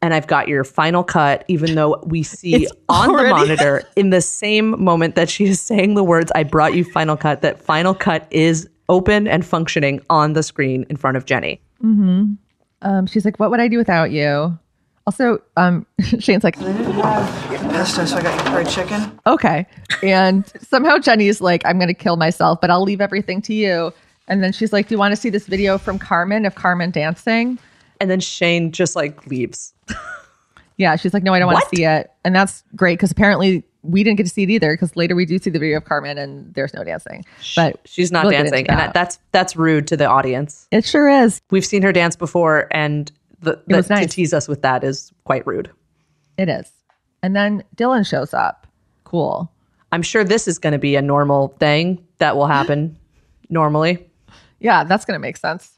[0.03, 3.83] and I've got your final cut." Even though we see It's on already- the monitor
[3.97, 7.43] in the same moment that she is saying the words, "I brought you final cut,"
[7.43, 11.61] that final cut is open and functioning on the screen in front of Jenny.
[11.81, 12.33] hmm
[12.83, 14.57] um, she's like, "What would I do without you?"
[15.07, 15.85] Also, um,
[16.21, 19.19] Shane's like, Pesto, so I got you fried chicken.
[19.27, 19.67] "Okay,"
[20.03, 23.93] and somehow Jenny's like, "I'm going to kill myself, but I'll leave everything to you."
[24.29, 26.91] And then she's like, "Do you want to see this video from Carmen of Carmen
[26.91, 27.59] dancing?"
[28.01, 29.73] And then Shane just like leaves.
[30.77, 32.11] Yeah, she's like, no, I don't want to see it.
[32.25, 35.27] And that's great because apparently we didn't get to see it either because later we
[35.27, 37.25] do see the video of Carmen and there's no dancing.
[37.57, 38.87] But She's not we'll dancing, into and that.
[38.89, 40.69] that- that's that's rude to the audience.
[40.71, 41.41] it sure is.
[41.51, 43.11] We've seen her dance before, and
[43.41, 44.07] the, the nice.
[44.07, 45.69] to tease us with that is quite rude.
[46.37, 46.71] It is.
[47.25, 48.69] And then Dylan shows up.
[49.03, 49.51] Cool.
[49.91, 52.97] I'm sure this is going to be a normal thing that will happen
[53.49, 54.07] normally.
[54.61, 55.77] Yeah, that's going to make sense.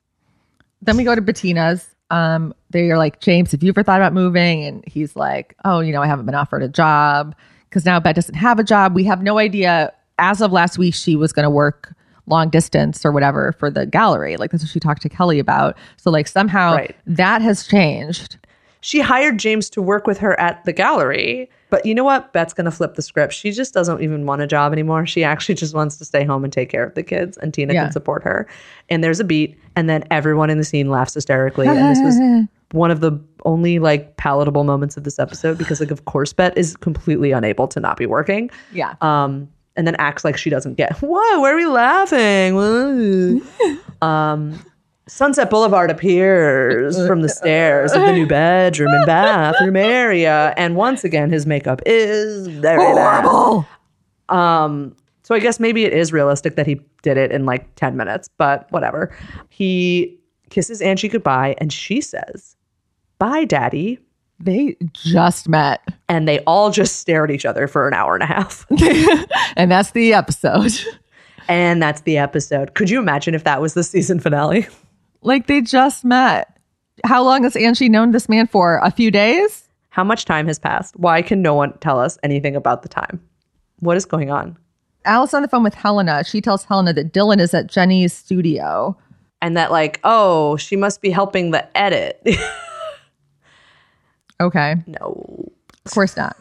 [0.82, 1.86] Then we go to Bettina's.
[2.10, 4.64] Um, they are like, James, have you ever thought about moving?
[4.64, 7.34] And he's like, oh, you know, I haven't been offered a job
[7.68, 8.94] because now Bette doesn't have a job.
[8.94, 9.92] We have no idea.
[10.18, 11.94] As of last week, she was going to work
[12.26, 14.36] long distance or whatever for the gallery.
[14.36, 15.76] Like that's what she talked to Kelly about.
[15.96, 16.96] So like somehow Right.
[17.06, 18.38] that has changed.
[18.82, 21.50] She hired James to work with her at the gallery.
[21.70, 22.32] But you know what?
[22.32, 23.32] Bette's going to flip the script.
[23.32, 25.06] She just doesn't even want a job anymore.
[25.06, 27.72] She actually just wants to stay home and take care of the kids, and Tina
[27.74, 27.84] Yeah.
[27.84, 28.46] can support her.
[28.88, 31.66] And there's a beat, and then everyone in the scene laughs hysterically.
[31.68, 33.12] and this was one of the
[33.44, 37.66] only like palatable moments of this episode because, like, of course, Bette is completely unable
[37.68, 38.50] to not be working.
[38.72, 38.94] Yeah.
[39.00, 40.92] Um, and then acts like she doesn't get.
[41.00, 43.42] Whoa, where are we laughing?
[44.02, 44.58] Um,
[45.10, 51.02] Sunset Boulevard appears from the stairs of the new bedroom and bathroom area, and once
[51.02, 53.24] again, his makeup is very bad.
[53.24, 53.66] Horrible.
[54.28, 57.96] Um, so I guess maybe it is realistic that he did it in like ten
[57.96, 59.12] minutes, but whatever.
[59.48, 60.16] He
[60.48, 62.54] kisses Angie goodbye, and she says,
[63.18, 63.98] "Bye, Daddy."
[64.38, 65.82] They just met.
[66.08, 68.64] And they all just stare at each other for an hour and a half.
[69.56, 70.72] and that's the episode.
[71.48, 72.74] And that's the episode.
[72.74, 74.66] Could you imagine if that was the season finale?
[75.22, 76.56] Like they just met.
[77.04, 78.78] How long has Angie known this man for?
[78.82, 79.68] A few days?
[79.90, 80.96] How much time has passed?
[80.96, 83.20] Why can no one tell us anything about the time?
[83.80, 84.56] What is going on?
[85.04, 86.22] Alice on the phone with Helena.
[86.24, 88.96] She tells Helena that Dylan is at Jenny's studio.
[89.42, 92.22] And that, like, oh, she must be helping the edit.
[94.40, 94.76] Okay.
[94.86, 95.52] no.
[95.84, 96.36] Of course not.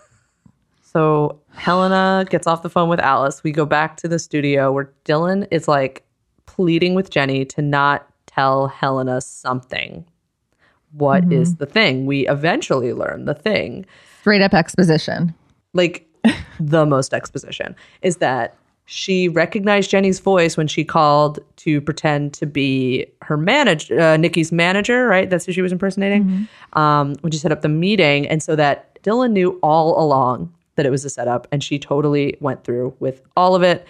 [0.81, 3.43] So Helena gets off the phone with Alice.
[3.43, 6.05] We go back to the studio where Dylan is like
[6.45, 10.05] pleading with Jenny to not tell Helena something.
[10.91, 12.05] What is the thing?
[12.05, 13.85] We eventually learn the thing.
[14.21, 15.35] Straight up exposition.
[15.73, 16.07] Like
[16.59, 22.47] the most exposition is that she recognized Jenny's voice when she called to pretend to
[22.47, 25.29] be her manager, uh, Nikki's manager, right?
[25.29, 26.47] That's who she was impersonating.
[26.73, 30.87] Um, when she set up the meeting, and so that Dylan knew all along that
[30.87, 33.85] it was a setup, and she totally went through with all of it.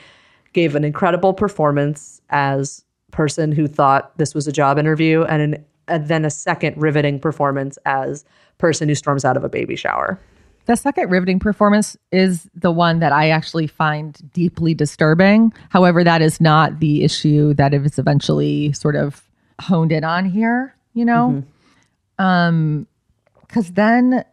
[0.51, 5.65] Gave an incredible performance as person who thought this was a job interview, and, an,
[5.87, 8.25] and then a second riveting performance as
[8.57, 10.19] person who storms out of a baby shower.
[10.65, 15.51] The second riveting performance is the one that I actually find deeply disturbing.
[15.69, 19.23] However, that is not the issue that is eventually sort of
[19.59, 21.43] honed in on here, you know?
[22.19, 22.85] Um,
[23.41, 24.23] because then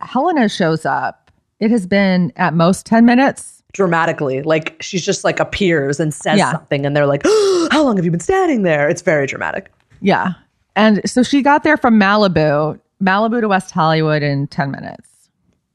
[0.00, 1.30] Helena shows up.
[1.58, 3.57] It has been at most 10 minutes.
[3.78, 4.42] Dramatically.
[4.42, 6.50] Like she's just like appears and says Yeah.
[6.50, 7.22] something, and they're like,
[7.70, 9.72] "How long have you been standing there?" It's very dramatic.
[10.00, 10.32] Yeah.
[10.74, 15.08] And so she got there from Malibu, Malibu to West Hollywood in 10 minutes.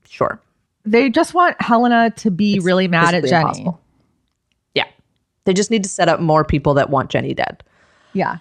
[0.08, 0.38] Sure.
[0.86, 3.42] They just want Helena to be really mad at Jenny.
[3.42, 3.82] impossible.
[4.76, 4.86] Yeah,
[5.46, 7.64] they just need to set up more people that want Jenny dead.
[8.12, 8.38] Yeah.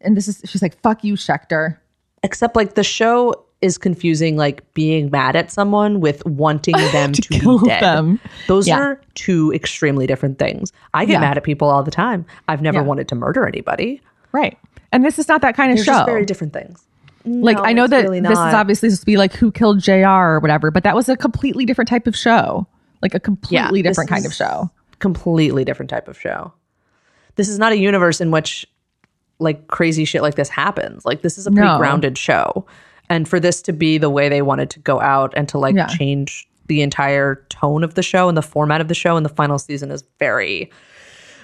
[0.00, 1.76] And this is, she's like, fuck you, Schecter.
[2.22, 7.22] Except like the show is confusing, like being mad at someone with wanting them to,
[7.22, 7.82] kill be dead.
[7.82, 8.18] them.
[8.46, 8.78] Those Yeah.
[8.78, 10.72] are two extremely different things.
[10.94, 11.20] I get Yeah.
[11.20, 12.24] mad at people all the time.
[12.48, 12.84] I've never Yeah.
[12.84, 14.00] wanted to murder anybody.
[14.32, 14.56] Right.
[14.92, 15.92] And this is not that kind of They're show.
[15.92, 16.82] just very different things.
[17.24, 19.80] like No, I know that really this is obviously supposed to be like who killed
[19.80, 22.66] JR or whatever, but that was a completely different type of show.
[23.02, 24.70] Like a completely different kind of show.
[25.00, 26.52] Completely different type of show.
[27.34, 28.64] This is not a universe in which
[29.38, 31.04] like crazy shit like this happens.
[31.04, 31.76] Like this is a pretty No.
[31.78, 32.64] grounded show.
[33.08, 35.76] And for this to be the way they wanted to go out and to like
[35.76, 35.86] Yeah.
[35.86, 39.28] change the entire tone of the show and the format of the show in the
[39.28, 40.70] final season is very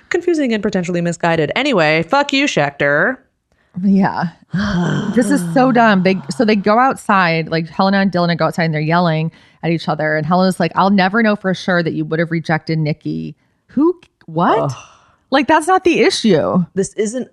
[0.09, 1.53] confusing and potentially misguided.
[1.55, 3.17] Anyway, fuck you, Schecter.
[3.83, 4.31] Yeah.
[5.15, 6.03] this is so dumb.
[6.03, 9.33] They so they go outside, like Helena and Dylan go outside and they're yelling
[9.63, 10.17] at each other.
[10.17, 13.35] And Helena's like, I'll never know for sure that you would have rejected Nikki.
[13.69, 14.73] Who what?
[15.31, 16.65] Like that's not the issue.
[16.75, 17.29] This isn't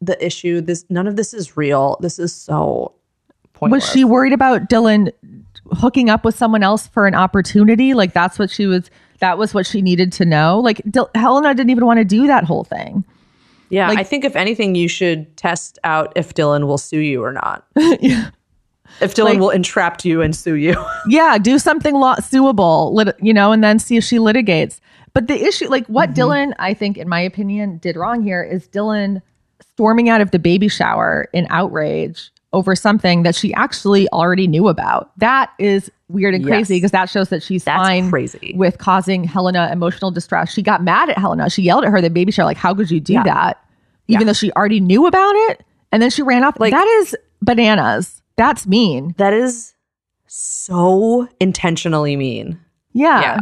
[0.00, 0.60] the issue.
[0.62, 1.98] This none of this is real.
[2.00, 2.94] This is so
[3.70, 3.84] pointless.
[3.84, 5.10] Was she worried about Dylan
[5.72, 7.94] hooking up with someone else for an opportunity?
[7.94, 8.90] Like that's what she was
[9.20, 10.58] that was what she needed to know.
[10.60, 13.04] Like Dil- Helena didn't even want to do that whole thing.
[13.70, 17.22] Yeah, Like- I think if anything, you should test out if Dylan will sue you
[17.24, 17.64] or not.
[18.00, 18.30] Yeah.
[19.00, 20.74] If Dylan Like- will entrap you and sue you.
[21.06, 24.80] yeah, do something law suable, lit- you know, and then see if she litigates.
[25.14, 26.20] But the issue, like what Mm-hmm.
[26.20, 29.22] Dylan, I think, in my opinion, did wrong here is Dylan
[29.72, 34.68] storming out of the baby shower in outrage over something that she actually already knew
[34.68, 35.10] about.
[35.18, 38.52] That is weird and crazy because that shows that she's That's fine crazy.
[38.56, 40.52] with causing Helena emotional distress.
[40.52, 41.48] She got mad at Helena.
[41.48, 43.22] She yelled at her the baby shower, like, "How could you do Yeah.
[43.24, 43.64] that?"
[44.08, 46.60] Even though she already knew about it, and then she ran off.
[46.60, 48.20] Like that is bananas.
[48.36, 49.14] That's mean.
[49.16, 49.72] That is
[50.26, 52.58] so intentionally mean.
[52.92, 53.20] Yeah.
[53.20, 53.38] Yeah.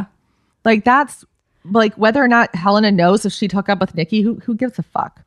[0.64, 1.24] Like that's
[1.64, 4.78] like whether or not Helena knows if she'd hook up with Nikki, who who gives
[4.78, 5.20] a fuck?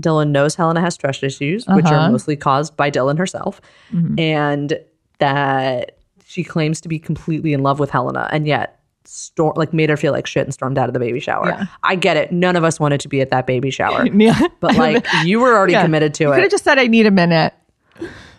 [0.00, 1.94] Dylan knows Helena has trust issues, which Uh-huh.
[1.94, 3.60] are mostly caused by Dylan herself,
[3.92, 4.18] Mhm.
[4.18, 4.78] and
[5.18, 9.88] that she claims to be completely in love with Helena, and yet storm like made
[9.88, 11.48] her feel like shit and stormed out of the baby shower.
[11.48, 11.64] Yeah.
[11.82, 12.30] I get it.
[12.30, 14.38] None of us wanted to be at that baby shower, Yeah.
[14.60, 15.82] but like you were already Yeah.
[15.82, 16.34] committed to You it.
[16.34, 17.54] could have just said I need a minute.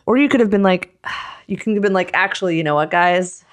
[0.06, 0.96] Or you could have been like,
[1.48, 3.44] you could have been like, actually, you know what, guys?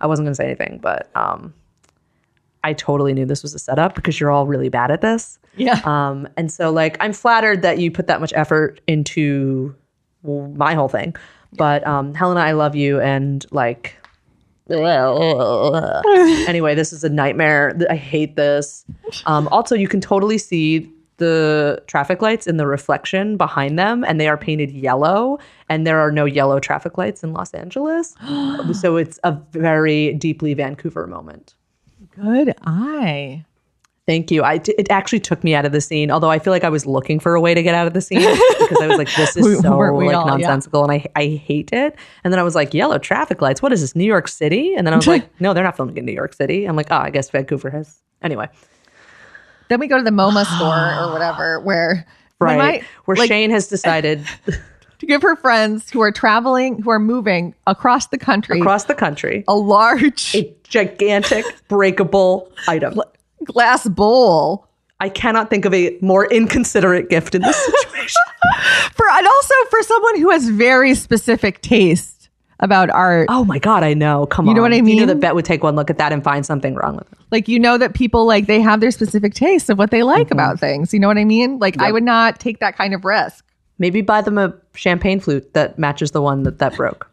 [0.00, 1.54] I wasn't going to say anything, but um,
[2.62, 5.38] I totally knew this was a setup because you're all really bad at this.
[5.56, 5.80] Yeah.
[5.84, 9.74] Um, and so, like, I'm flattered that you put that much effort into
[10.22, 11.14] my whole thing.
[11.52, 13.96] But um, Helena, I love you, and like,
[16.48, 17.76] anyway, this is a nightmare.
[17.88, 18.84] I hate this.
[19.26, 24.20] Um, also, you can totally see the traffic lights in the reflection behind them, and
[24.20, 25.38] they are painted yellow.
[25.68, 28.14] And there are no yellow traffic lights in Los Angeles,
[28.80, 31.54] so it's a very deeply Vancouver moment.
[32.14, 33.44] Good eye.
[34.06, 34.44] Thank you.
[34.44, 36.86] I it actually took me out of the scene, although I feel like I was
[36.86, 38.20] looking for a way to get out of the scene
[38.60, 40.24] because I was like, this is so like all?
[40.38, 40.46] Yeah.
[40.46, 41.96] nonsensical, and I I hate it.
[42.22, 43.62] And then I was like, yellow traffic lights.
[43.62, 43.96] What is this?
[43.96, 44.74] New York City?
[44.76, 46.66] And then I was like, no, they're not filming in New York City.
[46.66, 48.00] I'm like, oh, I guess Vancouver has.
[48.22, 48.48] Anyway,
[49.68, 52.06] Then we go to the MoMA store or whatever, where
[52.38, 54.24] right where like, Shane has decided
[54.98, 58.94] to give her friends who are traveling, who are moving across the country, across the
[58.94, 63.00] country a large a gigantic breakable item.
[63.44, 64.66] Glass bowl
[64.98, 68.22] I cannot think of a more inconsiderate gift in this situation.
[68.92, 72.30] for, and also for someone who has very specific taste
[72.60, 73.26] about art.
[73.30, 74.24] Oh my god, I know.
[74.26, 74.56] Come You on.
[74.56, 74.96] You know what I mean.
[74.96, 77.12] You know that Bette would take one look at that and find something wrong with
[77.12, 77.18] it.
[77.30, 80.28] Like you know that people like they have their specific tastes of what they like
[80.28, 80.32] mm-hmm.
[80.32, 80.94] about things.
[80.94, 81.58] You know what I mean?
[81.58, 83.44] Like I would not take that kind of risk.
[83.78, 87.10] Maybe buy them a champagne flute that matches the one that that broke.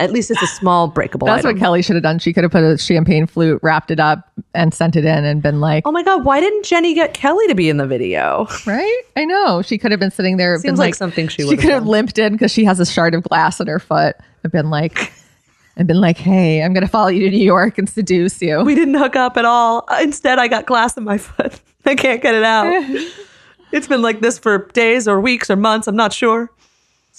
[0.00, 1.56] At least it's a small breakable That's item.
[1.56, 2.18] what Kelly should have done.
[2.18, 5.42] She could have put a champagne flute, wrapped it up, and sent it in, and
[5.42, 8.46] been like, oh my god, why didn't Jenny get Kelly to be in the video?
[8.66, 9.02] right?
[9.16, 9.62] I know.
[9.62, 10.56] She could have been sitting there.
[10.56, 11.86] Seems been like something she She could have done.
[11.88, 15.12] limped in because she has a shard of glass in her foot, and been like,
[15.76, 18.62] and been like, "Hey, I'm going to follow you to New York and seduce you."
[18.62, 19.86] We didn't hook up at all.
[20.00, 21.60] Instead, I got glass in my foot.
[21.84, 22.66] I can't get it out.
[23.72, 25.86] it's been like this for days or weeks or months.
[25.86, 26.50] I'm not sure.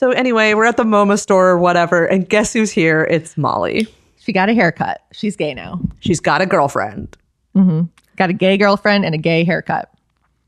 [0.02, 3.04] So anyway, we're at the MoMA store or whatever, and guess who's here?
[3.12, 3.88] It's Molly.
[4.20, 5.00] She got a haircut.
[5.12, 5.80] She's gay now.
[6.00, 7.16] She's got a girlfriend.
[7.54, 7.84] hmm
[8.18, 9.92] Got a gay girlfriend and a gay haircut.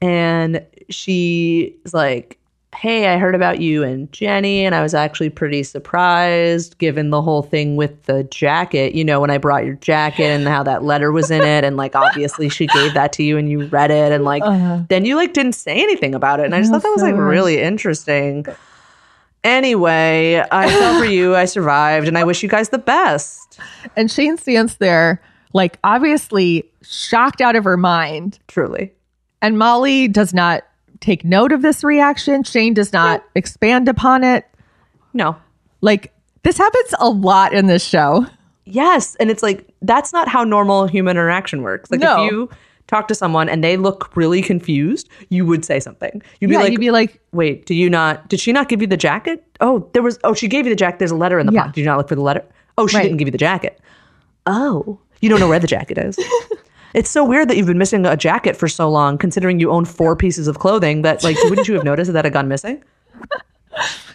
[0.01, 2.39] and she's like,
[2.75, 7.21] Hey, I heard about you and Jenny, and I was actually pretty surprised given the
[7.21, 8.95] whole thing with the jacket.
[8.95, 11.77] You know, when I brought your jacket and how that letter was in it, and
[11.77, 14.80] like obviously she gave that to you and you read it, and like Uh-huh.
[14.89, 16.47] then you like didn't say anything about it.
[16.47, 18.47] And I just thought that was like really interesting.
[19.44, 23.60] Anyway, I fell for you, I survived, and I wish you guys the best.
[23.95, 25.22] And Shane stands there,
[25.53, 28.40] like obviously shocked out of her mind.
[28.48, 28.94] Truly.
[29.41, 30.64] And Molly does not
[31.02, 32.44] take note of this reaction.
[32.44, 34.45] Shane does not expand upon it.
[35.14, 35.36] No.
[35.82, 36.14] Like
[36.44, 38.26] this happens a lot in this show.
[38.65, 41.91] Yes, and it's like that's not how normal human interaction works.
[41.91, 42.24] Like No.
[42.26, 42.49] if you
[42.94, 46.22] talk to someone and they look really confused, you would say something.
[46.40, 48.30] You'd be Yeah, like, you'd be like, "Wait, do you not?
[48.30, 49.44] Did she not give you the jacket?
[49.61, 50.20] Oh, there was.
[50.24, 50.99] Oh, she gave you the jacket.
[50.99, 51.61] There's a letter in the Yeah.
[51.61, 51.76] pocket.
[51.76, 52.44] Did you not look for the letter?
[52.78, 53.03] Oh, she Right.
[53.03, 53.80] didn't give you the jacket.
[54.45, 56.18] Oh, you don't know where the jacket is.
[56.95, 59.84] It's so weird that you've been missing a jacket for so long, considering you own
[59.84, 61.02] four pieces of clothing.
[61.02, 62.84] That like, wouldn't you have noticed that had gone missing?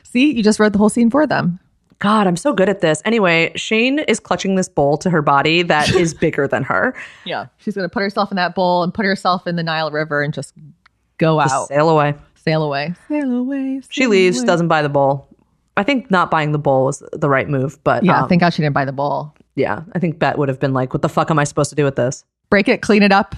[0.05, 1.59] See, you just wrote the whole scene for them.
[2.01, 3.03] God, I'm so good at this.
[3.05, 6.95] Anyway, Shane is clutching this bowl to her body that is bigger than her.
[7.25, 7.47] Yeah.
[7.59, 10.23] She's going to put herself in that bowl and put herself in the Nile River
[10.23, 10.55] and just
[11.19, 11.69] go Just out.
[11.69, 12.15] sail away.
[12.37, 12.95] Sail away.
[13.09, 13.81] Sail away.
[13.89, 14.47] She leaves, away.
[14.47, 15.27] doesn't buy the bowl.
[15.77, 18.51] I think not buying the bowl was the right move, but Yeah, um, thank God
[18.51, 19.35] she didn't buy the bowl.
[19.57, 21.77] yeah, I think Bette would have been like, "What the fuck am I supposed to
[21.77, 23.37] do with this?" Break it, clean it up,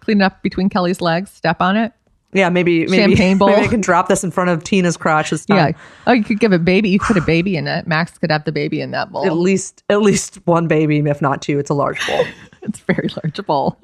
[0.00, 1.92] clean it up between Kelly's legs, step on it.
[2.32, 3.48] Yeah, maybe maybe Champagne bowl.
[3.48, 5.56] Maybe I can drop this in front of Tina's crotch this time.
[5.56, 5.78] Yeah.
[6.06, 6.90] Oh, you could give a baby.
[6.90, 7.86] You could put a baby in it.
[7.86, 9.24] Max could have the baby in that bowl.
[9.24, 11.58] At least at least one baby, if not two.
[11.58, 12.24] It's a large bowl.
[12.62, 13.78] it's a very large bowl.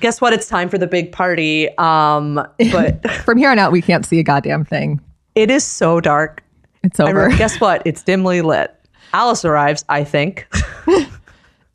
[0.00, 0.32] Guess what?
[0.32, 1.68] It's time for the big party.
[1.76, 5.00] Um, but From here on out, we can't see a goddamn thing.
[5.34, 6.42] it is so dark.
[6.82, 7.28] It's over.
[7.30, 7.82] guess what?
[7.86, 8.74] It's dimly lit.
[9.12, 9.84] Alice arrives.
[9.88, 10.46] I think.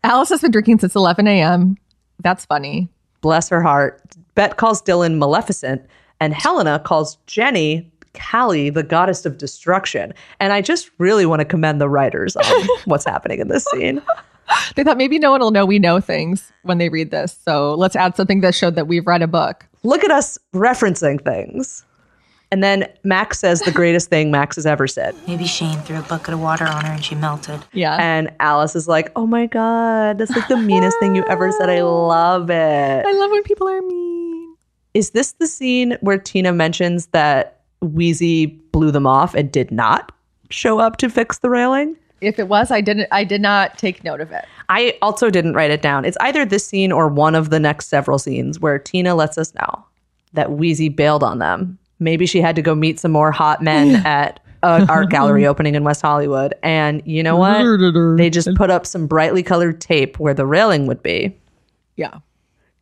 [0.03, 1.77] Alice has been drinking since 11 a.m.
[2.22, 2.89] That's funny.
[3.22, 4.01] Bless her heart.
[4.40, 5.82] Bette calls Dylan Maleficent,
[6.22, 10.14] and Helena calls Jenny Kali, the goddess of destruction.
[10.40, 14.02] And I just really want to commend the writers on what's happening in this scene.
[14.78, 17.38] They thought maybe no one will know we know things when they read this.
[17.44, 19.68] So let's add something that showed that we've read a book.
[19.84, 21.84] Look at us referencing things.
[22.49, 25.16] And then Max says the greatest thing Max has ever said.
[25.28, 27.60] Maybe Shane threw a bucket of water on her and she melted.
[27.74, 27.98] Yeah.
[27.99, 31.70] And Alice is like, oh my God, that's like the meanest thing you ever said.
[31.70, 33.06] I love it.
[33.06, 34.28] I love when people are mean.
[34.94, 40.11] Is this the scene where Tina mentions that Wheezy blew them off and did not
[40.49, 41.95] show up to fix the railing?
[42.22, 44.45] If it was, I didn't I did not take note of it.
[44.68, 46.06] I also didn't write it down.
[46.06, 49.53] It's either this scene or one of the next several scenes where Tina lets us
[49.56, 49.86] know
[50.34, 51.78] that Wheezy bailed on them.
[51.99, 55.76] Maybe she had to go meet some more hot men at an art gallery opening
[55.76, 56.53] in West Hollywood.
[56.61, 58.18] And you know what?
[58.18, 61.36] They just put up some brightly colored tape where the railing would be.
[61.95, 62.20] Yeah.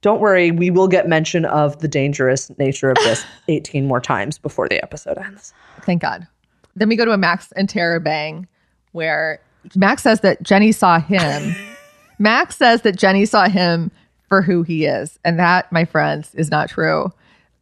[0.01, 4.37] Don't worry, we will get mention of the dangerous nature of this 18 more times
[4.37, 5.53] before the episode ends.
[5.81, 6.27] Thank God.
[6.75, 8.47] Then we go to a Max and Tara bang
[8.91, 9.39] where
[9.75, 11.55] Max says that Jenny saw him.
[12.19, 13.91] Max says that Jenny saw him
[14.27, 15.17] for who he is.
[15.23, 17.11] And that, my friends, is not true.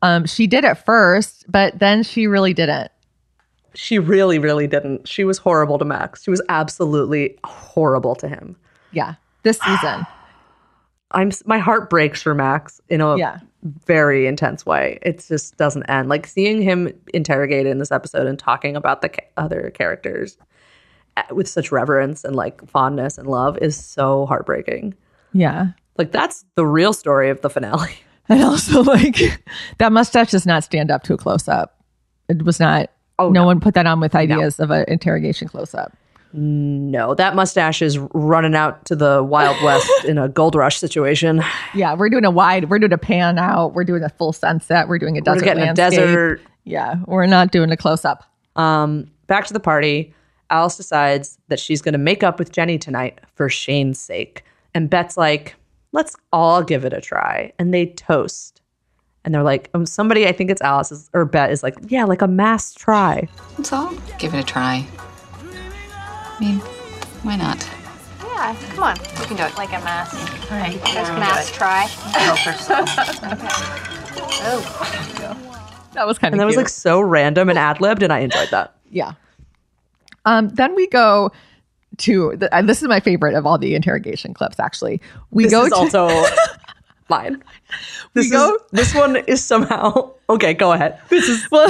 [0.01, 2.91] Um, she did at first, but then she really didn't.
[3.73, 5.07] She really, really didn't.
[5.07, 6.23] She was horrible to Max.
[6.23, 8.55] She was absolutely horrible to him.
[8.91, 9.15] Yeah.
[9.43, 10.05] This season.
[11.11, 13.39] I'm my heart breaks for Max in a Yeah.
[13.85, 14.99] very intense way.
[15.01, 16.09] It just doesn't end.
[16.09, 20.37] Like seeing him interrogated in this episode and talking about the ca- other characters
[21.17, 24.93] uh, with such reverence and like fondness and love is so heartbreaking.
[25.33, 25.67] Yeah.
[25.97, 27.91] Like that's the real story of the finale.
[28.27, 29.17] And also, like,
[29.77, 31.79] that mustache does not stand up to a close up.
[32.27, 33.45] It was not, Oh, no, no.
[33.45, 35.95] one put that on with ideas of an interrogation close up.
[36.33, 41.41] No, that mustache is running out to the Wild West in a gold rush situation.
[41.73, 44.89] Yeah, we're doing a wide, we're doing a pan out, we're doing a full sunset,
[44.89, 46.41] we're doing a We're desert getting a desert.
[46.65, 48.23] Yeah, we're not doing a close up.
[48.55, 50.13] Um, back to the party.
[50.49, 54.43] Alice decides that she's going to make up with Jenny tonight for Shane's sake.
[54.73, 55.55] And Bette's like,
[55.91, 57.51] let's all give it a try.
[57.57, 58.61] And they toast.
[59.23, 62.21] And they're like, um, somebody, I think it's Alice or Bette is like, yeah, like
[62.21, 63.27] a mass try.
[63.57, 64.85] Let's all give it a try.
[66.35, 66.59] I mean,
[67.23, 67.67] why not?
[68.23, 68.97] Yeah, come on.
[69.19, 69.57] We can do it.
[69.57, 70.13] Like a mass.
[70.51, 70.75] All right.
[70.83, 71.19] Let's Yeah.
[71.19, 71.87] mass try.
[72.13, 72.69] Go first.
[73.23, 73.47] okay.
[74.47, 75.61] Oh.
[75.93, 76.39] That was kind of.
[76.39, 78.75] And of that was like so random and ad libbed, and I enjoyed that.
[78.91, 79.13] Yeah.
[80.25, 81.31] Um, then we go
[81.99, 84.59] to the, and this is my favorite of all the interrogation clips.
[84.59, 85.01] Actually,
[85.31, 86.07] we This go is to, also
[87.09, 87.41] mine.
[88.13, 90.53] This We go- is, this one is somehow okay.
[90.53, 90.99] Go ahead.
[91.09, 91.69] This is well,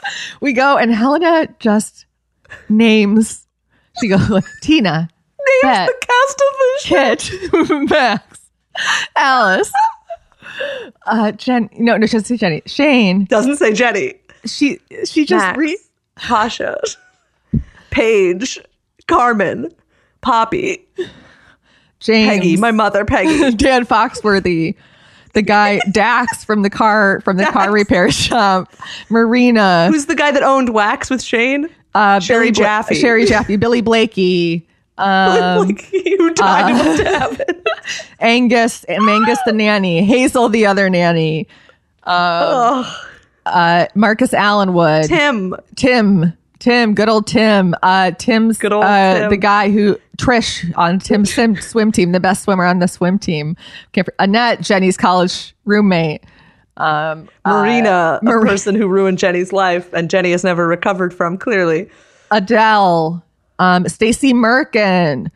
[0.40, 2.06] we go and Helena just
[2.70, 3.44] names.
[4.00, 5.08] She goes Tina,
[5.62, 7.16] names the cast of the show.
[7.16, 8.40] Kit, Max,
[9.16, 9.72] Alice,
[11.06, 11.68] uh, Jen.
[11.78, 12.62] No, no, she doesn't say Jenny.
[12.66, 14.14] Shane doesn't say Jenny.
[14.44, 15.78] She she just Max, re-
[16.18, 16.96] Tasha,
[17.90, 18.60] Paige,
[19.06, 19.72] Carmen,
[20.20, 20.86] Poppy,
[22.00, 23.50] James, Peggy, my mother, Peggy.
[23.56, 24.74] Dan Foxworthy,
[25.34, 28.72] the guy Dax from the car from the car repair shop,
[29.10, 31.68] Marina, Who's the guy that owned Wax with Shane?
[31.98, 32.94] Uh, Sherry Billy Bla- Jaffe.
[32.94, 34.62] Sherry Jaffe, Billie Blaikie,
[34.98, 35.90] um, like
[36.36, 37.68] died uh, happened?
[38.20, 41.48] Angus, Angus the nanny, Hazel the other nanny,
[42.04, 42.86] um,
[43.46, 49.30] uh, Marcus Allenwood, Tim, Tim, Tim, good old Tim, uh, Tim's Good old uh, Tim.
[49.30, 53.18] the guy who Trish on Tim's swim, swim team, the best swimmer on the swim
[53.18, 53.56] team.
[54.18, 56.22] Annette, Jenny's college roommate.
[56.78, 61.12] Um, Marina, uh, a Mar- person who ruined Jenny's life, and Jenny has never recovered
[61.12, 61.36] from.
[61.36, 61.90] Clearly,
[62.30, 63.22] Adele,
[63.58, 65.28] um, Stacy Merkin,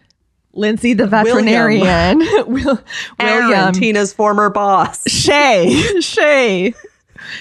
[0.55, 2.79] Lindsay the veterinarian, Will,
[3.19, 5.69] Aaron, William, Tina's former boss, Shay,
[6.01, 6.75] Shay,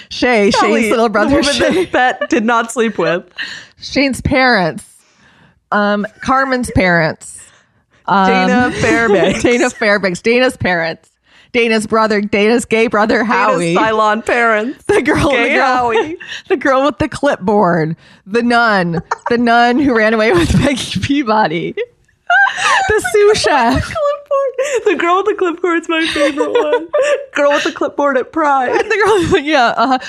[0.09, 3.23] Shay, Kelly, Shane's little brother, Shay, that Bette did not sleep with.
[3.79, 4.83] Shane's parents,
[5.71, 7.39] um, Carmen's parents,
[8.07, 9.43] um, Dana Fairbanks.
[9.43, 11.11] Dana Fairbanks, Dana's parents,
[11.51, 14.83] Dana's brother, Dana's gay brother Howie, Dana's Cylon parents.
[14.87, 16.17] the girl, Gay the girl, Howie.
[16.47, 17.95] the girl with the clipboard,
[18.25, 23.83] the nun, the nun who ran away with Peggy Peabody, the sous chef.
[23.83, 24.85] clipboard.
[24.85, 25.83] The girl with the clipboard.
[25.85, 26.87] clipboard's my favorite one.
[27.33, 28.71] girl with the clipboard at Pride.
[28.73, 29.99] The girl, yeah, uh,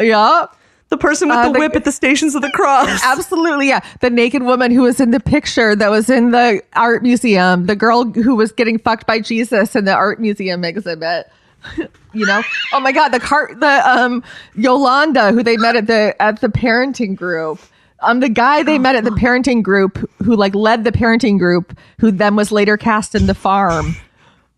[0.00, 0.46] yeah,
[0.92, 3.00] The person with Uh, the the- whip at the Stations of the Cross.
[3.04, 3.80] absolutely, yeah.
[4.00, 7.74] The naked woman who was in the picture that was in the art museum, the
[7.74, 11.30] girl who was getting fucked by Jesus in the art museum exhibit.
[12.12, 12.42] you know,
[12.74, 14.22] oh my god, the car, the um
[14.54, 17.58] Yolanda who they met at the at the parenting group.
[18.00, 21.74] Um, the guy they met at the parenting group who like led the parenting group,
[22.00, 23.96] who then was later cast in the farm.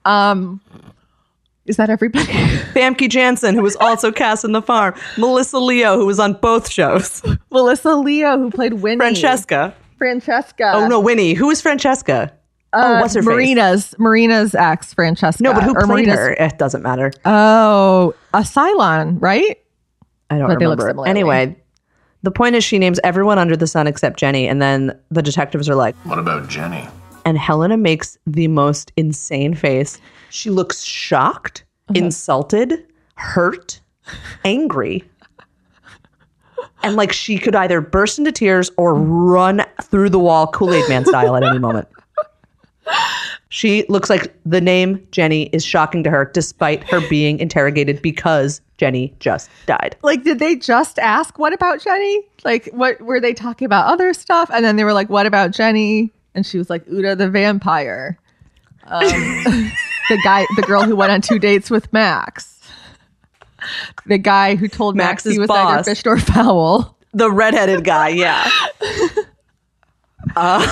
[0.05, 0.61] Um,
[1.67, 2.25] is that everybody?
[2.75, 4.95] Famke Janssen, who was also cast in The Farm.
[5.19, 7.23] Melissa Leo, who was on both shows.
[7.51, 8.97] Melissa Leo, who played Winnie.
[8.99, 9.75] Francesca.
[9.99, 10.73] Francesca.
[10.75, 11.35] oh no, Winnie.
[11.35, 12.33] Who is Francesca?
[12.75, 13.27] oh, Uh, what's her face?
[13.29, 15.43] Marina's Marina's ex, Francesca.
[15.43, 16.31] No, but who Or played Marina's- her?
[16.33, 17.13] It doesn't matter.
[17.25, 19.59] Oh, a Cylon, right?
[20.31, 21.07] I don't But they look remember.
[21.07, 21.57] Anyway,
[22.23, 25.69] the point is she names everyone under the sun except Jenny, and then the detectives
[25.69, 26.87] are like, What about Jenny?
[27.25, 29.99] and Helena makes the most insane face.
[30.35, 31.99] She looks shocked, Uh-huh.
[32.05, 32.85] insulted,
[33.15, 33.81] hurt,
[34.45, 35.05] angry.
[36.83, 40.89] And like she could either burst into tears or run through the wall Kool Aid
[40.89, 41.87] Man style at any moment.
[43.49, 48.61] She looks like the name Jenny is shocking to her, despite her being interrogated because
[48.77, 49.97] Jenny just died.
[50.03, 52.23] Like, did they just ask what about Jenny?
[52.45, 54.51] Like, what were they talking about other stuff?
[54.53, 56.11] And then they were like, what about Jenny?
[56.35, 58.19] And she was like, Uda the vampire.
[58.89, 59.73] Um,
[60.09, 62.61] the guy, the girl who went on two dates with Max.
[64.07, 65.87] The guy who told Max Max's he was boss.
[65.87, 66.97] fish nor fowl.
[67.13, 68.51] The redheaded guy, yeah.
[70.37, 70.67] Uh,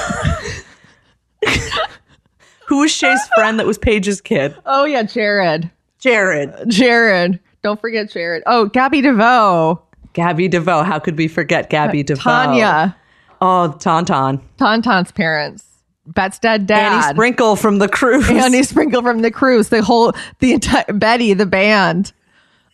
[2.67, 4.57] who was Shay's friend that was Paige's kid?
[4.67, 5.71] Oh yeah, Jared.
[5.99, 6.53] Jared.
[6.69, 7.39] Jared.
[7.63, 8.43] Don't forget Jared.
[8.47, 9.81] Oh, Gabby Deveaux.
[10.15, 10.85] Gabby Deveaux.
[10.85, 12.23] How could we forget Gabby Deveaux?
[12.23, 12.97] Tanya.
[13.41, 14.41] Oh, Tauntaun.
[14.59, 15.72] Tauntaun's parents.
[16.07, 16.93] Bette's dead dad.
[16.93, 18.29] Annie Sprinkle from the cruise.
[18.29, 19.69] Annie Sprinkle from the cruise.
[19.69, 22.13] The whole, the entire, Betty, the band.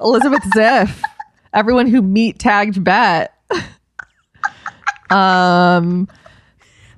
[0.00, 1.02] Elizabeth Ziff.
[1.52, 3.32] Everyone who meet tagged Bette.
[5.10, 6.08] Um,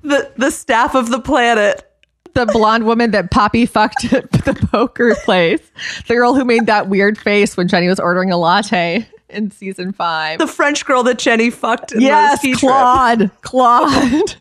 [0.01, 1.87] the the staff of the planet.
[2.33, 5.61] The blonde woman that Poppy fucked at the poker place.
[6.07, 9.91] The girl who made that weird face when Jenny was ordering a latte in season
[9.91, 10.39] five.
[10.39, 12.71] The French girl that Jenny fucked in yes, the ski trip.
[12.71, 13.31] Claude.
[13.41, 14.35] Claude.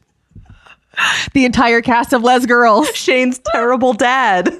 [1.32, 2.88] the entire cast of Lez Girls.
[2.94, 4.48] Shane's terrible dad.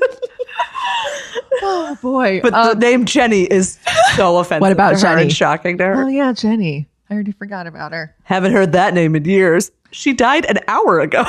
[1.63, 2.41] oh boy.
[2.43, 3.79] But the um, name Jenny is
[4.17, 4.61] so offensive.
[4.61, 5.23] What about Jenny?
[5.23, 6.05] and shocking to her.
[6.05, 6.89] Oh yeah, Jenny.
[7.09, 8.15] I already forgot about her.
[8.23, 9.73] Haven't heard that name in years.
[9.91, 11.25] She died an hour ago.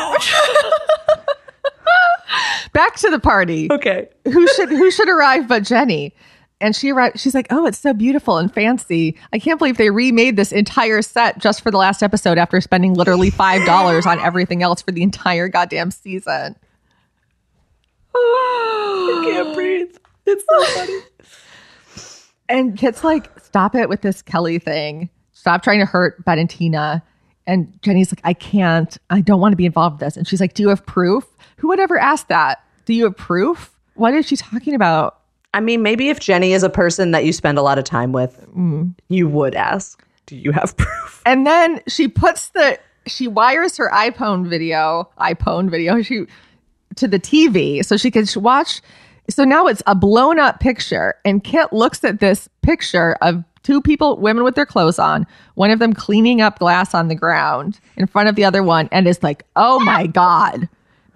[2.73, 3.67] Back to the party.
[3.71, 4.07] okay.
[4.25, 6.13] who should who should arrive but Jenny?
[6.61, 7.19] And she arrived.
[7.19, 9.17] She's like, "Oh, it's so beautiful and fancy.
[9.33, 12.93] I can't believe they remade this entire set just for the last episode after spending
[12.93, 16.55] literally five dollars on everything else for the entire goddamn season."
[18.13, 19.95] I can't breathe.
[20.25, 20.99] It's so funny.
[22.49, 25.09] And Kit's like, "Stop it with this Kelly thing.
[25.31, 27.01] Stop trying to hurt Bette and Tina."
[27.47, 28.97] And Jenny's like, "I can't.
[29.09, 31.25] I don't want to be involved with this." And she's like, "Do you have proof?
[31.57, 32.61] Who would ever ask that?
[32.83, 33.73] Do you have proof?
[33.93, 35.20] What is she talking about?"
[35.53, 38.11] I mean, maybe if Jenny is a person that you spend a lot of time
[38.13, 38.45] with,
[39.09, 41.21] you would ask, Do you have proof?
[41.25, 46.25] And then she puts the she wires her iPhone video, iPhone video, she
[46.95, 48.81] to the TV so she can watch.
[49.29, 53.81] So now it's a blown up picture, and Kit looks at this picture of two
[53.81, 55.25] people, women with their clothes on,
[55.55, 58.89] one of them cleaning up glass on the ground in front of the other one,
[58.91, 60.67] and is like, "Oh my god,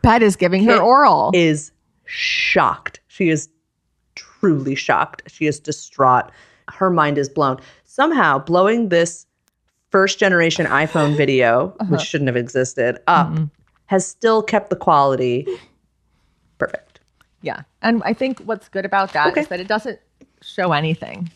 [0.01, 1.71] Bette is giving her oral." Is
[2.05, 2.99] shocked.
[3.07, 3.49] She is
[4.45, 5.23] truly shocked.
[5.27, 6.29] She is distraught.
[6.69, 7.59] Her mind is blown.
[7.85, 9.25] Somehow, blowing this
[9.89, 11.91] first generation iPhone video, Uh-huh.
[11.91, 13.45] which shouldn't have existed, up Mm-hmm.
[13.87, 15.47] has still kept the quality
[16.57, 16.99] perfect.
[17.41, 19.99] yeah, and I think what's good about that is that it doesn't
[20.41, 21.29] show anything.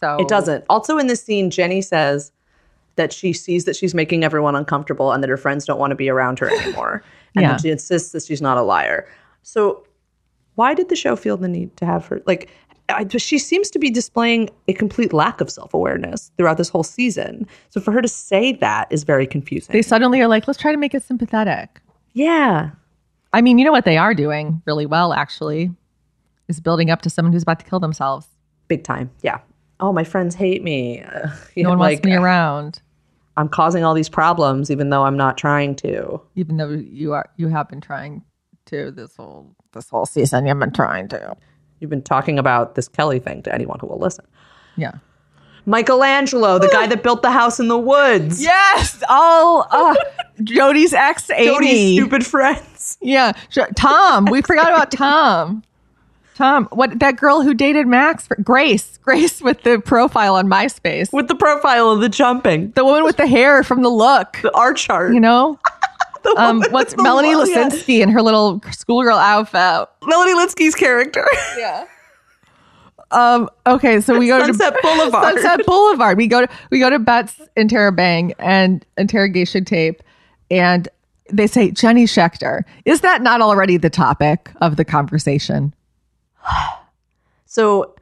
[0.00, 0.64] So It doesn't.
[0.68, 2.32] Also, in this scene, Jenny says
[2.96, 5.94] that she sees that she's making everyone uncomfortable and that her friends don't want to
[5.96, 7.02] be around her anymore.
[7.34, 7.56] and Yeah.
[7.56, 9.08] she insists that she's not a liar.
[9.42, 9.84] So,
[10.56, 12.22] why did the show feel the need to have her?
[12.26, 12.50] Like,
[12.88, 16.82] I, she seems to be displaying a complete lack of self awareness throughout this whole
[16.82, 17.46] season.
[17.70, 19.72] So, for her to say that is very confusing.
[19.72, 21.80] They suddenly are like, let's try to make it sympathetic.
[22.12, 22.70] yeah.
[23.34, 25.70] I mean, you know what they are doing really well, actually,
[26.48, 28.26] is building up to someone who's about to kill themselves.
[28.68, 29.10] Big time.
[29.22, 29.38] Yeah.
[29.80, 31.00] Oh, my friends hate me.
[31.00, 32.82] Uh, you No know, one wants me around,
[33.38, 36.20] I'm causing all these problems, even though I'm not trying to.
[36.36, 37.30] even though you are.
[37.38, 38.22] You have been trying
[38.66, 40.46] to this whole this whole season.
[40.46, 41.36] You've been trying to.
[41.80, 44.24] You've been talking about this Kelly thing to anyone who will listen.
[44.76, 44.92] Yeah.
[45.66, 48.42] Michelangelo, the guy that built the house in the woods.
[48.42, 49.02] Yes.
[49.08, 49.94] All uh,
[50.40, 51.46] Jodi's ex, Amy.
[51.46, 52.98] Jodi's stupid friends.
[53.00, 53.32] Yeah.
[53.76, 54.26] Tom.
[54.26, 55.62] We forgot about Tom.
[56.34, 56.68] Tom.
[56.72, 58.28] What that girl who dated Max?
[58.42, 58.98] Grace.
[58.98, 61.12] Grace with the profile on MySpace.
[61.12, 62.70] With the profile of the jumping.
[62.72, 64.38] The woman with the hair from the look.
[64.42, 65.14] The art chart.
[65.14, 65.58] You know.
[66.36, 67.68] Um, what's Melanie lo- yeah.
[67.88, 69.88] In her little schoolgirl outfit?
[70.04, 71.26] Melanie Lynskey's character.
[71.56, 71.86] Yeah.
[73.12, 75.34] Um, okay, so we go to Sunset to Boulevard.
[75.34, 76.16] Sunset Boulevard.
[76.16, 80.02] We go to we go to Bette's interrobang and interrogation tape,
[80.50, 80.88] and
[81.30, 82.62] they say Jenny Schecter.
[82.86, 85.74] Is that not already the topic of the conversation?
[87.44, 87.94] So,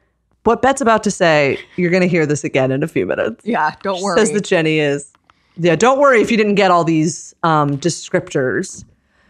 [0.45, 3.45] what Bette's about to say, you're going to hear this again in a few minutes.
[3.45, 4.17] Yeah, don't She worry.
[4.17, 5.11] Says that Jenny is.
[5.57, 8.83] Yeah, don't worry if you didn't get all these um, descriptors.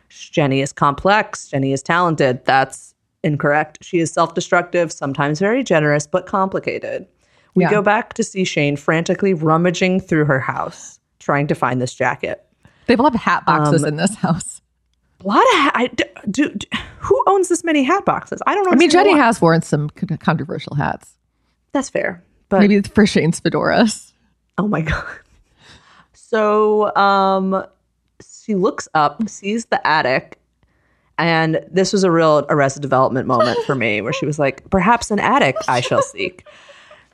[0.09, 1.47] Jenny is complex.
[1.49, 2.43] Jenny is talented.
[2.45, 2.93] That's
[3.23, 3.79] incorrect.
[3.81, 7.07] She is self destructive, sometimes very generous, but complicated.
[7.55, 7.71] We Yeah.
[7.71, 12.45] go back to see Shane frantically rummaging through her house, trying to find this jacket.
[12.87, 14.61] They will have hat boxes Um, in this house.
[15.23, 15.87] A lot of ha- I,
[16.29, 16.67] do, d-
[16.99, 18.41] Who owns this many hat boxes?
[18.47, 18.71] I don't know.
[18.71, 21.15] I mean, Jenny has worn some controversial hats.
[21.73, 24.11] That's fair, but Maybe for Shane's fedoras.
[24.57, 25.05] Oh my god.
[26.31, 27.65] So um
[28.45, 30.39] she looks up, sees the attic,
[31.17, 35.11] and this was a real arrested development moment for me where she was like, perhaps
[35.11, 36.45] an attic I shall seek.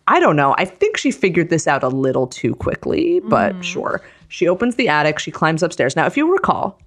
[0.07, 0.53] I don't know.
[0.59, 4.01] I think she figured this out a little too quickly, but sure.
[4.27, 5.95] She opens the attic, she climbs upstairs.
[5.95, 6.79] Now, if you recall,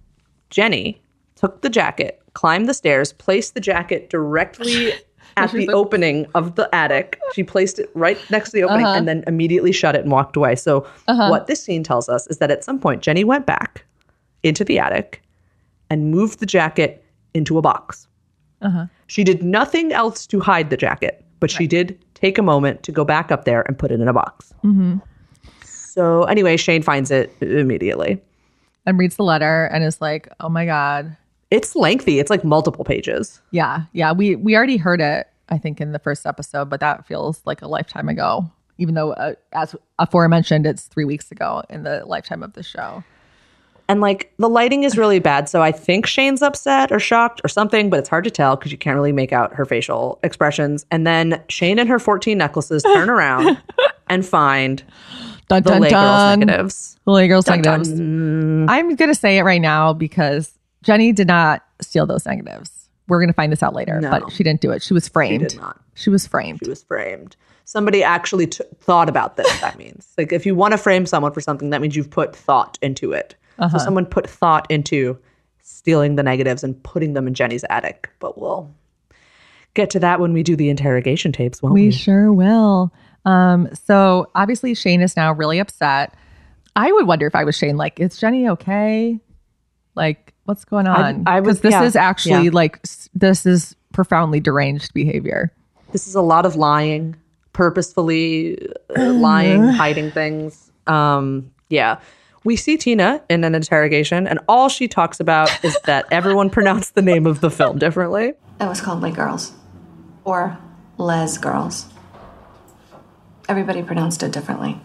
[0.50, 1.02] Jenny
[1.34, 4.92] took the jacket, climbed the stairs, placed the jacket directly
[5.36, 7.18] at the opening of the attic.
[7.34, 8.98] She placed it right next to the opening Uh-huh.
[8.98, 10.54] and then immediately shut it and walked away.
[10.56, 11.28] So, Uh-huh.
[11.30, 13.84] what this scene tells us is that at some point, Jenny went back
[14.42, 15.22] into the attic
[15.90, 17.04] and moved the jacket
[17.34, 18.06] into a box.
[18.62, 18.86] Uh-huh.
[19.06, 22.92] She did nothing else to hide the jacket, but she did take a moment to
[22.92, 24.52] go back up there and put it in a box.
[24.64, 24.98] Mm-hmm.
[25.64, 28.20] So, anyway, Shane finds it immediately.
[28.86, 31.16] And reads the letter and is like, "Oh my god,
[31.50, 33.40] It's lengthy, it's like multiple pages.
[33.50, 34.12] Yeah, yeah.
[34.12, 37.62] We we already heard it, I think, in the first episode, but that feels like
[37.62, 38.50] a lifetime ago.
[38.78, 43.04] Even though, uh, as aforementioned, it's three weeks ago in the lifetime of the show.
[43.88, 45.48] And like the lighting is really bad.
[45.48, 48.70] So I think Shane's upset or shocked or something, but it's hard to tell because
[48.70, 50.86] you can't really make out her facial expressions.
[50.92, 53.60] And then Shane and her 14 necklaces turn around
[54.08, 54.84] and find
[55.48, 56.38] Dun, the dun, Lay Girls dun.
[56.38, 56.96] negatives.
[57.04, 57.80] The Lay Girls Dun, dun.
[57.82, 58.70] negatives.
[58.70, 62.88] I'm gonna say it right now because Jenny did not steal those negatives.
[63.08, 64.10] We're gonna find this out later, No.
[64.10, 64.82] but she didn't do it.
[64.82, 65.48] She was framed.
[65.48, 65.80] did not.
[65.94, 66.60] She was framed.
[66.64, 67.36] She was framed.
[67.64, 69.60] Somebody actually t- thought about this.
[69.60, 72.34] That means like if you want to frame someone for something, that means you've put
[72.34, 73.34] thought into it.
[73.58, 73.78] Uh-huh.
[73.78, 75.18] So someone put thought into
[75.62, 78.10] stealing the negatives and putting them in Jenny's attic.
[78.18, 78.70] But we'll
[79.74, 81.86] get to that when we do the interrogation tapes, won't we?
[81.86, 82.92] We sure will.
[83.24, 86.14] Um, so obviously Shane is now really upset.
[86.76, 89.20] I would wonder if I was Shane, like, is Jenny okay?
[89.94, 91.22] Like, what's going on?
[91.26, 92.50] I would- Because this yeah, is actually yeah.
[92.52, 92.80] like
[93.14, 95.52] this is profoundly deranged behavior.
[95.92, 97.16] This is a lot of lying,
[97.52, 98.58] purposefully
[98.96, 100.70] uh, lying, hiding things.
[100.86, 101.98] Um, yeah.
[102.42, 106.94] We see Tina in an interrogation, and all she talks about is that everyone pronounced
[106.94, 108.32] the name of the film differently.
[108.60, 109.52] It was called Les Girls.
[110.24, 110.58] Or
[110.96, 111.86] Les Girls.
[113.48, 114.80] Everybody pronounced it differently.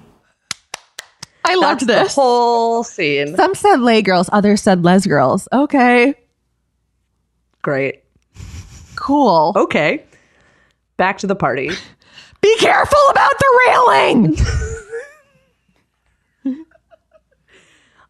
[1.47, 3.35] I loved this whole scene.
[3.35, 5.47] Some said lay girls, others said les girls.
[5.53, 6.13] Okay,
[7.61, 8.03] Great.
[8.95, 9.53] cool.
[9.55, 10.03] Okay.
[10.97, 11.69] Back to the party.
[12.41, 14.37] Be careful about the railing.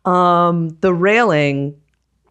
[0.05, 1.75] Um, the railing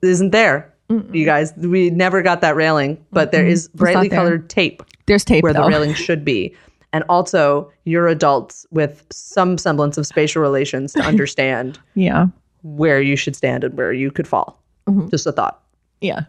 [0.02, 0.72] isn't there.
[0.88, 4.18] You guys, we never got that railing, but there is brightly there.
[4.20, 5.62] colored tape There's tape where though.
[5.64, 6.54] the railing should be.
[6.94, 12.26] And also, you're adults with some semblance of spatial relations to understand yeah,
[12.62, 14.62] where you should stand and where you could fall.
[14.86, 15.08] Mm-hmm.
[15.08, 15.60] Just a thought.
[16.00, 16.22] yeah.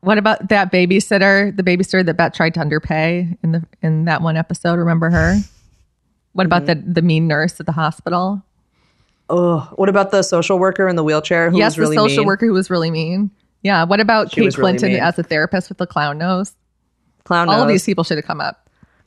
[0.00, 1.56] What about that babysitter?
[1.56, 4.74] The babysitter that Bette tried to underpay in the in that one episode.
[4.78, 5.36] Remember her?
[6.32, 8.42] What about the the mean nurse at the hospital?
[9.28, 12.22] Oh, what about the social worker in the wheelchair who yes, was really the social
[12.22, 12.26] mean?
[12.26, 13.30] worker who was really mean.
[13.62, 13.84] Yeah.
[13.84, 16.54] What about She Kate was really Clinton as a therapist with the clown nose?
[17.24, 17.56] Clown nose.
[17.56, 18.61] All of these people should have come up.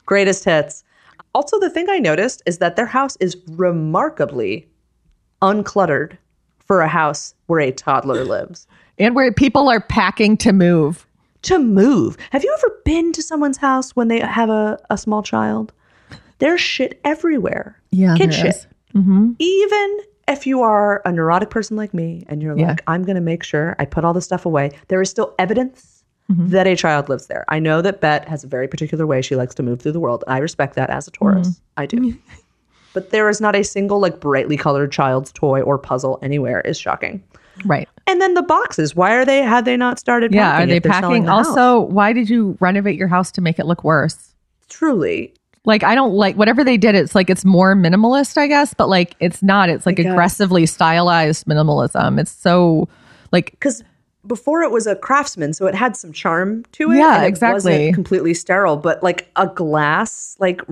[0.06, 0.82] Greatest hits.
[1.34, 4.66] Also, the thing I noticed is that their house is remarkably
[5.42, 6.16] uncluttered
[6.58, 8.66] for a house where a toddler lives.
[8.98, 11.06] And where people are packing to move.
[11.42, 12.16] To move.
[12.30, 15.72] Have you ever been to someone's house when they have a, a small child?
[16.38, 17.80] There's shit everywhere.
[17.90, 18.46] Yeah, Kid there shit.
[18.56, 18.66] is.
[18.94, 19.32] Mm-hmm.
[19.38, 22.68] Even if you are a neurotic person like me and you're Yeah.
[22.68, 25.34] like, I'm going to make sure I put all this stuff away, there is still
[25.38, 25.95] evidence
[26.30, 26.48] Mm-hmm.
[26.48, 27.44] that a child lives there.
[27.48, 30.00] I know that Bette has a very particular way she likes to move through the
[30.00, 30.24] world.
[30.26, 31.48] I respect that as a Taurus.
[31.48, 31.80] Mm-hmm.
[31.80, 32.18] I do.
[32.94, 36.78] but there is not a single like brightly colored child's toy or puzzle anywhere is
[36.78, 37.22] shocking.
[37.64, 37.88] Right.
[38.08, 38.96] And then the boxes.
[38.96, 39.38] Why are they?
[39.42, 40.34] Have they not started?
[40.34, 40.50] Yeah.
[40.50, 41.24] packing Are they if they're selling packing?
[41.26, 41.46] the house?
[41.46, 44.34] Also, why did you renovate your house to make it look worse?
[44.68, 45.32] truly,
[45.64, 46.94] Like, I don't like whatever they did.
[46.94, 49.68] It's like it's more minimalist, I guess, but like it's not.
[49.68, 52.20] It's like aggressively stylized minimalism.
[52.20, 52.88] It's so
[53.32, 53.82] like because
[54.26, 56.98] before it was a craftsman, so it had some charm to it.
[56.98, 57.72] Yeah, it exactly.
[57.72, 60.62] Wasn't completely sterile, but like a glass like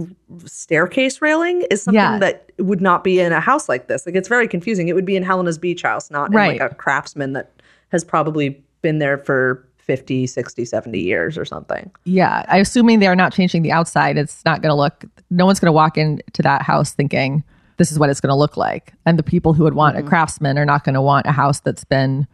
[0.47, 2.19] staircase railing is something Yeah.
[2.19, 4.07] that would not be in a house like this.
[4.07, 4.89] Like it's very confusing.
[4.89, 7.53] It would be in Helena's beach house, not in like a craftsman that
[7.91, 11.91] has probably been there for 50, 60, 70 years or something.
[12.05, 12.45] yeah.
[12.49, 14.17] I'm assuming they are not changing the outside.
[14.17, 15.05] It's not going to look.
[15.31, 17.45] No one's going to walk into that house thinking
[17.77, 18.95] this is what it's going to look like.
[19.05, 20.07] And the people who would want mm-hmm.
[20.07, 22.27] a craftsman are not going to want a house that's been,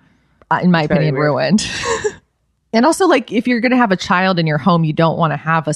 [0.63, 1.69] in my opinion, ruined.
[2.73, 5.19] and also, like if you're going to have a child in your home, you don't
[5.19, 5.69] want to have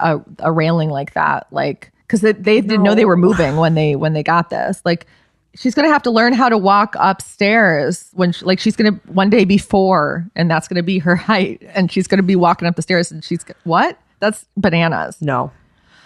[0.00, 3.74] a a railing like that, like because they, they didn't know they were moving when
[3.74, 4.80] they when they got this.
[4.84, 5.06] Like
[5.54, 8.94] she's going to have to learn how to walk upstairs when she, like she's going
[8.94, 12.18] to one day be four and that's going to be her height and she's going
[12.18, 15.50] to be walking up the stairs and she's what that's bananas No.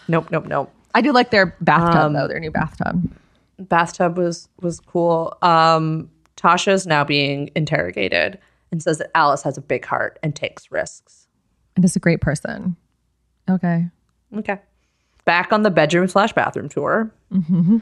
[0.09, 0.73] Nope, nope, nope.
[0.95, 3.11] i do like their bathtub Um, though their new bathtub
[3.59, 5.37] bathtub was was cool.
[5.43, 6.11] Um,
[6.43, 8.39] Tasha's now being interrogated
[8.71, 11.29] and says that Alice has a big heart and takes risks.
[11.77, 12.77] and is a great person
[13.51, 13.87] okay
[14.37, 14.59] Okay.
[15.27, 17.13] Back on the bedroom slash bathroom tour.
[17.33, 17.77] mm-hmm.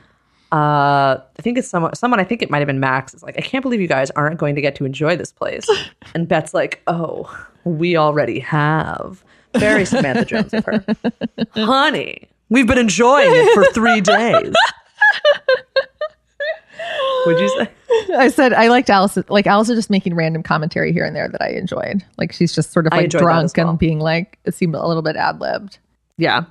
[0.52, 1.94] Uh, I think it's someone.
[1.94, 2.18] Someone.
[2.18, 3.14] I think it might have been Max.
[3.14, 5.64] Is like, I can't believe you guys aren't going to get to enjoy this place.
[6.14, 7.30] and Bette's like, Oh,
[7.62, 9.22] we already have.
[9.54, 10.84] Very Samantha Jones of her,
[11.54, 12.28] honey.
[12.48, 14.52] We've been enjoying it for three days.
[17.26, 17.68] Would you say?
[18.16, 21.28] i said i liked alice like alice is just making random commentary here and there
[21.28, 23.68] that i enjoyed like she's just sort of I like enjoyed that drunk as well.
[23.70, 25.78] and being like it seemed a little bit ad-libbed
[26.16, 26.44] Yeah.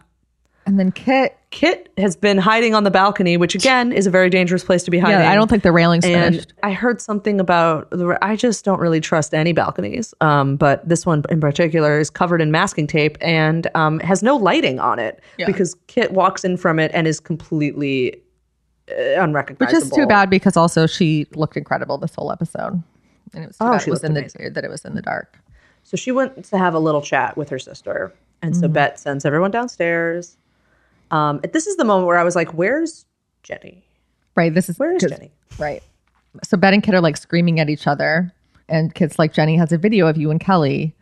[0.65, 4.29] and then kit Kit has been hiding on the balcony, which again is a very
[4.29, 5.19] dangerous place to be hiding.
[5.21, 8.19] yeah i don't think the railing's and finished I heard something about the.
[8.21, 12.39] I just don't really trust any balconies, um, but this one in particular is covered
[12.41, 15.47] in masking tape and um, has no lighting on it Yeah.
[15.47, 18.21] because Kit walks in from it and is completely
[19.17, 19.65] unrecognizable.
[19.79, 22.81] Which is too bad because also she looked incredible this whole episode,
[23.33, 24.43] and it was too Oh, bad it was in amazing.
[24.45, 25.37] the that it was in the dark.
[25.83, 28.61] So she went to have a little chat with her sister, and Mm-hmm.
[28.61, 30.37] so Bette sends everyone downstairs.
[31.11, 33.05] Um, this is the moment where I was like, "Where's
[33.43, 33.83] Jenny?
[34.35, 34.53] Right.
[34.53, 35.81] This is Where is 'cause- Jenny?" Right.
[36.43, 38.31] So Bette and Kit are like screaming at each other,
[38.67, 40.95] and Kit's like, Jenny has a video of you and Kelly,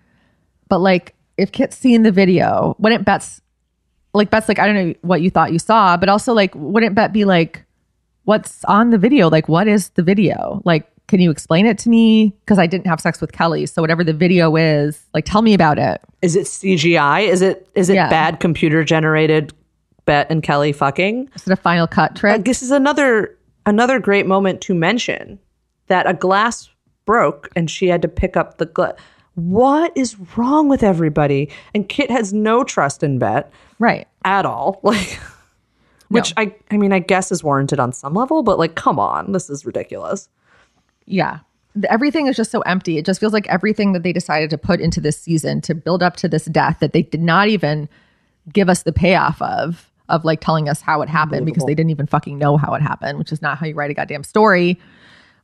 [0.70, 3.42] but like if Kit's seen the video, wouldn't Bette's
[4.14, 6.96] like Bette's like I don't know what you thought you saw, but also like wouldn't
[6.96, 7.64] Bette be like,
[8.28, 9.30] what's on the video?
[9.30, 10.62] Like what is the video?
[10.66, 12.34] Like can you explain it to me?
[12.42, 13.66] Because I didn't have sex with Kelly.
[13.66, 16.02] So whatever the video is, like, tell me about it.
[16.22, 17.26] Is it CGI?
[17.30, 18.10] Is it is it Yeah.
[18.10, 19.54] bad computer generated
[20.06, 21.30] Bette and Kelly fucking?
[21.34, 22.40] Is it a final cut trick?
[22.40, 25.40] Uh, this is another another great moment to mention
[25.88, 26.70] that a glass
[27.06, 28.94] broke and she had to pick up the glass.
[29.36, 31.50] What is wrong with everybody?
[31.74, 33.48] And Kit has no trust in Bette
[33.80, 34.08] Right.
[34.26, 34.82] at all.
[34.84, 35.18] Like
[36.10, 39.32] which I I mean I guess is warranted on some level, but like come on,
[39.32, 40.30] this is ridiculous.
[41.06, 41.40] Yeah.
[41.90, 42.98] Everything is just so empty.
[42.98, 46.02] It just feels like everything that they decided to put into this season to build
[46.02, 47.88] up to this death that they did not even
[48.52, 51.92] give us the payoff of, of like telling us how it happened because they didn't
[51.92, 54.80] even fucking know how it happened, which is not how you write a goddamn story.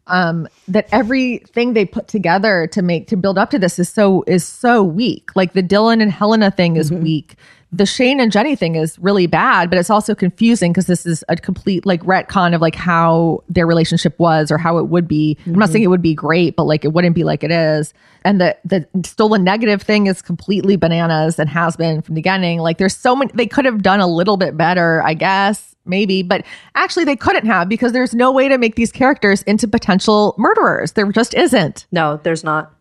[0.07, 4.23] Um, that everything they put together to make to build up to this is so
[4.27, 5.33] is so weak.
[5.33, 7.35] Like the Dylan and Helena thing is weak.
[7.73, 11.23] The Shane and Jenny thing is really bad, but it's also confusing because this is
[11.27, 15.35] a complete like retcon of like how their relationship was or how it would be.
[15.45, 15.71] I'm not mm-hmm.
[15.73, 17.91] saying it would be great, but like it wouldn't be like it is.
[18.23, 22.59] And the the stolen negative thing is completely bananas and has been from the beginning.
[22.59, 26.21] Like there's so many they could have done a little bit better, I guess, maybe,
[26.21, 26.45] but
[26.75, 30.91] actually they couldn't have because there's no way to make these characters into potential murderers.
[30.91, 31.87] There just isn't.
[31.91, 32.71] No, there's not.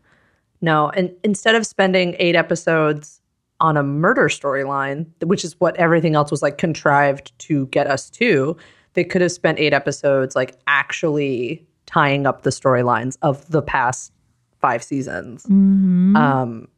[0.60, 3.21] No, and instead of spending eight episodes
[3.62, 8.10] on a murder storyline, which is what everything else was like contrived to get us
[8.10, 8.56] to,
[8.94, 14.12] they could have spent eight episodes like actually tying up the storylines of the past
[14.60, 15.46] five seasons.
[15.46, 16.68] Um,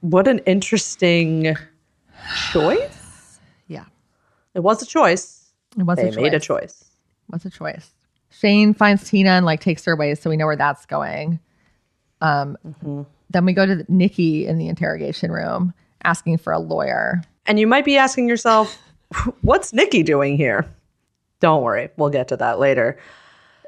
[0.00, 1.56] what an interesting
[2.52, 3.40] choice.
[3.66, 3.86] Yeah.
[4.54, 5.50] It was a choice.
[5.78, 6.60] It was they a made a choice.
[6.60, 6.84] choice.
[7.28, 7.90] What's a choice?
[8.30, 11.40] Shane finds Tina and like takes her away, so we know where that's going.
[12.20, 12.58] Um,
[13.30, 15.72] then we go to Nikki in the interrogation room
[16.04, 17.22] asking for a lawyer.
[17.46, 18.78] And you might be asking yourself,
[19.42, 20.68] what's Nikki doing here?
[21.40, 22.98] Don't worry, we'll get to that later.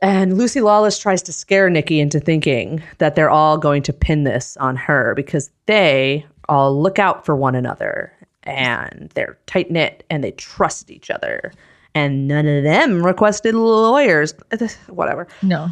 [0.02, 4.24] And Lucy Lawless tries to scare Nikki into thinking that they're all going to pin
[4.24, 8.12] this on her because they all look out for one another
[8.44, 11.52] and they're tight knit and they trust each other.
[11.94, 14.35] And none of them requested lawyers.
[14.89, 15.28] Whatever.
[15.43, 15.69] No.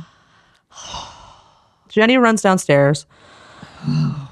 [1.88, 3.06] Jenny runs downstairs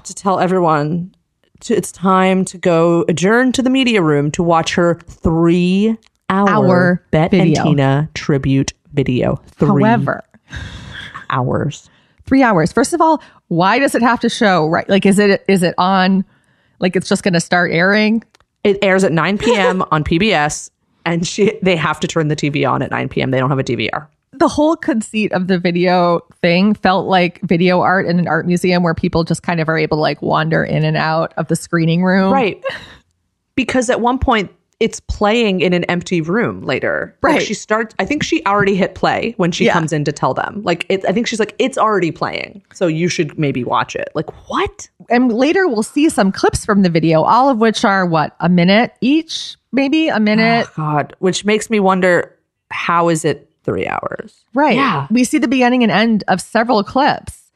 [0.03, 1.13] to tell everyone
[1.61, 5.97] to, it's time to go adjourn to the media room to watch her three
[6.29, 7.61] hour Hour Bet video.
[7.61, 9.41] and Tina tribute video.
[9.47, 10.23] Three However,
[11.29, 11.89] hours.
[12.25, 12.71] three hours.
[12.71, 14.87] First of all, why does it have to show right?
[14.89, 16.25] Like, is it is it on?
[16.79, 18.23] Like, it's just going to start airing?
[18.63, 19.83] It airs at 9 p.m.
[19.91, 20.69] on PBS,
[21.05, 23.31] and she they have to turn the TV on at 9 p.m.
[23.31, 24.07] They don't have a DVR.
[24.33, 28.83] The whole conceit of the video thing felt like video art in an art museum
[28.83, 31.55] where people just kind of are able to like wander in and out of the
[31.55, 32.31] screening room.
[32.31, 32.61] Right.
[33.55, 37.17] Because at one point it's playing in an empty room later.
[37.23, 37.41] Like Right.
[37.41, 39.73] she starts I think she already hit play when she Yeah.
[39.73, 40.61] comes in to tell them.
[40.63, 42.61] Like it, I think she's like it's already playing.
[42.73, 44.09] So you should maybe watch it.
[44.13, 44.87] Like what?
[45.09, 48.49] And later we'll see some clips from the video, all of which are what, a
[48.49, 49.55] minute each?
[49.71, 50.67] Maybe a minute.
[50.71, 52.35] Oh, God, which makes me wonder
[52.69, 54.43] how is it 3 hours?
[54.55, 54.75] Right.
[54.75, 55.05] Yeah.
[55.11, 57.51] We see the beginning and end of several clips.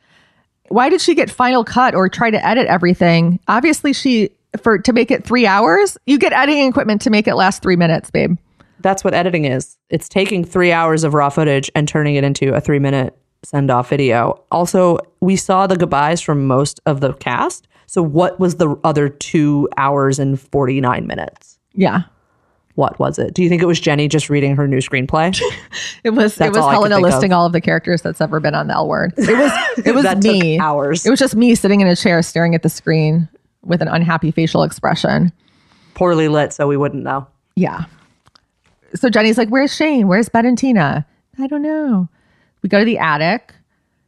[0.69, 3.39] Why did she get final cut or try to edit everything?
[3.47, 4.29] Obviously, she
[4.61, 7.75] for to make it three hours, you get editing equipment to make it last three
[7.75, 8.37] minutes, babe.
[8.79, 9.77] That's what editing is.
[9.89, 13.71] It's taking 3 hours of raw footage and turning it into a 3 minute send
[13.71, 14.43] off video.
[14.51, 17.67] Also, we saw the goodbyes from most of the cast.
[17.85, 21.59] So what was the other 2 hours and 49 minutes?
[21.73, 22.03] Yeah.
[22.75, 23.33] What was it?
[23.33, 25.39] Do you think it was Jenny just reading her new screenplay?
[26.03, 27.13] It was That's it was Helena think of.
[27.13, 29.13] listing all of the characters that's ever been on the L word.
[29.17, 30.57] It was it was me.
[30.59, 31.05] hours.
[31.05, 33.29] It was just me sitting in a chair staring at the screen
[33.63, 35.31] with an unhappy facial expression.
[35.93, 37.27] Poorly lit, so we wouldn't know.
[37.55, 37.85] Yeah.
[38.95, 40.07] So Jenny's like, Where's Shane?
[40.07, 41.05] Where's Ben and Tina?
[41.37, 42.09] I don't know.
[42.63, 43.53] We go to the attic.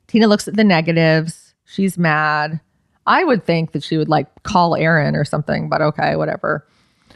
[0.07, 1.53] Tina looks at the negatives.
[1.65, 2.60] She's mad.
[3.06, 6.65] I would think that she would like call Aaron or something, but okay, whatever.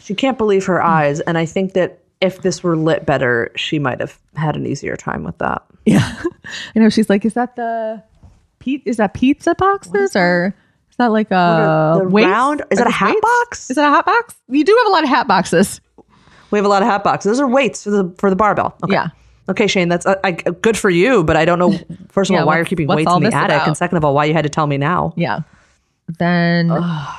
[0.07, 3.77] She can't believe her eyes, and I think that if this were lit better, she
[3.77, 5.63] might have had an easier time with that.
[5.85, 6.23] Yeah.
[6.75, 8.01] I know she's like, Is that the
[8.59, 10.55] pe- is that pizza boxes or
[10.89, 12.25] is that like a the weights?
[12.27, 13.21] round- is that a hat weights?
[13.21, 13.69] box?
[13.69, 14.35] Is that a hat box?
[14.47, 15.81] You do have a lot of hat boxes.
[16.51, 17.29] We have a lot of hat boxes.
[17.33, 18.75] Those are weights for the for the barbell.
[18.83, 18.93] Okay.
[18.93, 19.09] Yeah.
[19.49, 21.77] Okay, Shane, that's uh, I, good for you, but I don't know.
[22.09, 23.67] First of Yeah, all, why you're keeping weights in the attic, about?
[23.67, 25.13] and second of all, why you had to tell me now.
[25.15, 25.39] Yeah.
[26.19, 26.71] Then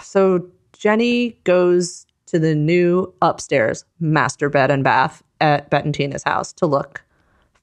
[0.03, 6.23] So Jenny goes to the new upstairs master bed and bath at Bette and Tina's
[6.23, 7.05] house to look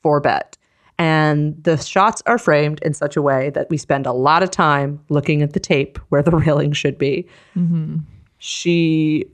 [0.02, 0.58] for Bette.
[0.98, 4.52] And the shots are framed in such a way that we spend a lot of
[4.52, 7.28] time looking at the tape where the railing should be.
[7.56, 7.98] Mm-hmm.
[8.38, 9.26] She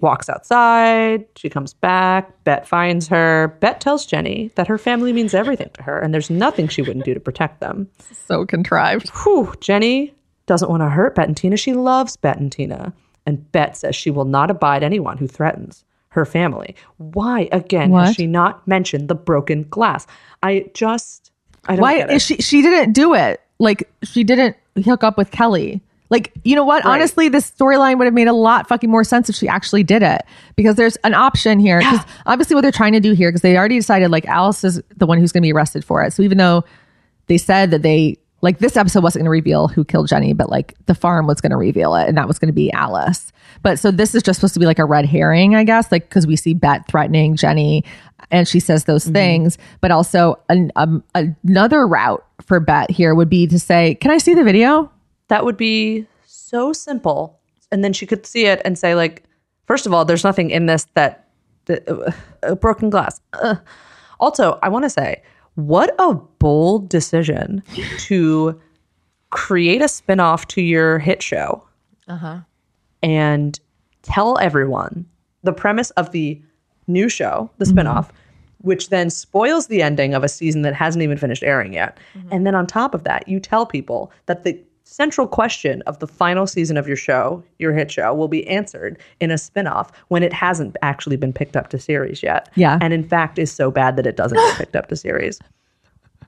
[0.00, 1.24] walks outside.
[1.36, 2.44] She comes back.
[2.44, 3.56] Bette finds her.
[3.60, 7.04] Bette tells Jenny that her family means everything to her and there's nothing she wouldn't
[7.04, 7.88] do to protect them.
[8.26, 9.08] So contrived.
[9.10, 10.12] Whew, Jenny
[10.46, 11.56] doesn't want to hurt Bette and Tina.
[11.56, 12.92] She loves Bette and Tina.
[13.26, 16.74] And Bette says she will not abide anyone who threatens her family.
[16.96, 20.06] Why, again, has she not mentioned the broken glass?
[20.42, 21.30] I just,
[21.66, 22.14] I don't Why get it.
[22.14, 22.36] is she?
[22.36, 23.40] She didn't do it.
[23.58, 25.82] Like she didn't hook up with Kelly.
[26.08, 26.84] Like you know what?
[26.84, 26.94] Right.
[26.94, 30.02] Honestly, this storyline would have made a lot fucking more sense if she actually did
[30.02, 30.22] it
[30.54, 31.80] because there's an option here.
[31.80, 34.80] Because obviously, what they're trying to do here, because they already decided like Alice is
[34.96, 36.12] the one who's going to be arrested for it.
[36.12, 36.64] So even though
[37.26, 40.48] they said that they like this episode wasn't going to reveal who killed Jenny, but
[40.48, 43.32] like the farm was going to reveal it, and that was going to be Alice.
[43.62, 46.08] But so this is just supposed to be like a red herring, I guess, like
[46.08, 47.84] because we see Bette threatening Jenny,
[48.30, 49.58] and she says those things.
[49.80, 54.18] But also an, um, another route for Bette here would be to say, "Can I
[54.18, 54.90] see the video?"
[55.26, 57.40] That would be so simple.
[57.72, 59.24] And then she could see it and say, like,
[59.66, 61.28] first of all, there's nothing in this that,
[61.64, 62.12] that uh,
[62.44, 63.20] uh, broken glass.
[63.42, 63.58] Ugh.
[64.20, 65.22] Also, I want to say,
[65.56, 67.62] what a bold decision
[67.98, 68.58] to
[69.30, 71.62] create a spinoff to your hit show
[72.08, 72.40] Uh huh.
[73.02, 73.58] and
[74.02, 75.04] tell everyone
[75.42, 76.40] the premise of the
[76.86, 78.10] new show, the spinoff,
[78.58, 81.98] which then spoils the ending of a season that hasn't even finished airing yet.
[82.30, 86.06] And then on top of that, you tell people that the central question of the
[86.06, 90.22] final season of your show, your hit show, will be answered in a spinoff when
[90.22, 92.48] it hasn't actually been picked up to series yet.
[92.54, 92.78] Yeah.
[92.80, 95.38] And in fact is so bad that it doesn't get picked up to series.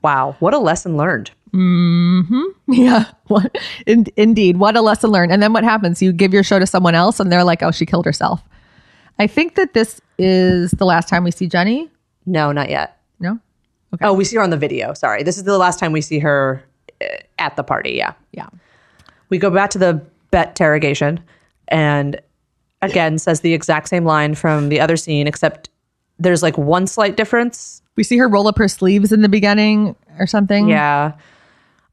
[0.01, 1.29] Wow, what a lesson learned.
[1.51, 2.21] Hmm.
[2.69, 3.03] Yeah.
[3.27, 3.57] What?
[3.85, 4.55] In, indeed.
[4.55, 5.33] What a lesson learned.
[5.33, 6.01] And then what happens?
[6.01, 8.41] You give your show to someone else, and they're like, "Oh, she killed herself."
[9.17, 11.89] I think that this is the last time we see Jenny.
[12.25, 12.97] No, not yet.
[13.19, 13.39] No.
[14.01, 14.93] Oh, we see her on the video.
[14.93, 15.23] Sorry.
[15.23, 16.63] This is the last time we see her
[17.37, 17.91] at the party.
[17.91, 18.13] Yeah.
[18.31, 18.47] Yeah.
[19.29, 20.01] We go back to the
[20.31, 21.19] Bette interrogation
[21.69, 22.19] and
[22.81, 25.69] again says the exact same line from the other scene, except
[26.19, 27.81] there's like one slight difference.
[27.95, 30.69] We see her roll up her sleeves in the beginning or something.
[30.69, 31.13] Yeah.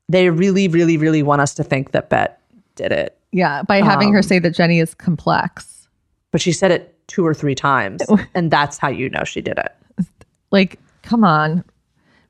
[0.08, 2.34] They really, really, really want us to think that Bette
[2.76, 3.18] did it.
[3.32, 3.62] Yeah.
[3.62, 5.88] By having her Um, say that Jenny is complex.
[6.30, 8.02] But she said it two or three times.
[8.34, 10.06] and that's how you know she did it.
[10.50, 11.64] Like, come on.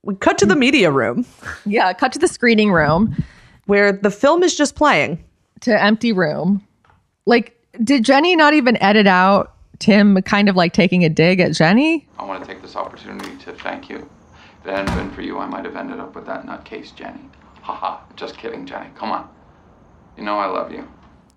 [0.06, 1.26] We cut to the media room
[1.66, 1.92] Yeah.
[1.92, 3.14] Cut to the screening room
[3.66, 5.22] where the film is just playing.
[5.62, 6.62] to empty room.
[7.24, 11.52] Like, did Jenny not even edit out Tim kind of like taking a dig at
[11.54, 12.06] Jenny?
[12.18, 14.08] I want to take this opportunity to thank you.
[14.60, 17.20] If it hadn't been for you, I might have ended up with that nutcase, Jenny.
[17.62, 18.88] Haha, just kidding, Jenny.
[18.96, 19.28] Come on.
[20.16, 20.86] You know I love you.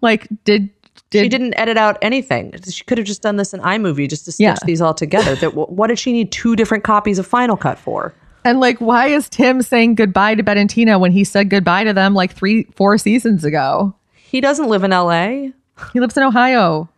[0.01, 0.69] Like, did
[1.09, 2.53] did she didn't edit out anything.
[2.69, 4.55] She could have just done this in iMovie just to stitch Yeah.
[4.65, 5.35] these all together.
[5.35, 8.13] That what did she need two different copies of Final Cut for?
[8.43, 11.83] And like, why is Tim saying goodbye to Ben and Tina when he said goodbye
[11.83, 13.95] to them like three, four seasons ago?
[14.13, 15.49] He doesn't live in LA.
[15.93, 16.89] He lives in Ohio.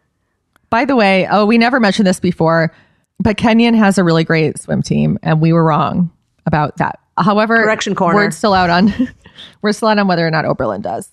[0.69, 2.73] By the way, oh, we never mentioned this before,
[3.19, 6.11] but Kenyon has a really great swim team, and we were wrong
[6.45, 6.99] about that.
[7.17, 8.15] However, Correction corner.
[8.15, 8.93] We're still out on
[9.61, 11.11] we're still out on whether or not Oberlin does.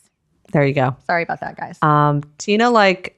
[0.52, 0.96] There you go.
[1.06, 1.78] Sorry about that, guys.
[1.82, 3.17] Um, Tina like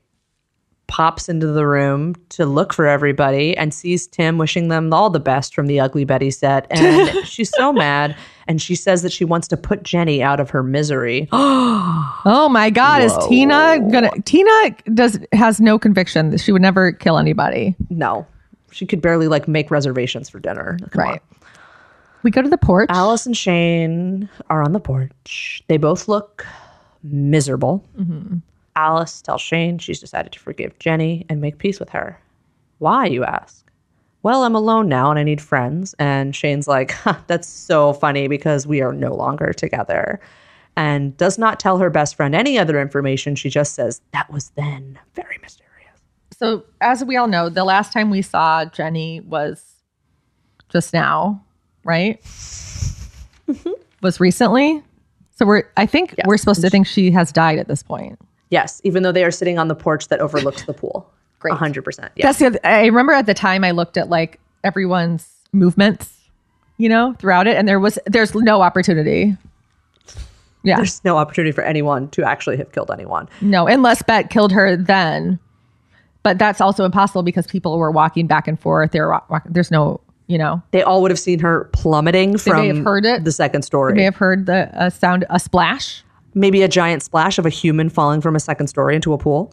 [0.91, 5.21] pops into the room to look for everybody and sees Tim wishing them all the
[5.21, 8.17] best from the Ugly Betty set, and she's so mad.
[8.49, 11.29] And she says that she wants to put Jenny out of her misery.
[11.33, 14.11] oh my God, is Tina gonna?
[14.25, 16.31] Tina does has no conviction.
[16.31, 17.77] that She would never kill anybody.
[17.89, 18.27] No,
[18.73, 20.77] she could barely like make reservations for dinner.
[20.91, 21.23] Come right.
[22.25, 22.89] We go to the porch.
[22.91, 25.63] Alice and Shane are on the porch.
[25.69, 26.45] They both look
[27.05, 27.85] miserable.
[27.97, 28.39] Mm-hmm.
[28.81, 32.19] Alice tells Shane she's decided to forgive Jenny and make peace with her.
[32.79, 33.71] Why, you ask?
[34.23, 35.95] Well, I'm alone now and I need friends.
[35.99, 40.19] And Shane's like, huh, that's so funny because we are no longer together.
[40.77, 43.35] And does not tell her best friend any other information.
[43.35, 44.99] She just says, that was then.
[45.15, 46.01] Very mysterious.
[46.39, 49.63] So, as we all know, the last time we saw Jenny was
[50.71, 51.45] just now,
[51.85, 52.19] right?
[54.03, 54.83] was recently.
[55.33, 58.19] So we're I think we're supposed to think she has died at this point.
[58.51, 61.11] Yes, even though they are sitting on the porch that overlooks the pool.
[61.39, 61.55] Great.
[61.55, 62.11] 100%.
[62.17, 62.27] Yeah.
[62.27, 66.13] That's the other, I remember at the time I looked at like everyone's movements,
[66.77, 69.37] you know, throughout it and there was there's no opportunity.
[70.63, 70.77] Yeah.
[70.77, 73.29] There's no opportunity for anyone to actually have killed anyone.
[73.41, 75.39] No, unless Bette killed her then.
[76.23, 78.91] But that's also impossible because people were walking back and forth.
[78.93, 82.39] They were walk, there's no, you know, They all would have seen her plummeting They
[82.39, 83.25] from may have heard it.
[83.25, 83.95] the second story.
[83.95, 86.05] they may have heard the uh, sound, a splash.
[86.35, 89.53] Maybe a giant splash of a human falling from a second story into a pool.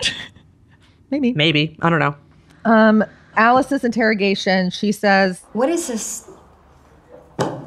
[1.10, 1.34] Maybe.
[1.34, 1.78] Maybe.
[1.82, 2.16] I don't know.
[2.66, 3.04] Um,
[3.36, 6.30] Alice's interrogation, she says, What does this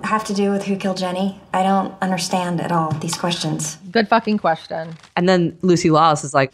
[0.05, 1.41] have to do with who killed Jenny?
[1.55, 3.77] I don't understand at all these questions.
[3.91, 4.97] Good fucking question.
[5.17, 6.53] And then Lucy Lawless is like,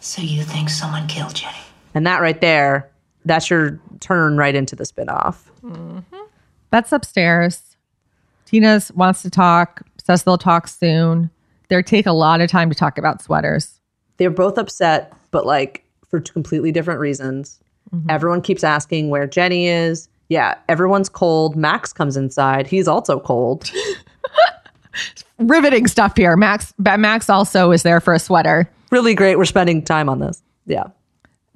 [0.00, 1.58] So you think someone killed Jenny?
[1.94, 2.90] And that right there,
[3.24, 5.36] that's your turn right into the spinoff.
[6.70, 7.76] Beth's upstairs.
[8.46, 11.30] Tina's wants to talk, says they'll talk soon.
[11.68, 13.80] They take a lot of time to talk about sweaters.
[14.18, 17.58] They're both upset, but like for completely different reasons.
[17.92, 18.10] Mm-hmm.
[18.10, 20.08] Everyone keeps asking where Jenny is.
[20.28, 21.56] Yeah, everyone's cold.
[21.56, 22.66] Max comes inside.
[22.66, 23.70] He's also cold.
[25.38, 26.36] Riveting stuff here.
[26.36, 28.70] Max Max also is there for a sweater.
[28.90, 29.36] Really great.
[29.36, 30.42] We're spending time on this.
[30.66, 30.84] Yeah.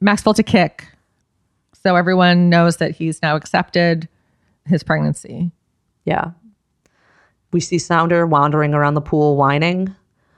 [0.00, 0.88] Max felt a kick.
[1.82, 4.08] So everyone knows that he's now accepted
[4.66, 5.52] his pregnancy.
[6.04, 6.32] Yeah.
[7.52, 9.94] We see Sounder wandering around the pool whining.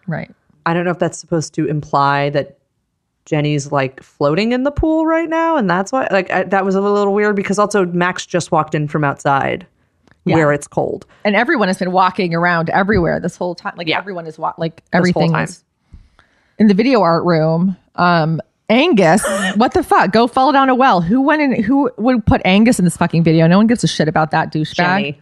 [0.06, 0.30] Right.
[0.66, 2.58] I don't know if that's supposed to imply that
[3.24, 6.74] Jenny's like floating in the pool right now, and that's why like I, that was
[6.74, 9.66] a little weird because also Max just walked in from outside
[10.24, 10.36] Yeah.
[10.36, 11.06] where it's cold.
[11.24, 13.74] And everyone has been walking around everywhere this whole time.
[13.76, 15.64] Like everyone is wa- like everything is
[16.58, 17.76] in the video art room.
[17.96, 19.24] Um Angus,
[19.56, 20.12] what the fuck?
[20.12, 21.00] Go fall down a well.
[21.00, 23.46] Who went in who would put Angus in this fucking video?
[23.46, 25.16] No one gives a shit about that douchebag.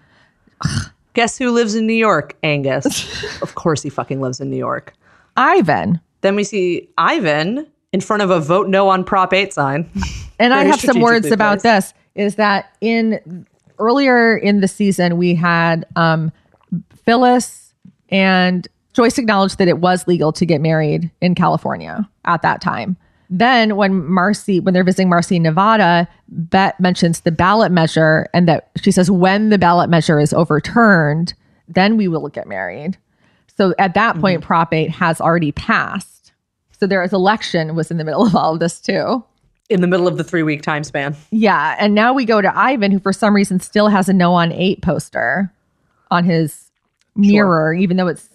[1.18, 2.36] Guess who lives in New York?
[2.44, 3.42] Angus.
[3.42, 4.92] of course he fucking lives in New York.
[5.36, 6.00] Ivan.
[6.20, 9.90] Then we see Ivan in front of a vote no on Prop 8 sign.
[10.38, 11.64] And I have some words about placed.
[11.64, 11.94] this.
[12.14, 13.44] Is that in
[13.80, 16.30] earlier in the season we had um,
[16.94, 17.74] Phyllis
[18.10, 22.96] and Joyce acknowledged that it was legal to get married in California at that time.
[23.30, 28.48] Then when Marcy, when they're visiting Marcy in Nevada, Bet mentions the ballot measure and
[28.48, 31.34] that she says when the ballot measure is overturned,
[31.68, 32.96] then we will get married.
[33.56, 36.32] So at that point, Prop 8 has already passed.
[36.78, 39.24] So there is election was in the middle of all of this too.
[39.68, 41.14] In the middle of the three week time span.
[41.30, 41.76] Yeah.
[41.78, 44.52] And now we go to Ivan, who for some reason still has a no on
[44.52, 45.52] eight poster
[46.10, 46.70] on his
[47.16, 48.30] mirror, even though it's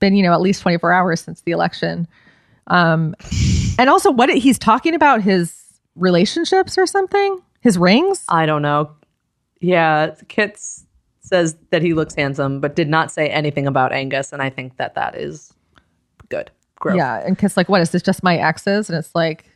[0.00, 2.06] been, you know, at least 24 hours since the election.
[2.66, 3.14] Um,
[3.80, 5.54] and also, what he's talking about his
[5.96, 8.22] relationships or something, his rings.
[8.28, 8.90] I don't know.
[9.62, 10.84] Yeah, Kits
[11.20, 14.34] says that he looks handsome, but did not say anything about Angus.
[14.34, 15.54] And I think that that is
[16.28, 16.50] good.
[16.76, 16.98] Growth.
[16.98, 17.24] Yeah.
[17.24, 18.90] And Kit's like, what is this just my exes?
[18.90, 19.46] And it's like,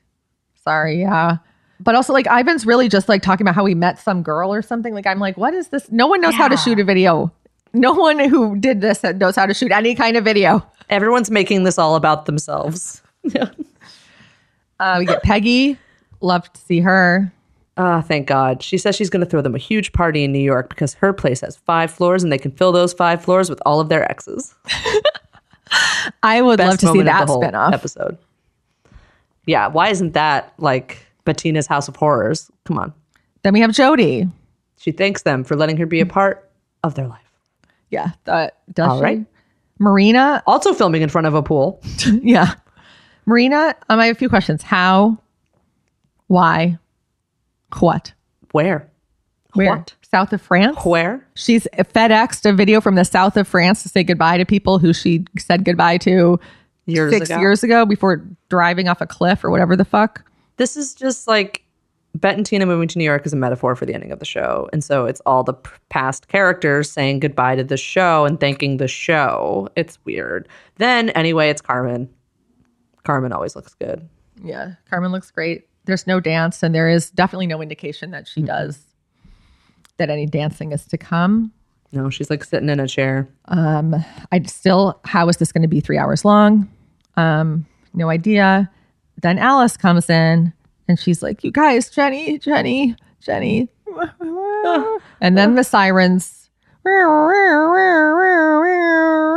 [0.63, 1.03] sorry.
[1.03, 1.37] Yeah.
[1.81, 4.63] But also, like, Ivan's really just like talking about how he met some girl or
[4.63, 4.95] something.
[4.95, 5.93] Like, I'm like, what is this?
[5.93, 7.31] No one knows how to shoot a video.
[7.75, 10.67] No one who did this knows how to shoot any kind of video.
[10.89, 13.03] Everyone's making this all about themselves.
[14.81, 15.79] Uh, we get Peggy.
[16.21, 17.33] Love to see her.
[17.77, 18.63] Ah, thank God.
[18.63, 21.13] She says she's going to throw them a huge party in New York because her
[21.13, 24.09] place has five floors and they can fill those five floors with all of their
[24.11, 24.55] exes.
[26.23, 27.73] I would love to see that spinoff.
[27.73, 28.17] episode.
[29.47, 32.51] Yeah, why isn't that like Bettina's House of Horrors?
[32.65, 32.93] Come on.
[33.43, 34.29] Then we have Jodi.
[34.79, 36.49] She thanks them for letting her be a part
[36.83, 37.21] of their life.
[37.91, 39.03] Yeah, that does All she?
[39.03, 39.27] right.
[39.79, 40.43] Marina.
[40.47, 41.83] Also filming in front of a pool.
[42.23, 42.55] yeah.
[43.27, 44.63] Marina, um, I have a few questions.
[44.63, 45.19] How?
[46.27, 46.79] Why?
[47.79, 48.13] What?
[48.53, 48.89] Where?
[49.55, 49.77] Where?
[49.77, 49.95] What?
[50.11, 50.79] South of France?
[50.85, 51.27] Where?
[51.35, 54.93] She's FedExed a video from the south of France to say goodbye to people who
[54.93, 56.39] she said goodbye to
[56.87, 57.41] Years six ago.
[57.41, 60.25] years ago before driving off a cliff or whatever the fuck.
[60.57, 61.65] This is just like
[62.15, 64.25] Bette and Tina moving to New York is a metaphor for the ending of the
[64.25, 64.69] show.
[64.73, 65.55] And so it's all the
[65.89, 69.69] past characters saying goodbye to the show and thanking the show.
[69.75, 70.49] It's weird.
[70.77, 72.09] Then, anyway, it's Carmen.
[73.05, 74.09] Carmen always looks good.
[74.43, 75.69] Yeah, Carmen looks great.
[75.85, 78.81] There's no dance, and there is definitely no indication that she does
[79.97, 81.53] that any dancing is to come.
[81.93, 83.29] No, she's like sitting in a chair.
[83.47, 83.95] Um,
[84.33, 86.69] I still, how is this going to be three hours long?
[87.17, 88.69] Um, no idea.
[89.23, 90.53] Then Alice comes in
[90.89, 93.69] and she's like, You guys, Jenny, Jenny, Jenny.
[95.21, 96.51] and then the sirens.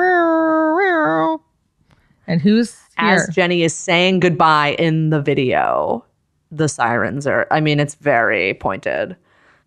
[2.27, 3.09] And who's here?
[3.09, 6.03] As Jenny is saying goodbye in the video,
[6.51, 9.15] the sirens are, I mean, it's very pointed.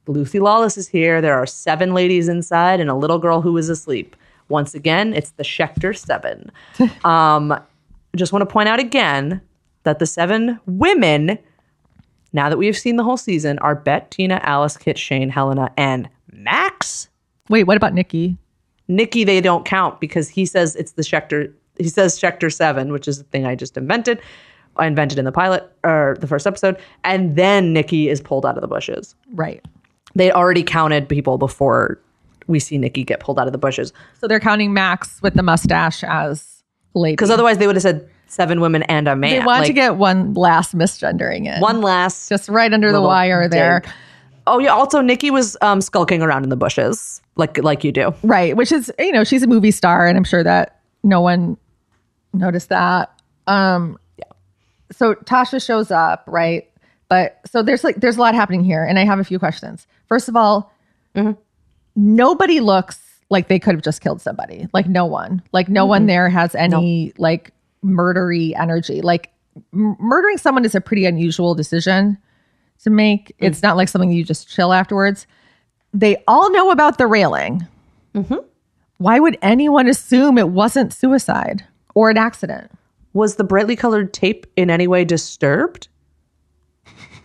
[0.06, 1.20] Lucy Lawless is here.
[1.20, 4.16] There are seven ladies inside and a little girl who is asleep.
[4.48, 6.50] Once again, it's the Schecter Seven.
[7.04, 7.58] um,
[8.16, 9.40] just want to point out again
[9.84, 11.38] that the seven women,
[12.32, 15.70] now that we have seen the whole season, are Bette, Tina, Alice, Kit, Shane, Helena,
[15.76, 17.08] and Max.
[17.48, 18.36] Wait, what about Nikki?
[18.88, 21.52] Nikki, they don't count because he says it's the Schecter.
[21.80, 24.20] He says Schecter Seven, which is the thing I just invented.
[24.76, 28.56] I invented in the pilot or the first episode, and then Nikki is pulled out
[28.56, 29.14] of the bushes.
[29.34, 29.64] Right.
[30.14, 32.00] They already counted people before
[32.46, 33.92] we see Nikki get pulled out of the bushes.
[34.20, 36.62] So they're counting Max with the mustache as
[36.94, 37.14] lady.
[37.14, 39.30] Because otherwise, they would have said seven women and a man.
[39.30, 41.60] They want to get one last misgendering in.
[41.60, 43.82] one last Just right under the wire there.
[44.46, 44.70] Oh yeah.
[44.70, 48.14] Also, Nikki was um, skulking around in the bushes, like like you do.
[48.22, 48.56] Right.
[48.56, 51.56] Which is, you know, she's a movie star and I'm sure that no one
[52.32, 53.12] noticed that.
[53.46, 53.98] Um
[54.92, 56.68] so Tasha shows up, right?
[57.08, 59.86] But so there's like there's a lot happening here, and I have a few questions.
[60.08, 60.72] First of all,
[61.96, 63.00] nobody looks
[63.30, 64.68] like they could have just killed somebody.
[64.72, 65.42] Like no one.
[65.52, 66.08] Like no one Mhm.
[66.08, 67.52] there has any like
[67.84, 69.00] murdery energy.
[69.00, 69.30] Like
[69.72, 72.18] m- murdering someone is a pretty unusual decision
[72.82, 73.34] to make.
[73.38, 75.26] It's not like something you just chill afterwards.
[75.92, 77.66] They all know about the railing.
[78.98, 81.64] Why would anyone assume it wasn't suicide
[82.00, 82.70] or an accident?
[83.12, 85.88] Was the brightly colored tape in any way disturbed?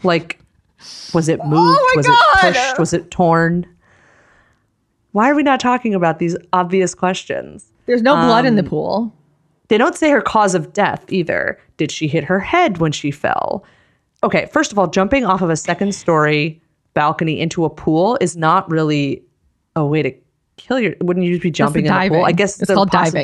[0.03, 0.39] Like,
[1.13, 1.79] was it moved?
[1.81, 2.15] Oh was God!
[2.43, 2.79] it pushed?
[2.79, 3.65] Was it torn?
[5.13, 7.71] Why are we not talking about these obvious questions?
[7.85, 9.15] There's no blood in the Um, pool.
[9.69, 11.57] They don't say her cause of death either.
[11.77, 13.63] Did she hit her head when she fell?
[14.23, 16.61] Okay, first of all, jumping off of a second story
[16.93, 19.23] balcony into a pool is not really
[19.75, 20.11] a way to
[20.57, 20.95] kill your.
[21.01, 22.25] Wouldn't you just be jumping in the pool?
[22.25, 23.23] I guess It's the called diving.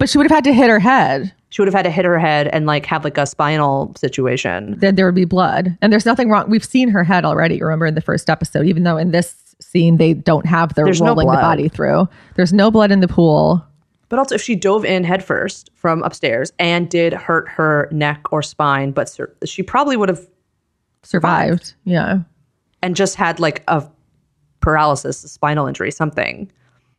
[0.00, 1.32] But she would have had to hit her head.
[1.50, 4.76] She would have had to hit her head and like have like a spinal situation.
[4.78, 5.76] Then there would be blood.
[5.82, 6.48] And there's nothing wrong.
[6.48, 9.98] We've seen her head already, remember, in the first episode, even though in this scene
[9.98, 12.08] they don't have the There's no rolling the body through.
[12.34, 13.64] There's no blood in the pool.
[14.08, 18.42] But also, if she dove in headfirst from upstairs and did hurt her neck or
[18.42, 20.26] spine, but sur- she probably would have
[21.02, 21.74] Survived.
[21.84, 22.20] Yeah.
[22.82, 23.86] and just had like a
[24.60, 26.50] paralysis, a spinal injury, something.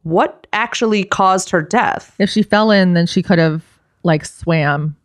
[0.03, 2.15] What actually caused her death?
[2.19, 3.63] If she fell in, then she could have
[4.03, 4.95] like swam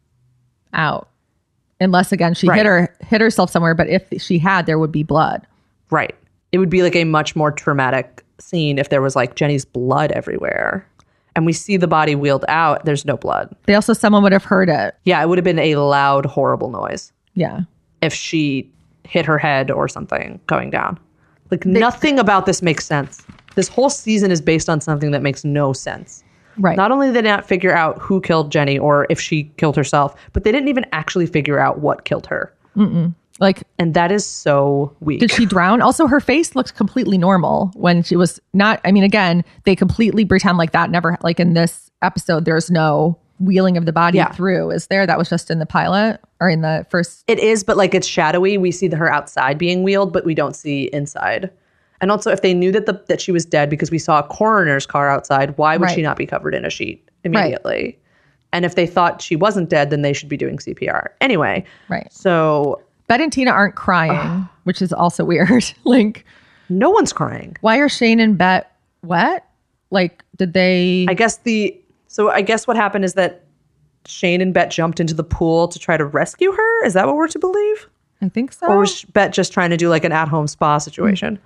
[0.72, 1.08] out.
[1.80, 2.56] Unless again she Right.
[2.56, 5.46] hit her hit herself somewhere, but if she had, there would be blood.
[5.90, 6.14] Right.
[6.52, 10.12] It would be like a much more traumatic scene if there was like Jenny's blood
[10.12, 10.86] everywhere.
[11.34, 12.86] And we see the body wheeled out.
[12.86, 13.54] There's no blood.
[13.66, 14.94] They also someone would have heard it.
[15.04, 17.60] Yeah, it would have been a loud, horrible noise Yeah.
[18.00, 18.70] if she
[19.04, 20.98] hit her head or something going down.
[21.50, 23.22] Like nothing about this makes sense.
[23.56, 26.22] This whole season is based on something that makes no sense.
[26.58, 26.76] Right.
[26.76, 30.14] Not only did they not figure out who killed Jenny or if she killed herself,
[30.32, 32.52] but they didn't even actually figure out what killed her.
[32.76, 33.14] Mm-mm.
[33.40, 35.20] Like And that is so weak.
[35.20, 35.82] Did she drown?
[35.82, 38.80] Also, her face looked completely normal when she was not.
[38.86, 43.18] I mean, again, they completely pretend like that never, like in this episode, there's no
[43.38, 44.32] wheeling of the body Yeah.
[44.32, 44.70] through.
[44.70, 45.06] Is there?
[45.06, 47.24] That was just in the pilot or in the first.
[47.26, 48.56] It is, but like it's shadowy.
[48.56, 51.50] We see her outside being wheeled, but we don't see inside.
[52.00, 54.22] And also, if they knew that the that she was dead because we saw a
[54.22, 57.98] coroner's car outside, why would she not be covered in a sheet immediately?
[58.52, 61.64] And if they thought she wasn't dead, then they should be doing CPR anyway.
[61.88, 62.10] Right.
[62.12, 65.64] So Bette and Tina aren't crying, which is also weird.
[65.84, 66.24] like,
[66.68, 67.56] no one's crying.
[67.60, 68.66] why are Shane and Bette
[69.02, 69.48] wet?
[69.90, 71.06] Like, did they?
[71.08, 71.78] I guess the
[72.08, 73.44] so I guess what happened is that
[74.06, 76.84] Shane and Bette jumped into the pool to try to rescue her.
[76.84, 77.88] Is that what we're to believe?
[78.22, 78.66] I think so.
[78.66, 81.38] Or was Bette just trying to do like an at-home spa situation?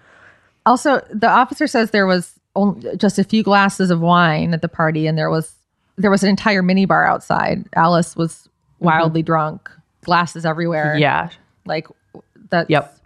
[0.66, 4.69] Also, the officer says there was only just a few glasses of wine at the
[4.69, 5.55] party, and there was
[5.97, 7.65] there was an entire minibar outside.
[7.74, 8.87] Alice was mm-hmm.
[8.87, 9.70] wildly drunk,
[10.03, 10.97] glasses everywhere.
[10.97, 11.31] Yeah.
[11.66, 11.87] like
[12.51, 12.69] that.
[12.70, 12.97] Yep.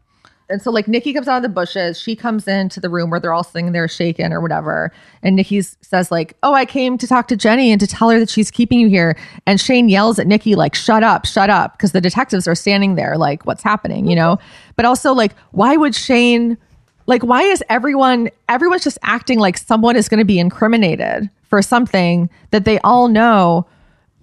[0.51, 1.99] And so, like, Nikki comes out of the bushes.
[1.99, 4.93] She comes into the room where they're all sitting there shaken or whatever.
[5.23, 8.19] And Nikki says, like, oh, I came to talk to Jenny and to tell her
[8.19, 9.17] that she's keeping you here.
[9.47, 11.73] And Shane yells at Nikki, like, shut up, shut up.
[11.73, 14.39] Because the detectives are standing there, like, what's happening, you know?
[14.77, 16.59] But also, like, why would Shane,
[17.07, 21.61] like, why is everyone, everyone's just acting like someone is going to be incriminated for
[21.63, 23.67] something that they all know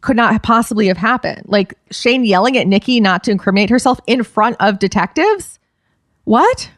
[0.01, 1.43] could not possibly have happened?
[1.45, 5.59] Like, Shane yelling at Nikki not to incriminate herself in front of detectives?
[6.23, 6.71] What?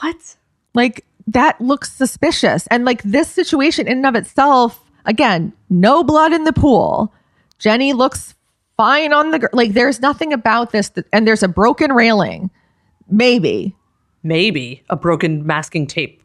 [0.00, 0.36] What?
[0.74, 2.66] Like that looks suspicious.
[2.68, 7.12] And like this situation in and of itself, again, no blood in the pool.
[7.58, 8.34] Jenny looks
[8.76, 12.50] fine on the like there's nothing about this that, and there's a broken railing.
[13.08, 13.74] Maybe.
[14.22, 16.22] Maybe a broken masking tape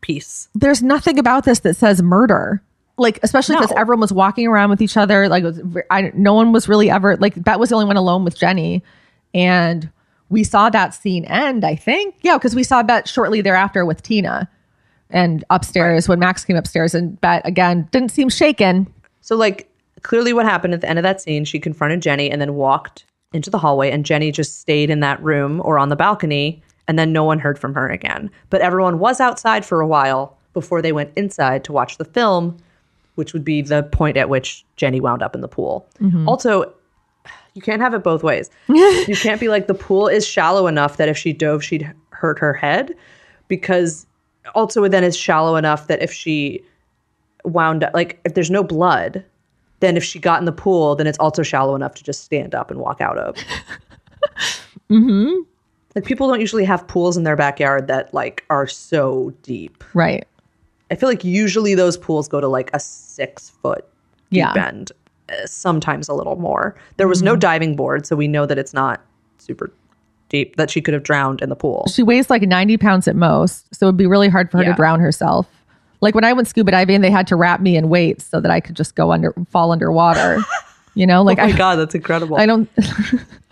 [0.00, 0.48] piece.
[0.54, 2.62] There's nothing about this that says murder.
[2.96, 3.76] Like especially because No.
[3.76, 5.28] everyone was walking around with each other.
[5.28, 8.22] Like was, I, no one was really ever like Bette was the only one alone
[8.24, 8.84] with Jenny,
[9.34, 9.90] and
[10.28, 11.64] we saw that scene end.
[11.64, 14.48] I think yeah, because we saw Bette shortly thereafter with Tina,
[15.10, 18.86] and upstairs when Max came upstairs and Bette again didn't seem shaken.
[19.22, 19.68] So like
[20.02, 23.06] clearly what happened at the end of that scene, she confronted Jenny and then walked
[23.32, 26.98] into the hallway and Jenny just stayed in that room or on the balcony and
[26.98, 28.30] then no one heard from her again.
[28.50, 32.56] But everyone was outside for a while before they went inside to watch the film,
[33.16, 35.86] which would be the point at which Jenny wound up in the pool.
[36.00, 36.26] Mhm.
[36.28, 36.72] Also,
[37.54, 38.50] you can't have it both ways.
[38.68, 42.38] you can't be like the pool is shallow enough that if she dove she'd hurt
[42.38, 42.94] her head
[43.48, 44.06] because
[44.54, 46.62] also then it's shallow enough that if she
[47.44, 49.24] wound up like if there's no blood
[49.80, 52.54] then if she got in the pool then it's also shallow enough to just stand
[52.54, 53.36] up and walk out of
[54.90, 55.42] Mm-hmm.
[55.94, 60.26] Like people don't usually have pools in their backyard that like are so deep Right.
[60.90, 63.84] i feel like usually those pools go to like a six foot
[64.30, 64.66] deep Yeah.
[64.66, 64.92] end
[65.30, 66.74] uh, sometimes a little more.
[66.98, 69.00] There was no diving board, so we know that it's not
[69.38, 69.72] super
[70.28, 70.56] deep.
[70.56, 71.86] That she could have drowned in the pool.
[71.90, 73.74] She weighs like 90 pounds at most.
[73.74, 74.70] So it'd be really hard for her Yeah.
[74.72, 75.46] to drown herself.
[76.02, 78.50] Like when I went scuba diving, they had to wrap me in weights so that
[78.50, 80.40] I could just go under, fall underwater.
[80.96, 82.36] You know, like oh my I, god, that's incredible.
[82.36, 82.68] I don't,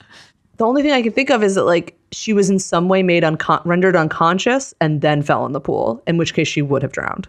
[0.62, 3.02] the only thing I can think of is that like she was in some way
[3.02, 6.82] made uncon- rendered unconscious and then fell in the pool, in which case she would
[6.82, 7.28] have drowned.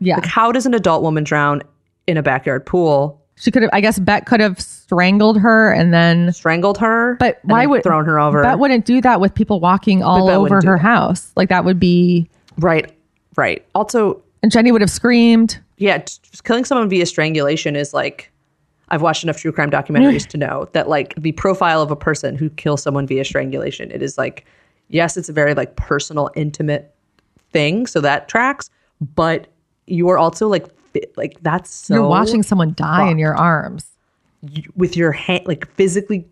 [0.00, 0.16] yeah.
[0.16, 1.62] Like, how does an adult woman drown
[2.06, 3.20] in a backyard pool?
[3.36, 7.16] She could have, I guess Bette could have strangled her and then strangled her.
[7.18, 8.42] But why would thrown her over?
[8.42, 11.32] Bette wouldn't do that with people walking all over her house.
[11.36, 12.28] Like that would be
[12.58, 12.92] right,
[13.36, 13.64] right.
[13.74, 15.58] Also, and Jenny would have screamed.
[15.78, 16.04] yeah,
[16.44, 18.30] killing someone via strangulation is like
[18.90, 22.36] I've watched enough true crime documentaries to know that like the profile of a person
[22.36, 24.44] who kills someone via strangulation, it is like
[24.88, 26.94] yes, it's a very like personal, intimate
[27.52, 28.68] thing, so that tracks,
[29.14, 29.46] but
[29.86, 30.66] you are also like
[31.16, 33.86] like that's so You're watching someone die in your arms.
[34.76, 36.24] with your hand like physically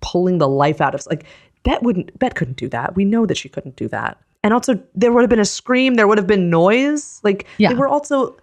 [0.00, 1.24] pulling the life out of like
[1.64, 2.94] Bette wouldn't Bette couldn't do that.
[2.94, 4.16] We know that she couldn't do that.
[4.44, 7.20] And also there would have been a scream, there would have been noise.
[7.24, 7.70] Like Yeah.
[7.70, 8.36] they were also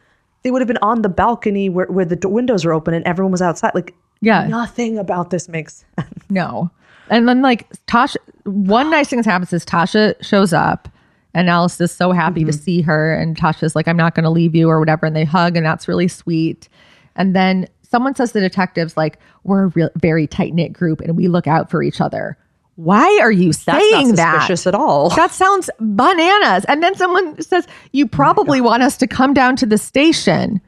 [0.45, 3.31] they would have been on the balcony where, where the windows were open and everyone
[3.31, 3.73] was outside.
[3.73, 4.45] Like Yeah.
[4.47, 5.83] nothing about this makes
[6.29, 6.69] No.
[7.09, 10.87] And then like Tasha, one nice thing that happens is Tasha shows up
[11.33, 12.61] and Alice is so happy to mm-hmm.
[12.61, 13.15] see her.
[13.15, 15.07] And Tasha's like, I'm not going to leave you or whatever.
[15.07, 16.69] And they hug and that's really sweet.
[17.15, 21.01] And then someone says to the detectives, like, we're a real, very tight knit group
[21.01, 22.37] and we look out for each other.
[22.75, 24.33] Why are you That's not saying that?
[24.33, 25.09] suspicious at all.
[25.11, 26.65] That sounds bananas.
[26.65, 30.59] And then someone says, You oh probably want us to come down to the station.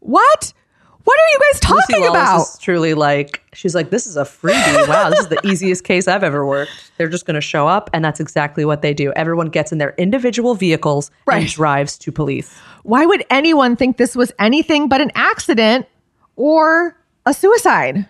[0.00, 0.52] What?
[1.08, 2.42] What are you guys talking about?
[2.42, 4.88] is truly like she's like this is a freebie.
[4.88, 6.92] Wow, this is the easiest case I've ever worked.
[6.98, 9.12] They're just going to show up, and that's exactly what they do.
[9.16, 12.54] Everyone gets in their individual vehicles and drives to police.
[12.82, 15.86] Why would anyone think this was anything but an accident
[16.36, 16.94] or
[17.24, 18.06] a suicide?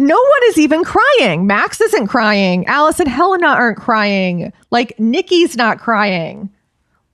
[0.00, 1.46] No one is even crying.
[1.46, 2.64] Max isn't crying.
[2.66, 4.50] Alice and Helena aren't crying.
[4.70, 6.48] Like Nikki's not crying.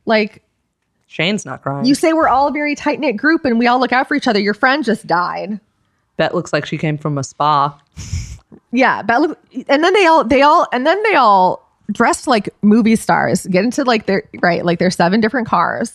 [0.05, 0.45] Like
[1.09, 1.85] Shane's not crying.
[1.85, 4.15] you say we're all a very tight knit group and we all look out for
[4.15, 4.39] each other.
[4.39, 5.59] Your friend just died.
[6.17, 7.77] Bette looks like she came from a spa.
[8.71, 9.39] Yeah, but look,
[9.69, 13.47] and then they all they all and then they all dressed like movie stars.
[13.47, 15.93] Get into like their right, like there's seven different cars.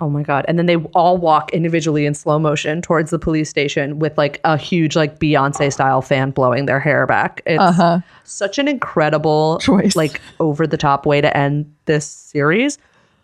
[0.00, 0.44] Oh my god!
[0.48, 4.40] And then they all walk individually in slow motion towards the police station with like
[4.42, 7.42] a huge like Beyonce style fan blowing their hair back.
[7.46, 8.00] It's Uh-huh.
[8.24, 9.94] such an incredible Choice.
[9.94, 12.76] like over the top way to end this series,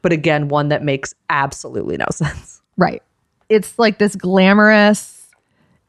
[0.02, 2.62] but again, one that makes absolutely no sense.
[2.76, 3.02] Right.
[3.48, 5.16] It's like this glamorous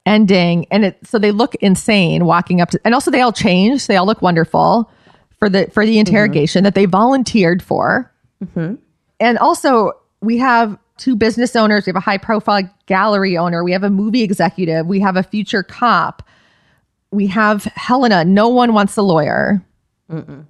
[0.07, 3.85] ending and it so they look insane walking up to and also they all change.
[3.85, 4.89] They all look wonderful
[5.37, 8.11] for the for the interrogation that they volunteered for.
[8.55, 9.91] And also
[10.21, 13.89] we have two business owners, we have a high profile gallery owner, we have a
[13.89, 16.21] movie executive, we have a future cop.
[17.13, 18.23] We have Helena.
[18.23, 19.61] No one wants a lawyer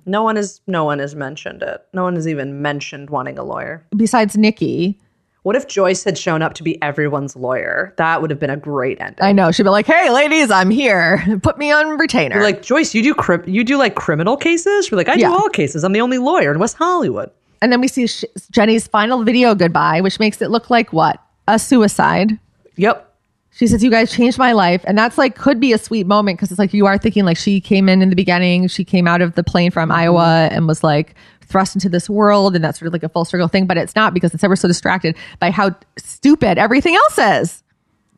[0.06, 1.86] No one is no one has mentioned it.
[1.94, 3.86] No one has even mentioned wanting a lawyer.
[3.96, 5.00] besides Nikki.
[5.44, 7.96] What if Joyce had shown up to be everyone's lawyer?
[7.98, 9.24] That would have been a great ending.
[9.24, 9.52] I know.
[9.52, 11.24] She'd be like, "Hey, ladies, I'm here.
[11.42, 14.92] Put me on retainer." You're like Joyce, you do cri- you do like criminal cases?
[14.92, 15.30] We're like, I Yeah.
[15.30, 15.84] do all cases.
[15.84, 17.32] I'm the only lawyer in West Hollywood.
[17.62, 21.22] And then we see Sh- Jenny's final video goodbye, which makes it look like what?
[21.48, 22.40] A suicide.
[22.76, 23.08] Yep.
[23.52, 24.84] She says, You guys changed my life.
[24.86, 27.38] And that's like, could be a sweet moment because it's like you are thinking like
[27.38, 30.68] she came in in the beginning, she came out of the plane from Iowa and
[30.68, 31.16] was like
[31.46, 32.56] thrust into this world.
[32.56, 33.68] And that's sort of like a full circle thing.
[33.68, 37.64] But it's not because it's ever so distracted by how stupid everything else is.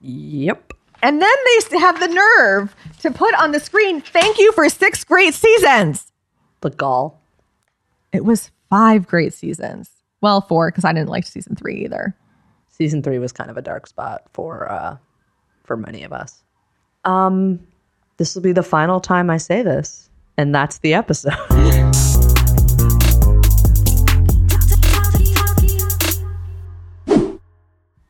[0.01, 0.73] Yep.
[1.01, 1.35] And then
[1.69, 6.11] they have the nerve to put on the screen, Thank you for six great seasons.
[6.61, 7.19] The gall.
[8.13, 9.91] It was five great seasons.
[10.21, 12.15] Well, four because I didn't like season three either.
[12.69, 14.97] Season three was kind of a dark spot for uh
[15.63, 16.41] for many of us.
[17.05, 17.59] Um
[18.17, 20.09] this will be the final time I say this.
[20.37, 21.33] And that's the episode.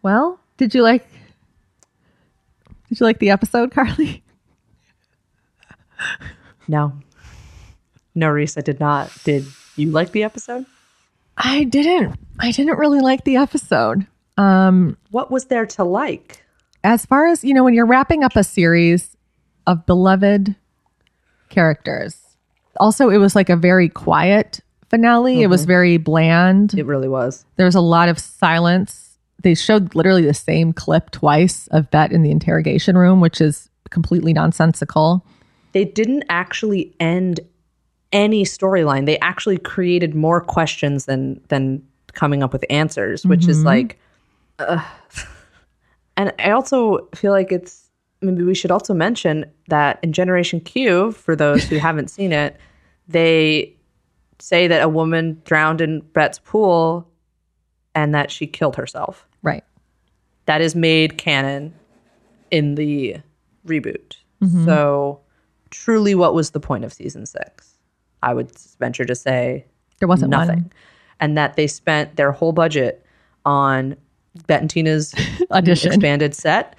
[0.02, 1.08] Well, did you like
[2.90, 4.22] Did you like the episode, Carly?
[6.68, 6.92] no.
[8.14, 9.14] No, Riese, I did not.
[9.24, 9.46] Did
[9.76, 10.66] you like the episode?
[11.38, 12.16] I didn't.
[12.40, 14.06] I didn't really like the episode.
[14.38, 16.40] Um What was there to like?
[16.86, 19.16] as far as, you know, when you're wrapping up a series
[19.68, 20.54] of beloved
[21.48, 22.18] characters.
[22.78, 24.60] Also, it was like a very quiet
[24.90, 25.42] finale.
[25.42, 26.74] It was very bland.
[26.74, 27.46] It really was.
[27.56, 29.18] There was a lot of silence.
[29.42, 33.70] They showed literally the same clip twice of Bette in the interrogation room, which is
[33.90, 35.26] completely nonsensical.
[35.72, 37.40] They didn't actually end
[38.14, 39.06] any storyline.
[39.06, 41.84] They actually created more questions than than
[42.14, 43.66] coming up with answers, which is Mhm.
[43.66, 44.00] like
[44.60, 44.82] uh,
[46.18, 47.90] and I also feel like it's
[48.22, 52.56] maybe we should also mention that in Generation Q, for those who haven't seen it,
[53.08, 53.76] they
[54.40, 57.08] say that a woman drowned in Brett's pool
[57.96, 59.28] and that she killed herself.
[59.42, 59.64] Right.
[60.46, 61.74] That is made canon
[62.52, 63.18] in the
[63.68, 64.18] reboot.
[64.42, 64.66] Mhm.
[64.66, 65.20] So,
[65.70, 67.73] truly, what was the point of season six?
[68.24, 69.66] I would venture to say
[70.00, 70.48] There wasn't one.
[70.48, 70.72] nothing.
[71.20, 73.06] And that they spent their whole budget
[73.46, 73.96] on
[74.48, 75.14] Bette and Tina's
[75.52, 75.92] Audition.
[75.94, 76.76] expanded set.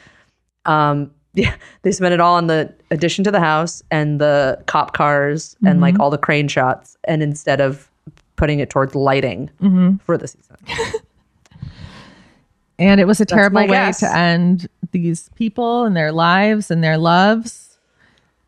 [0.65, 4.93] Um, yeah, they spent it all on the addition to the house and the cop
[4.95, 6.01] cars and like Mhm.
[6.01, 7.91] all the crane shots, and instead of
[8.37, 10.01] putting it towards lighting Mhm.
[10.03, 10.57] for the season.
[12.79, 14.01] And it was a That's terrible way guess.
[14.01, 17.79] to end these people and their lives and their loves.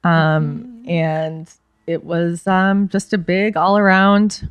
[0.02, 1.48] Um, and
[1.86, 4.48] it was um, just a big all around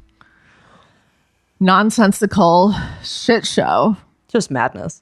[1.59, 3.95] nonsensical shit show.
[4.27, 5.01] Just madness.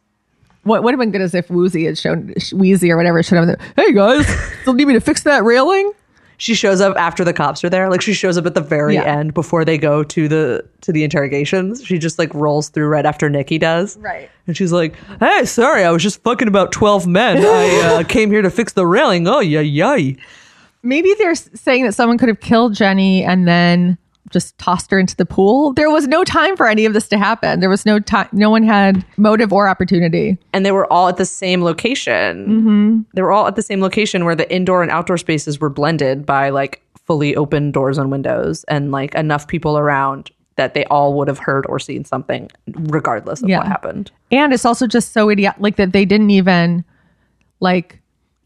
[0.64, 3.60] What would have been good is if Woozy had shown Wheezy or whatever should have.
[3.76, 4.26] Hey guys,
[4.62, 5.92] still need me to fix that railing?
[6.38, 7.90] She shows up after the cops are there.
[7.90, 9.04] Like she shows up at the very Yeah.
[9.04, 11.84] end before they go to the to the interrogations.
[11.86, 13.98] She just like rolls through right after Nikki does.
[13.98, 14.30] Right.
[14.48, 17.38] And she's like, "Hey, sorry, I was just fucking about twelve men.
[17.40, 19.28] I uh, came here to fix the railing.
[19.28, 20.18] Oh, yeah, yay."
[20.84, 23.98] Maybe they're saying that someone could have killed Jenny and then
[24.32, 25.74] just tossed her into the pool.
[25.74, 27.60] There was no time for any of this to happen.
[27.60, 28.28] There was no time.
[28.32, 30.38] No one had motive or opportunity.
[30.54, 32.48] And they were all at the same location.
[32.48, 33.02] Mm-hmm.
[33.14, 36.26] They were all at the same location where the indoor and outdoor spaces were blended
[36.26, 41.14] by like fully open doors and windows and like enough people around that they all
[41.18, 43.58] would have heard or seen something regardless of Yeah.
[43.60, 44.12] what happened.
[44.32, 46.84] And it's also just so idiot like that they didn't even
[47.60, 48.00] like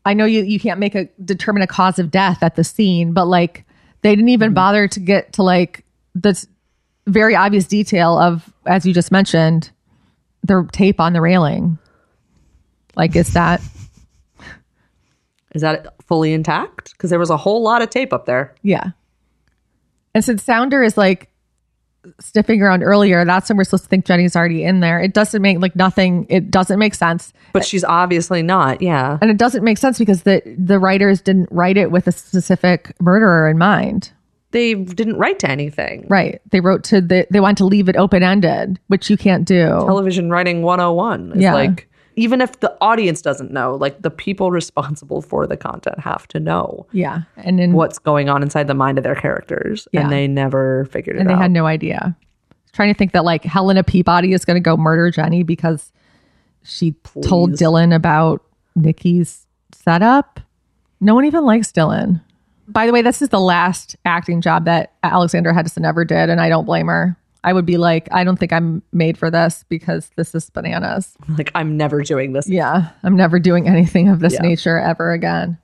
[0.07, 3.11] I know you you can't make a determine a cause of death at the scene,
[3.11, 3.65] but like
[4.03, 4.55] they didn't even mm-hmm.
[4.55, 5.83] bother to get to like
[6.15, 6.47] this
[7.07, 9.69] very obvious detail of as you just mentioned
[10.43, 11.77] the tape on the railing.
[12.95, 13.61] Like is that
[15.53, 16.91] Is that fully intact?
[16.91, 18.55] Because there was a whole lot of tape up there.
[18.61, 18.91] yeah.
[20.13, 21.29] And since Sounder is like
[22.19, 24.99] sniffing around earlier, that's when we're supposed to think Jenny's already in there.
[24.99, 26.25] It doesn't make like nothing.
[26.29, 27.33] It doesn't make sense.
[27.53, 28.81] But she's obviously not.
[28.81, 29.17] Yeah.
[29.21, 32.95] And it doesn't make sense because the the writers didn't write it with a specific
[33.01, 34.11] murderer in mind.
[34.51, 36.07] They didn't write to anything.
[36.09, 36.41] Right.
[36.51, 39.67] They wrote to the they want to leave it open ended, which you can't do.
[39.67, 41.53] Television writing 101 Yeah.
[41.53, 46.27] like even if the audience doesn't know, like the people responsible for the content have
[46.29, 47.21] to know Yeah.
[47.37, 49.87] And then what's going on inside the mind of their characters.
[49.93, 50.01] Yeah.
[50.01, 51.21] And they never figured it out.
[51.21, 52.17] and they had no idea.
[52.73, 55.93] Trying to think that like Helena Peabody is going to go murder Jenny because
[56.63, 58.43] she told Dylan about
[58.75, 60.39] Nikki's setup.
[60.99, 62.21] No one even likes Dylan.
[62.67, 66.41] By the way, this is the last acting job that Alexandra Hedison ever did, and
[66.41, 67.17] I don't blame her.
[67.43, 71.15] I would be like, I don't think I'm made for this because this is bananas.
[71.37, 72.47] like I'm never doing this.
[72.49, 74.41] Yeah, I'm never doing anything of this Yeah.
[74.41, 75.57] nature ever again.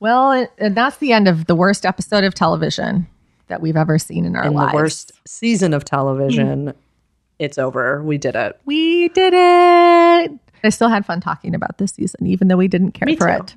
[0.00, 3.06] Well, and- and that's the end of the worst episode of television
[3.48, 4.72] that we've ever seen in our In lives.
[4.72, 6.72] the worst season of television,
[7.38, 8.02] it's over.
[8.02, 8.58] We did it.
[8.64, 10.32] We did it.
[10.64, 13.26] I still had fun talking about this season, even though we didn't care Me for
[13.26, 13.32] too.
[13.44, 13.54] it.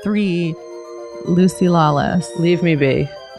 [0.02, 0.54] three.
[1.26, 2.28] Lucy Lawless.
[2.38, 3.08] Leave me be.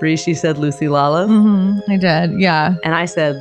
[0.00, 1.28] Riese, you said Lucy Lawless.
[1.28, 2.38] hmm I did.
[2.40, 2.74] Yeah.
[2.84, 3.40] And I said,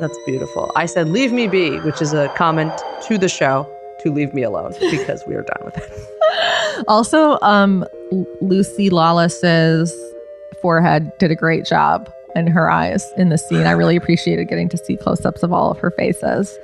[0.00, 0.70] that's beautiful.
[0.76, 2.72] I said, leave me be, which is a comment
[3.06, 3.66] to the show,
[4.00, 6.84] to leave me alone because we are done with it.
[6.88, 7.84] Also, um,
[8.40, 9.94] Lucy Lawless's
[10.68, 13.66] forehead did a great job in her eyes in the scene.
[13.66, 16.56] I really appreciated getting to see close-ups of all of her faces.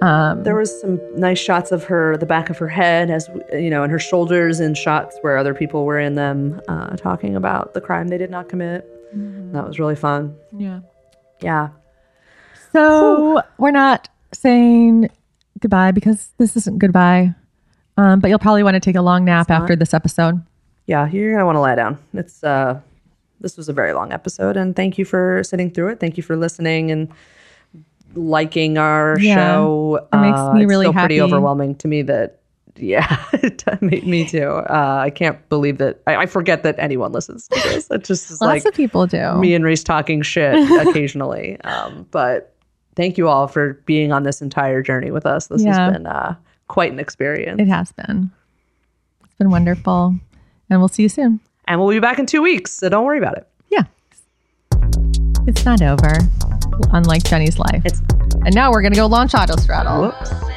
[0.00, 3.68] Um, There was some nice shots of her, the back of her head, as you
[3.68, 7.74] know, and her shoulders in shots where other people were in them, uh, talking about
[7.74, 8.88] the crime they did not commit.
[9.52, 10.34] That was really fun.
[10.56, 10.80] yeah.
[11.40, 11.68] Yeah.
[12.72, 15.08] So we're not saying
[15.60, 17.34] goodbye because this isn't goodbye.
[17.98, 20.42] Um, but you'll probably want to take a long nap after this episode.
[20.86, 21.98] Yeah, you're gonna want to lie down.
[22.12, 22.80] It's uh,
[23.40, 26.00] this was a very long episode, and thank you for sitting through it.
[26.00, 27.08] Thank you for listening and
[28.14, 29.96] liking our Yeah, show.
[30.12, 32.40] it makes Uh, me it's really still pretty overwhelming to me that.
[32.78, 33.06] Yeah,
[33.80, 34.42] me too.
[34.48, 36.02] Uh, I can't believe that.
[36.06, 37.90] I, I forget that anyone listens to this.
[37.90, 39.32] It just is Lots like of people do.
[39.36, 40.54] me and Reese talking shit
[40.86, 41.58] occasionally.
[41.62, 42.54] um, but
[42.94, 45.46] thank you all for being on this entire journey with us.
[45.46, 45.84] This Yeah.
[45.86, 46.34] has been uh,
[46.68, 47.58] quite an experience.
[47.62, 48.30] It has been.
[49.24, 50.14] It's been wonderful.
[50.68, 51.40] And we'll see you soon.
[51.66, 53.48] And we'll be back in two weeks, so don't worry about it.
[53.70, 53.82] Yeah.
[55.46, 56.18] It's not over,
[56.92, 57.84] unlike Jenny's life.
[58.44, 60.12] and now we're going to go launch Autostraddle.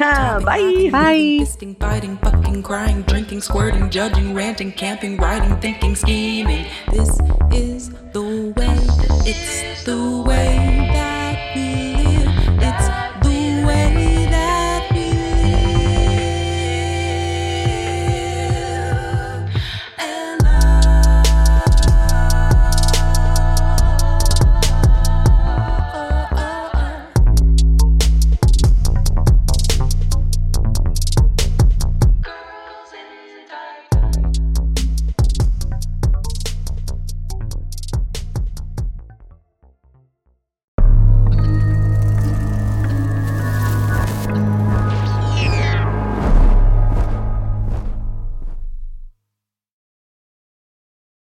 [0.00, 0.88] Bye.
[0.90, 1.40] Bye.
[1.42, 6.66] Fisting, fighting, fucking, crying, drinking, squirting, judging, ranting, camping, writing, thinking, scheming.
[6.90, 7.20] This
[7.52, 8.78] is the way.
[9.26, 10.89] It's the way